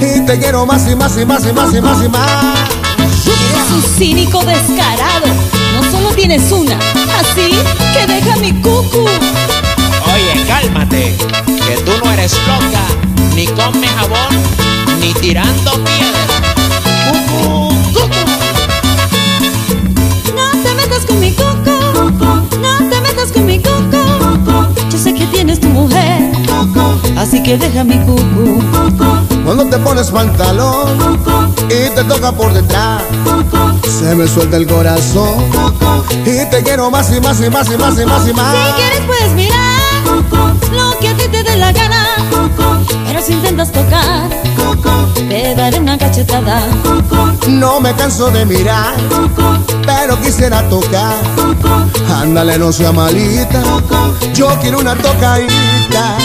y 0.01 0.25
te 0.25 0.37
quiero 0.37 0.65
más 0.65 0.85
y 0.91 0.95
más 0.97 1.17
y 1.17 1.25
más 1.25 1.45
y 1.47 1.53
más 1.53 1.73
y 1.73 1.81
más 1.81 2.03
y 2.03 2.09
más. 2.09 2.69
Eres 3.25 3.71
un 3.73 3.83
cínico 3.97 4.43
descarado. 4.43 5.27
No 5.75 5.89
solo 5.89 6.09
tienes 6.13 6.51
una, 6.51 6.77
así 7.21 7.55
que 7.93 8.05
deja 8.05 8.35
mi 8.35 8.51
cucu. 8.61 9.05
Oye, 10.13 10.45
cálmate, 10.45 11.15
que 11.45 11.77
tú 11.85 11.91
no 12.03 12.11
eres 12.11 12.33
loca, 12.33 12.83
ni 13.33 13.45
come 13.47 13.87
jabón, 13.87 14.43
ni 14.99 15.13
tirando 15.13 15.71
piedra. 15.71 16.36
No 20.35 20.51
te 20.63 20.75
metas 20.75 21.05
con 21.05 21.19
mi 21.19 21.31
coco. 21.31 21.71
No 22.61 22.89
te 22.89 23.01
metas 23.01 23.31
con 23.31 23.45
mi 23.45 23.59
coco. 23.61 24.01
Yo 24.89 24.97
sé 24.97 25.13
que 25.13 25.25
tienes 25.27 25.59
tu 25.59 25.67
mujer. 25.67 26.31
Así 27.17 27.41
que 27.43 27.57
deja 27.57 27.83
mi 27.83 27.97
cucu. 27.99 28.61
Cuando 29.43 29.65
te 29.65 29.77
pones 29.77 30.11
pantalón 30.11 31.19
y 31.67 31.89
te 31.95 32.03
toca 32.03 32.31
por 32.31 32.53
detrás, 32.53 33.01
se 33.83 34.13
me 34.15 34.27
suelta 34.27 34.57
el 34.57 34.67
corazón 34.67 35.45
y 36.25 36.45
te 36.49 36.63
quiero 36.63 36.91
más 36.91 37.11
y 37.15 37.21
más 37.21 37.39
y 37.41 37.49
más 37.49 37.71
y 37.71 37.77
más 37.77 37.99
y 37.99 38.05
más 38.05 38.27
y 38.27 38.33
más. 38.33 38.55
Si 38.55 38.73
quieres 38.73 39.01
puedes 39.07 39.31
mirar 39.33 39.77
lo 40.73 40.99
que 40.99 41.07
a 41.09 41.15
ti 41.15 41.27
te 41.31 41.43
dé 41.43 41.55
la 41.55 41.71
gana. 41.71 42.05
Pero 43.07 43.21
si 43.21 43.33
intentas 43.33 43.71
tocar, 43.71 44.29
te 45.29 45.55
daré 45.55 45.79
una 45.79 45.97
cachetada. 45.97 46.67
No 47.47 47.79
me 47.79 47.93
canso 47.95 48.29
de 48.29 48.45
mirar, 48.45 48.95
pero 49.85 50.19
quisiera 50.21 50.67
tocar. 50.69 51.15
Ándale, 52.21 52.57
no 52.57 52.71
sea 52.71 52.91
malita, 52.91 53.61
yo 54.33 54.47
quiero 54.61 54.79
una 54.79 54.95
tocadita. 54.95 56.17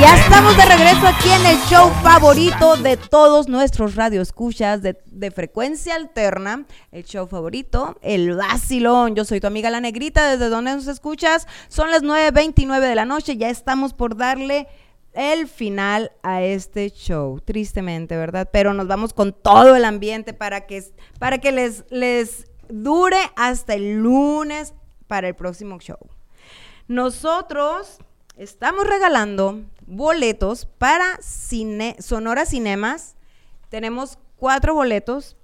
Ya 0.00 0.14
estamos 0.14 0.56
de 0.56 0.64
regreso 0.64 1.06
aquí 1.06 1.28
en 1.28 1.46
el 1.46 1.58
show 1.62 1.90
favorito 2.02 2.76
de 2.76 2.96
todos 2.96 3.48
nuestros 3.48 3.96
radioescuchas 3.96 4.80
de, 4.80 4.96
de 5.06 5.30
frecuencia 5.32 5.96
alterna. 5.96 6.66
El 6.92 7.04
show 7.04 7.26
favorito, 7.26 7.98
el 8.02 8.36
vacilón. 8.36 9.16
Yo 9.16 9.24
soy 9.24 9.40
tu 9.40 9.48
amiga 9.48 9.70
La 9.70 9.80
Negrita, 9.80 10.30
desde 10.30 10.50
donde 10.50 10.72
nos 10.72 10.86
escuchas. 10.86 11.48
Son 11.68 11.90
las 11.90 12.02
9.29 12.02 12.80
de 12.80 12.94
la 12.94 13.06
noche, 13.06 13.36
ya 13.36 13.50
estamos 13.50 13.92
por 13.92 14.16
darle 14.16 14.68
el 15.14 15.48
final 15.48 16.12
a 16.22 16.42
este 16.42 16.90
show, 16.90 17.40
tristemente, 17.40 18.16
¿verdad? 18.16 18.48
Pero 18.52 18.74
nos 18.74 18.86
vamos 18.86 19.12
con 19.12 19.32
todo 19.32 19.74
el 19.74 19.84
ambiente 19.84 20.32
para 20.32 20.66
que, 20.66 20.84
para 21.18 21.38
que 21.38 21.50
les, 21.50 21.84
les 21.90 22.46
dure 22.68 23.18
hasta 23.34 23.74
el 23.74 23.96
lunes 23.96 24.74
para 25.08 25.26
el 25.26 25.34
próximo 25.34 25.78
show. 25.80 25.98
Nosotros 26.86 27.98
estamos 28.36 28.86
regalando 28.86 29.64
boletos 29.88 30.66
para 30.78 31.18
cine, 31.20 31.96
Sonora 31.98 32.46
Cinemas. 32.46 33.16
Tenemos 33.70 34.18
cuatro 34.36 34.74
boletos. 34.74 35.36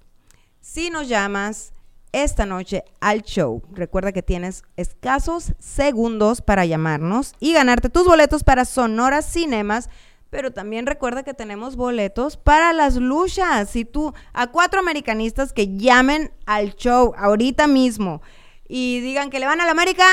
Si 0.61 0.89
nos 0.89 1.07
llamas 1.07 1.73
esta 2.11 2.45
noche 2.45 2.85
al 3.01 3.23
show, 3.23 3.61
recuerda 3.71 4.11
que 4.11 4.23
tienes 4.23 4.63
escasos 4.77 5.53
segundos 5.59 6.41
para 6.41 6.65
llamarnos 6.65 7.33
y 7.39 7.53
ganarte 7.53 7.89
tus 7.89 8.05
boletos 8.05 8.43
para 8.43 8.65
Sonora 8.65 9.21
Cinemas. 9.21 9.89
Pero 10.29 10.51
también 10.51 10.85
recuerda 10.85 11.23
que 11.23 11.33
tenemos 11.33 11.75
boletos 11.75 12.37
para 12.37 12.73
las 12.73 12.95
luchas. 12.95 13.69
Si 13.69 13.85
tú, 13.85 14.13
a 14.33 14.47
cuatro 14.47 14.79
americanistas 14.79 15.53
que 15.53 15.75
llamen 15.77 16.31
al 16.45 16.75
show 16.75 17.13
ahorita 17.17 17.67
mismo 17.67 18.21
y 18.67 18.99
digan 19.01 19.29
que 19.29 19.39
le 19.39 19.45
van 19.45 19.61
a 19.61 19.65
la 19.65 19.71
América, 19.71 20.05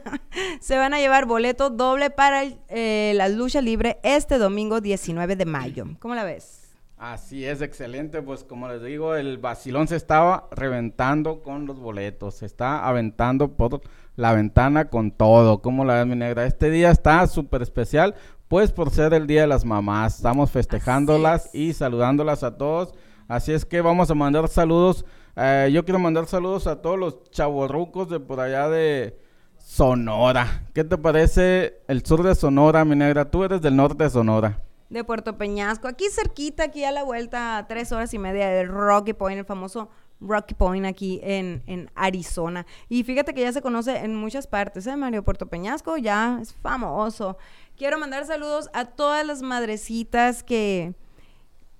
se 0.60 0.76
van 0.76 0.94
a 0.94 0.98
llevar 0.98 1.26
boleto 1.26 1.70
doble 1.70 2.10
para 2.10 2.42
el, 2.42 2.58
eh, 2.68 3.12
la 3.14 3.28
lucha 3.28 3.60
libre 3.60 3.98
este 4.02 4.38
domingo 4.38 4.80
19 4.80 5.36
de 5.36 5.44
mayo. 5.44 5.84
¿Cómo 5.98 6.14
la 6.14 6.24
ves? 6.24 6.62
Así 7.02 7.44
es, 7.44 7.62
excelente. 7.62 8.22
Pues 8.22 8.44
como 8.44 8.68
les 8.68 8.80
digo, 8.80 9.16
el 9.16 9.38
vacilón 9.38 9.88
se 9.88 9.96
estaba 9.96 10.48
reventando 10.52 11.42
con 11.42 11.66
los 11.66 11.80
boletos. 11.80 12.36
Se 12.36 12.46
está 12.46 12.86
aventando 12.86 13.56
por 13.56 13.80
la 14.14 14.32
ventana 14.32 14.88
con 14.88 15.10
todo. 15.10 15.62
¿Cómo 15.62 15.84
la 15.84 15.94
ves, 15.94 16.06
mi 16.06 16.14
negra? 16.14 16.46
Este 16.46 16.70
día 16.70 16.92
está 16.92 17.26
súper 17.26 17.62
especial, 17.62 18.14
pues 18.46 18.70
por 18.70 18.90
ser 18.90 19.14
el 19.14 19.26
Día 19.26 19.40
de 19.40 19.46
las 19.48 19.64
Mamás. 19.64 20.16
Estamos 20.16 20.52
festejándolas 20.52 21.52
y 21.52 21.72
saludándolas 21.72 22.44
a 22.44 22.56
todos. 22.56 22.94
Así 23.26 23.52
es 23.52 23.64
que 23.64 23.80
vamos 23.80 24.08
a 24.08 24.14
mandar 24.14 24.46
saludos. 24.46 25.04
Eh, 25.34 25.70
yo 25.72 25.84
quiero 25.84 25.98
mandar 25.98 26.26
saludos 26.26 26.68
a 26.68 26.82
todos 26.82 27.00
los 27.00 27.24
chavorrucos 27.30 28.10
de 28.10 28.20
por 28.20 28.38
allá 28.38 28.68
de 28.68 29.18
Sonora. 29.64 30.64
¿Qué 30.74 30.84
te 30.84 30.98
parece 30.98 31.80
el 31.88 32.04
sur 32.04 32.22
de 32.22 32.34
Sonora, 32.34 32.84
mi 32.84 32.96
negra? 32.96 33.30
Tú 33.30 33.44
eres 33.44 33.62
del 33.62 33.76
norte 33.76 34.04
de 34.04 34.10
Sonora. 34.10 34.60
De 34.90 35.04
Puerto 35.04 35.38
Peñasco, 35.38 35.88
aquí 35.88 36.04
cerquita, 36.10 36.64
aquí 36.64 36.84
a 36.84 36.92
la 36.92 37.04
vuelta, 37.04 37.64
tres 37.68 37.92
horas 37.92 38.12
y 38.12 38.18
media 38.18 38.48
de 38.48 38.64
Rocky 38.64 39.14
Point, 39.14 39.38
el 39.38 39.46
famoso 39.46 39.88
Rocky 40.20 40.54
Point 40.54 40.84
aquí 40.84 41.20
en, 41.22 41.62
en 41.66 41.90
Arizona. 41.94 42.66
Y 42.88 43.02
fíjate 43.04 43.32
que 43.32 43.40
ya 43.40 43.52
se 43.52 43.62
conoce 43.62 43.96
en 43.98 44.14
muchas 44.14 44.46
partes, 44.46 44.86
¿eh, 44.86 44.96
Mario? 44.96 45.22
Puerto 45.22 45.46
Peñasco 45.46 45.96
ya 45.96 46.38
es 46.42 46.52
famoso. 46.52 47.38
Quiero 47.76 47.98
mandar 47.98 48.26
saludos 48.26 48.68
a 48.74 48.84
todas 48.84 49.26
las 49.26 49.40
madrecitas 49.42 50.42
que, 50.42 50.94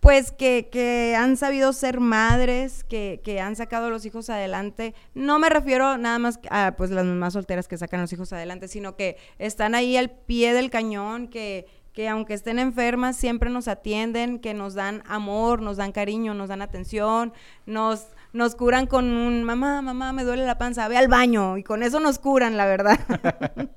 pues 0.02 0.32
que, 0.32 0.68
que 0.68 1.14
han 1.16 1.36
sabido 1.36 1.72
ser 1.72 2.00
madres, 2.00 2.82
que, 2.82 3.20
que 3.22 3.40
han 3.40 3.54
sacado 3.54 3.86
a 3.86 3.88
los 3.88 4.04
hijos 4.04 4.30
adelante. 4.30 4.96
No 5.14 5.38
me 5.38 5.48
refiero 5.48 5.96
nada 5.96 6.18
más 6.18 6.40
a 6.50 6.74
pues 6.76 6.90
las 6.90 7.04
mamás 7.06 7.34
solteras 7.34 7.68
que 7.68 7.78
sacan 7.78 8.00
a 8.00 8.02
los 8.02 8.12
hijos 8.12 8.32
adelante, 8.32 8.66
sino 8.66 8.96
que 8.96 9.16
están 9.38 9.76
ahí 9.76 9.96
al 9.96 10.10
pie 10.10 10.54
del 10.54 10.70
cañón, 10.70 11.28
que, 11.28 11.66
que 11.92 12.08
aunque 12.08 12.34
estén 12.34 12.58
enfermas 12.58 13.16
siempre 13.16 13.48
nos 13.48 13.68
atienden, 13.68 14.40
que 14.40 14.54
nos 14.54 14.74
dan 14.74 15.04
amor, 15.06 15.62
nos 15.62 15.76
dan 15.76 15.92
cariño, 15.92 16.34
nos 16.34 16.48
dan 16.48 16.62
atención, 16.62 17.32
nos, 17.64 18.08
nos 18.32 18.56
curan 18.56 18.88
con 18.88 19.04
un 19.04 19.44
mamá, 19.44 19.82
mamá, 19.82 20.12
me 20.12 20.24
duele 20.24 20.44
la 20.44 20.58
panza, 20.58 20.88
ve 20.88 20.96
al 20.96 21.06
baño, 21.06 21.58
y 21.58 21.62
con 21.62 21.84
eso 21.84 22.00
nos 22.00 22.18
curan, 22.18 22.56
la 22.56 22.66
verdad. 22.66 22.98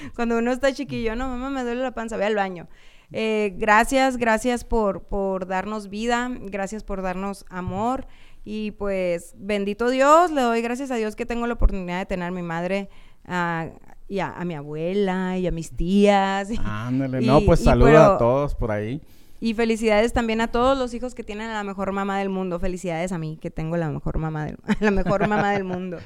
Cuando 0.14 0.38
uno 0.38 0.52
está 0.52 0.72
chiquillo, 0.72 1.16
no, 1.16 1.28
mamá, 1.28 1.50
me 1.50 1.62
duele 1.62 1.82
la 1.82 1.92
panza, 1.92 2.16
ve 2.16 2.26
al 2.26 2.34
baño. 2.34 2.68
Eh, 3.12 3.54
gracias, 3.56 4.16
gracias 4.16 4.64
por, 4.64 5.02
por 5.04 5.46
darnos 5.46 5.88
vida, 5.88 6.30
gracias 6.42 6.84
por 6.84 7.02
darnos 7.02 7.44
amor. 7.48 8.06
Y 8.44 8.70
pues, 8.72 9.34
bendito 9.36 9.90
Dios, 9.90 10.30
le 10.30 10.40
doy 10.42 10.62
gracias 10.62 10.90
a 10.90 10.94
Dios 10.96 11.16
que 11.16 11.26
tengo 11.26 11.46
la 11.46 11.54
oportunidad 11.54 11.98
de 11.98 12.06
tener 12.06 12.28
a 12.28 12.30
mi 12.30 12.42
madre 12.42 12.88
ah, 13.26 13.66
y 14.08 14.20
a, 14.20 14.32
a 14.32 14.44
mi 14.44 14.54
abuela 14.54 15.36
y 15.38 15.46
a 15.46 15.50
mis 15.50 15.70
tías. 15.76 16.48
Ándale, 16.64 17.22
Y- 17.22 17.26
no, 17.26 17.40
pues 17.42 17.60
saluda 17.62 18.14
a 18.14 18.18
todos 18.18 18.54
por 18.54 18.70
ahí. 18.70 19.02
Y 19.42 19.54
felicidades 19.54 20.12
también 20.12 20.42
a 20.42 20.48
todos 20.48 20.76
los 20.76 20.92
hijos 20.92 21.14
que 21.14 21.24
tienen 21.24 21.48
a 21.48 21.54
la 21.54 21.64
mejor 21.64 21.92
mamá 21.92 22.18
del 22.18 22.28
mundo. 22.28 22.58
Felicidades 22.60 23.10
a 23.10 23.18
mí, 23.18 23.38
que 23.40 23.50
tengo 23.50 23.76
la 23.78 23.88
mejor 23.90 24.18
mamá 24.18 24.44
del, 24.44 24.58
la 24.80 24.90
mejor 24.90 25.26
mamá 25.28 25.52
del 25.52 25.64
mundo. 25.64 25.98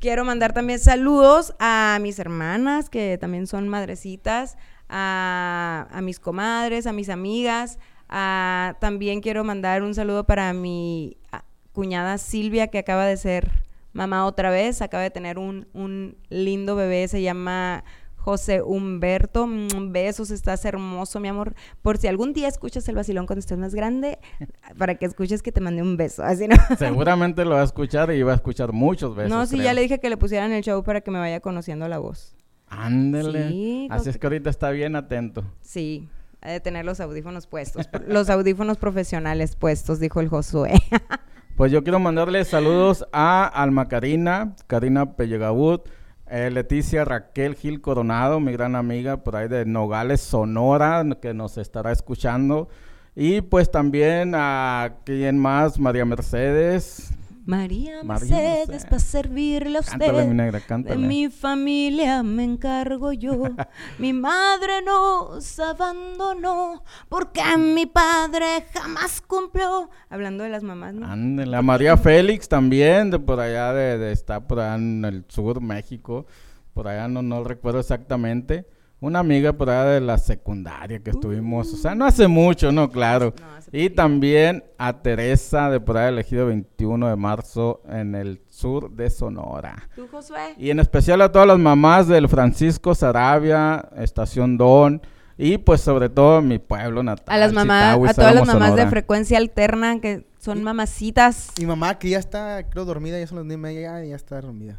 Quiero 0.00 0.24
mandar 0.24 0.52
también 0.52 0.78
saludos 0.78 1.54
a 1.58 1.98
mis 2.00 2.18
hermanas, 2.18 2.90
que 2.90 3.16
también 3.18 3.46
son 3.46 3.68
madrecitas, 3.68 4.56
a, 4.88 5.88
a 5.90 6.00
mis 6.02 6.18
comadres, 6.20 6.86
a 6.86 6.92
mis 6.92 7.08
amigas. 7.08 7.78
a- 8.08 8.76
también 8.80 9.20
quiero 9.20 9.44
mandar 9.44 9.82
un 9.82 9.94
saludo 9.94 10.24
para 10.24 10.52
mi 10.52 11.16
ah, 11.32 11.44
cuñada 11.72 12.18
Silvia, 12.18 12.68
que 12.68 12.78
acaba 12.78 13.06
de 13.06 13.16
ser 13.16 13.50
mamá 13.92 14.26
otra 14.26 14.50
vez, 14.50 14.82
acaba 14.82 15.02
de 15.02 15.10
tener 15.10 15.38
un, 15.38 15.66
un 15.72 16.16
lindo 16.28 16.76
bebé, 16.76 17.06
se 17.08 17.22
llama 17.22 17.84
José 18.16 18.62
Humberto. 18.62 19.46
Mm, 19.46 19.92
Besos, 19.92 20.30
estás 20.30 20.64
hermoso, 20.64 21.20
mi 21.20 21.28
amor. 21.28 21.54
Por 21.82 21.98
si 21.98 22.06
algún 22.08 22.32
día 22.32 22.48
escuchas 22.48 22.88
el 22.88 22.94
vacilón 22.96 23.26
cuando 23.26 23.40
estés 23.40 23.58
más 23.58 23.74
grande, 23.74 24.18
para 24.78 24.94
que 24.96 25.06
escuches 25.06 25.42
que 25.42 25.52
te 25.52 25.60
mandé 25.60 25.82
un 25.82 25.96
beso. 25.96 26.22
Así 26.24 26.46
no. 26.48 26.56
Seguramente 26.78 27.44
lo 27.44 27.52
va 27.52 27.60
a 27.60 27.64
escuchar 27.64 28.12
y 28.12 28.22
va 28.22 28.32
a 28.32 28.36
escuchar 28.36 28.72
muchos 28.72 29.14
besos. 29.14 29.30
no, 29.30 29.44
sí, 29.46 29.56
creo. 29.56 29.64
ya 29.64 29.74
le 29.74 29.82
dije 29.82 30.00
que 30.00 30.08
le 30.10 30.16
pusieran 30.16 30.52
el 30.52 30.62
show 30.62 30.82
para 30.82 31.00
que 31.00 31.10
me 31.10 31.18
vaya 31.18 31.40
conociendo 31.40 31.86
la 31.88 31.98
voz. 31.98 32.34
Ándele. 32.78 33.48
Sí, 33.48 33.88
Así 33.90 34.10
es 34.10 34.18
que 34.18 34.26
ahorita 34.26 34.50
está 34.50 34.70
bien 34.70 34.96
atento. 34.96 35.44
Sí, 35.60 36.08
ha 36.40 36.50
de 36.50 36.60
tener 36.60 36.84
los 36.84 37.00
audífonos 37.00 37.46
puestos. 37.46 37.88
los 38.06 38.30
audífonos 38.30 38.78
profesionales 38.78 39.56
puestos, 39.56 40.00
dijo 40.00 40.20
el 40.20 40.28
Josué. 40.28 40.74
Pues 41.56 41.70
yo 41.70 41.84
quiero 41.84 42.00
mandarle 42.00 42.44
saludos 42.44 43.06
a 43.12 43.46
Alma 43.46 43.86
Karina, 43.86 44.56
Karina 44.66 45.14
Pellegabud, 45.14 45.82
eh, 46.26 46.50
Leticia 46.50 47.04
Raquel 47.04 47.54
Gil 47.54 47.80
Coronado, 47.80 48.40
mi 48.40 48.50
gran 48.50 48.74
amiga 48.74 49.18
por 49.18 49.36
ahí 49.36 49.46
de 49.46 49.64
Nogales, 49.64 50.20
Sonora, 50.20 51.04
que 51.22 51.32
nos 51.32 51.56
estará 51.56 51.92
escuchando. 51.92 52.68
Y 53.14 53.40
pues 53.40 53.70
también 53.70 54.32
a 54.34 54.96
quién 55.04 55.38
más, 55.38 55.78
María 55.78 56.04
Mercedes. 56.04 57.12
María 57.46 58.02
Mercedes, 58.02 58.68
Mercedes. 58.68 58.84
para 58.84 58.98
servirle 58.98 59.78
a 59.78 59.80
usted. 59.80 59.98
Cántale, 59.98 60.26
mi 60.26 60.34
negra, 60.34 60.62
De 60.78 60.96
mi 60.96 61.28
familia 61.28 62.22
me 62.22 62.44
encargo 62.44 63.12
yo. 63.12 63.42
mi 63.98 64.12
madre 64.14 64.80
nos 64.82 65.58
abandonó 65.58 66.82
porque 67.08 67.42
mi 67.58 67.86
padre 67.86 68.64
jamás 68.72 69.20
cumplió. 69.20 69.90
Hablando 70.08 70.44
de 70.44 70.50
las 70.50 70.62
mamás, 70.62 70.94
¿no? 70.94 71.06
Ándele, 71.06 71.56
a 71.56 71.62
María 71.62 71.96
Félix 71.96 72.48
también, 72.48 73.10
de 73.10 73.18
por 73.18 73.40
allá, 73.40 73.72
de, 73.74 73.98
de- 73.98 74.12
está 74.12 74.46
por 74.46 74.60
allá 74.60 74.76
en 74.76 75.04
el 75.04 75.24
sur, 75.28 75.60
México. 75.60 76.26
Por 76.72 76.88
allá 76.88 77.08
no, 77.08 77.22
no 77.22 77.44
recuerdo 77.44 77.80
exactamente. 77.80 78.66
Una 79.04 79.18
amiga 79.18 79.52
por 79.52 79.68
allá 79.68 79.84
de 79.84 80.00
la 80.00 80.16
secundaria 80.16 80.98
que 80.98 81.10
estuvimos, 81.10 81.70
o 81.74 81.76
sea, 81.76 81.94
no 81.94 82.06
hace 82.06 82.26
mucho, 82.26 82.72
no, 82.72 82.88
claro. 82.88 83.34
y 83.70 83.90
también 83.90 84.64
a 84.78 85.02
Teresa 85.02 85.68
de 85.68 85.78
por 85.78 85.98
allá, 85.98 86.08
elegido 86.08 86.46
21 86.46 87.10
de 87.10 87.16
marzo 87.16 87.82
en 87.86 88.14
el 88.14 88.40
sur 88.48 88.90
de 88.90 89.10
Sonora. 89.10 89.90
¿Tú, 89.94 90.08
Josué? 90.10 90.54
Y 90.56 90.70
en 90.70 90.80
especial 90.80 91.20
a 91.20 91.30
todas 91.30 91.46
las 91.46 91.58
mamás 91.58 92.08
del 92.08 92.30
Francisco 92.30 92.94
Sarabia, 92.94 93.90
Estación 93.94 94.56
Don, 94.56 95.02
y 95.36 95.58
pues 95.58 95.82
sobre 95.82 96.08
todo 96.08 96.40
mi 96.40 96.58
pueblo 96.58 97.02
natal. 97.02 97.26
A 97.26 97.36
las 97.36 97.52
mamás, 97.52 97.98
a 98.08 98.14
todas 98.14 98.34
las 98.34 98.46
mamás 98.46 98.74
de 98.74 98.86
frecuencia 98.86 99.36
alterna 99.36 100.00
que 100.00 100.26
son 100.38 100.62
mamacitas. 100.62 101.52
Mi 101.58 101.66
mamá 101.66 101.98
que 101.98 102.08
ya 102.08 102.18
está, 102.18 102.70
creo, 102.70 102.86
dormida, 102.86 103.20
ya 103.20 103.26
son 103.26 103.36
las 103.36 103.44
nueve 103.44 103.60
y 103.60 103.62
media, 103.62 104.00
ya, 104.00 104.04
ya 104.06 104.16
está 104.16 104.40
dormida. 104.40 104.78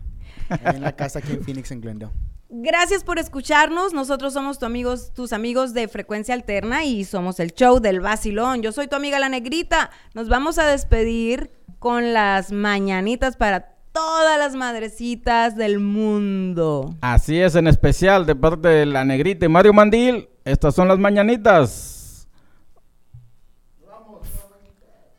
En 0.65 0.81
la 0.81 0.95
casa 0.95 1.19
aquí 1.19 1.31
en 1.31 1.43
Phoenix, 1.43 1.69
en 1.69 1.81
Glendale. 1.81 2.11
Gracias 2.49 3.03
por 3.03 3.17
escucharnos. 3.17 3.93
Nosotros 3.93 4.33
somos 4.33 4.59
tu 4.59 4.65
amigos, 4.65 5.11
tus 5.13 5.33
amigos 5.33 5.73
de 5.73 5.87
Frecuencia 5.87 6.35
Alterna 6.35 6.83
y 6.83 7.03
somos 7.03 7.39
el 7.39 7.53
show 7.53 7.79
del 7.79 8.01
vacilón. 8.01 8.61
Yo 8.61 8.71
soy 8.71 8.87
tu 8.87 8.95
amiga 8.95 9.19
la 9.19 9.29
negrita. 9.29 9.89
Nos 10.13 10.29
vamos 10.29 10.59
a 10.59 10.67
despedir 10.67 11.51
con 11.79 12.13
las 12.13 12.51
mañanitas 12.51 13.35
para 13.35 13.73
todas 13.91 14.37
las 14.37 14.55
madrecitas 14.55 15.55
del 15.55 15.79
mundo. 15.79 16.95
Así 17.01 17.39
es, 17.39 17.55
en 17.55 17.67
especial 17.67 18.25
de 18.25 18.35
parte 18.35 18.67
de 18.67 18.85
la 18.85 19.05
negrita 19.05 19.45
y 19.45 19.49
Mario 19.49 19.73
Mandil. 19.73 20.29
Estas 20.43 20.75
son 20.75 20.87
las 20.87 20.99
mañanitas. 20.99 22.27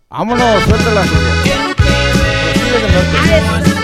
Vámonos, 0.09 0.63
suéltala. 0.63 1.03
Qué 1.43 3.76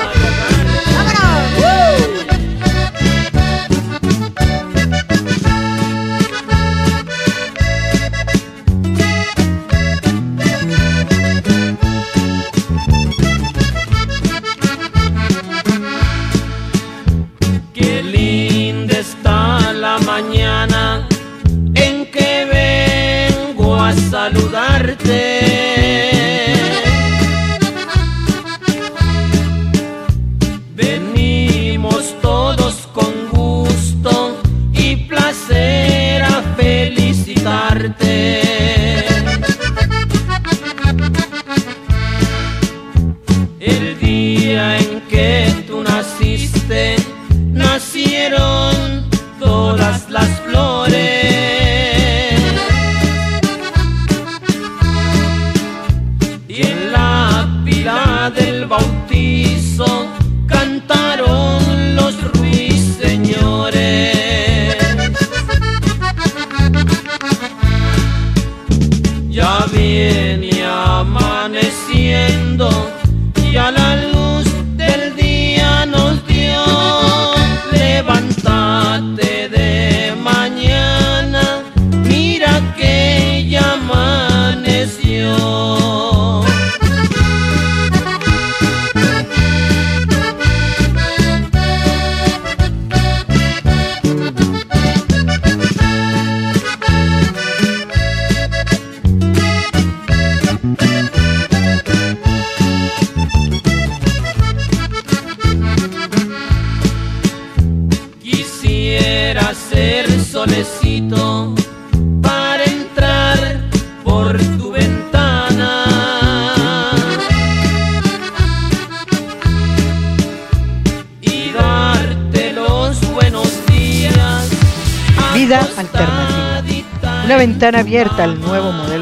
abierta 127.74 128.24
al 128.24 128.40
nuevo 128.40 128.72
modelo 128.72 129.01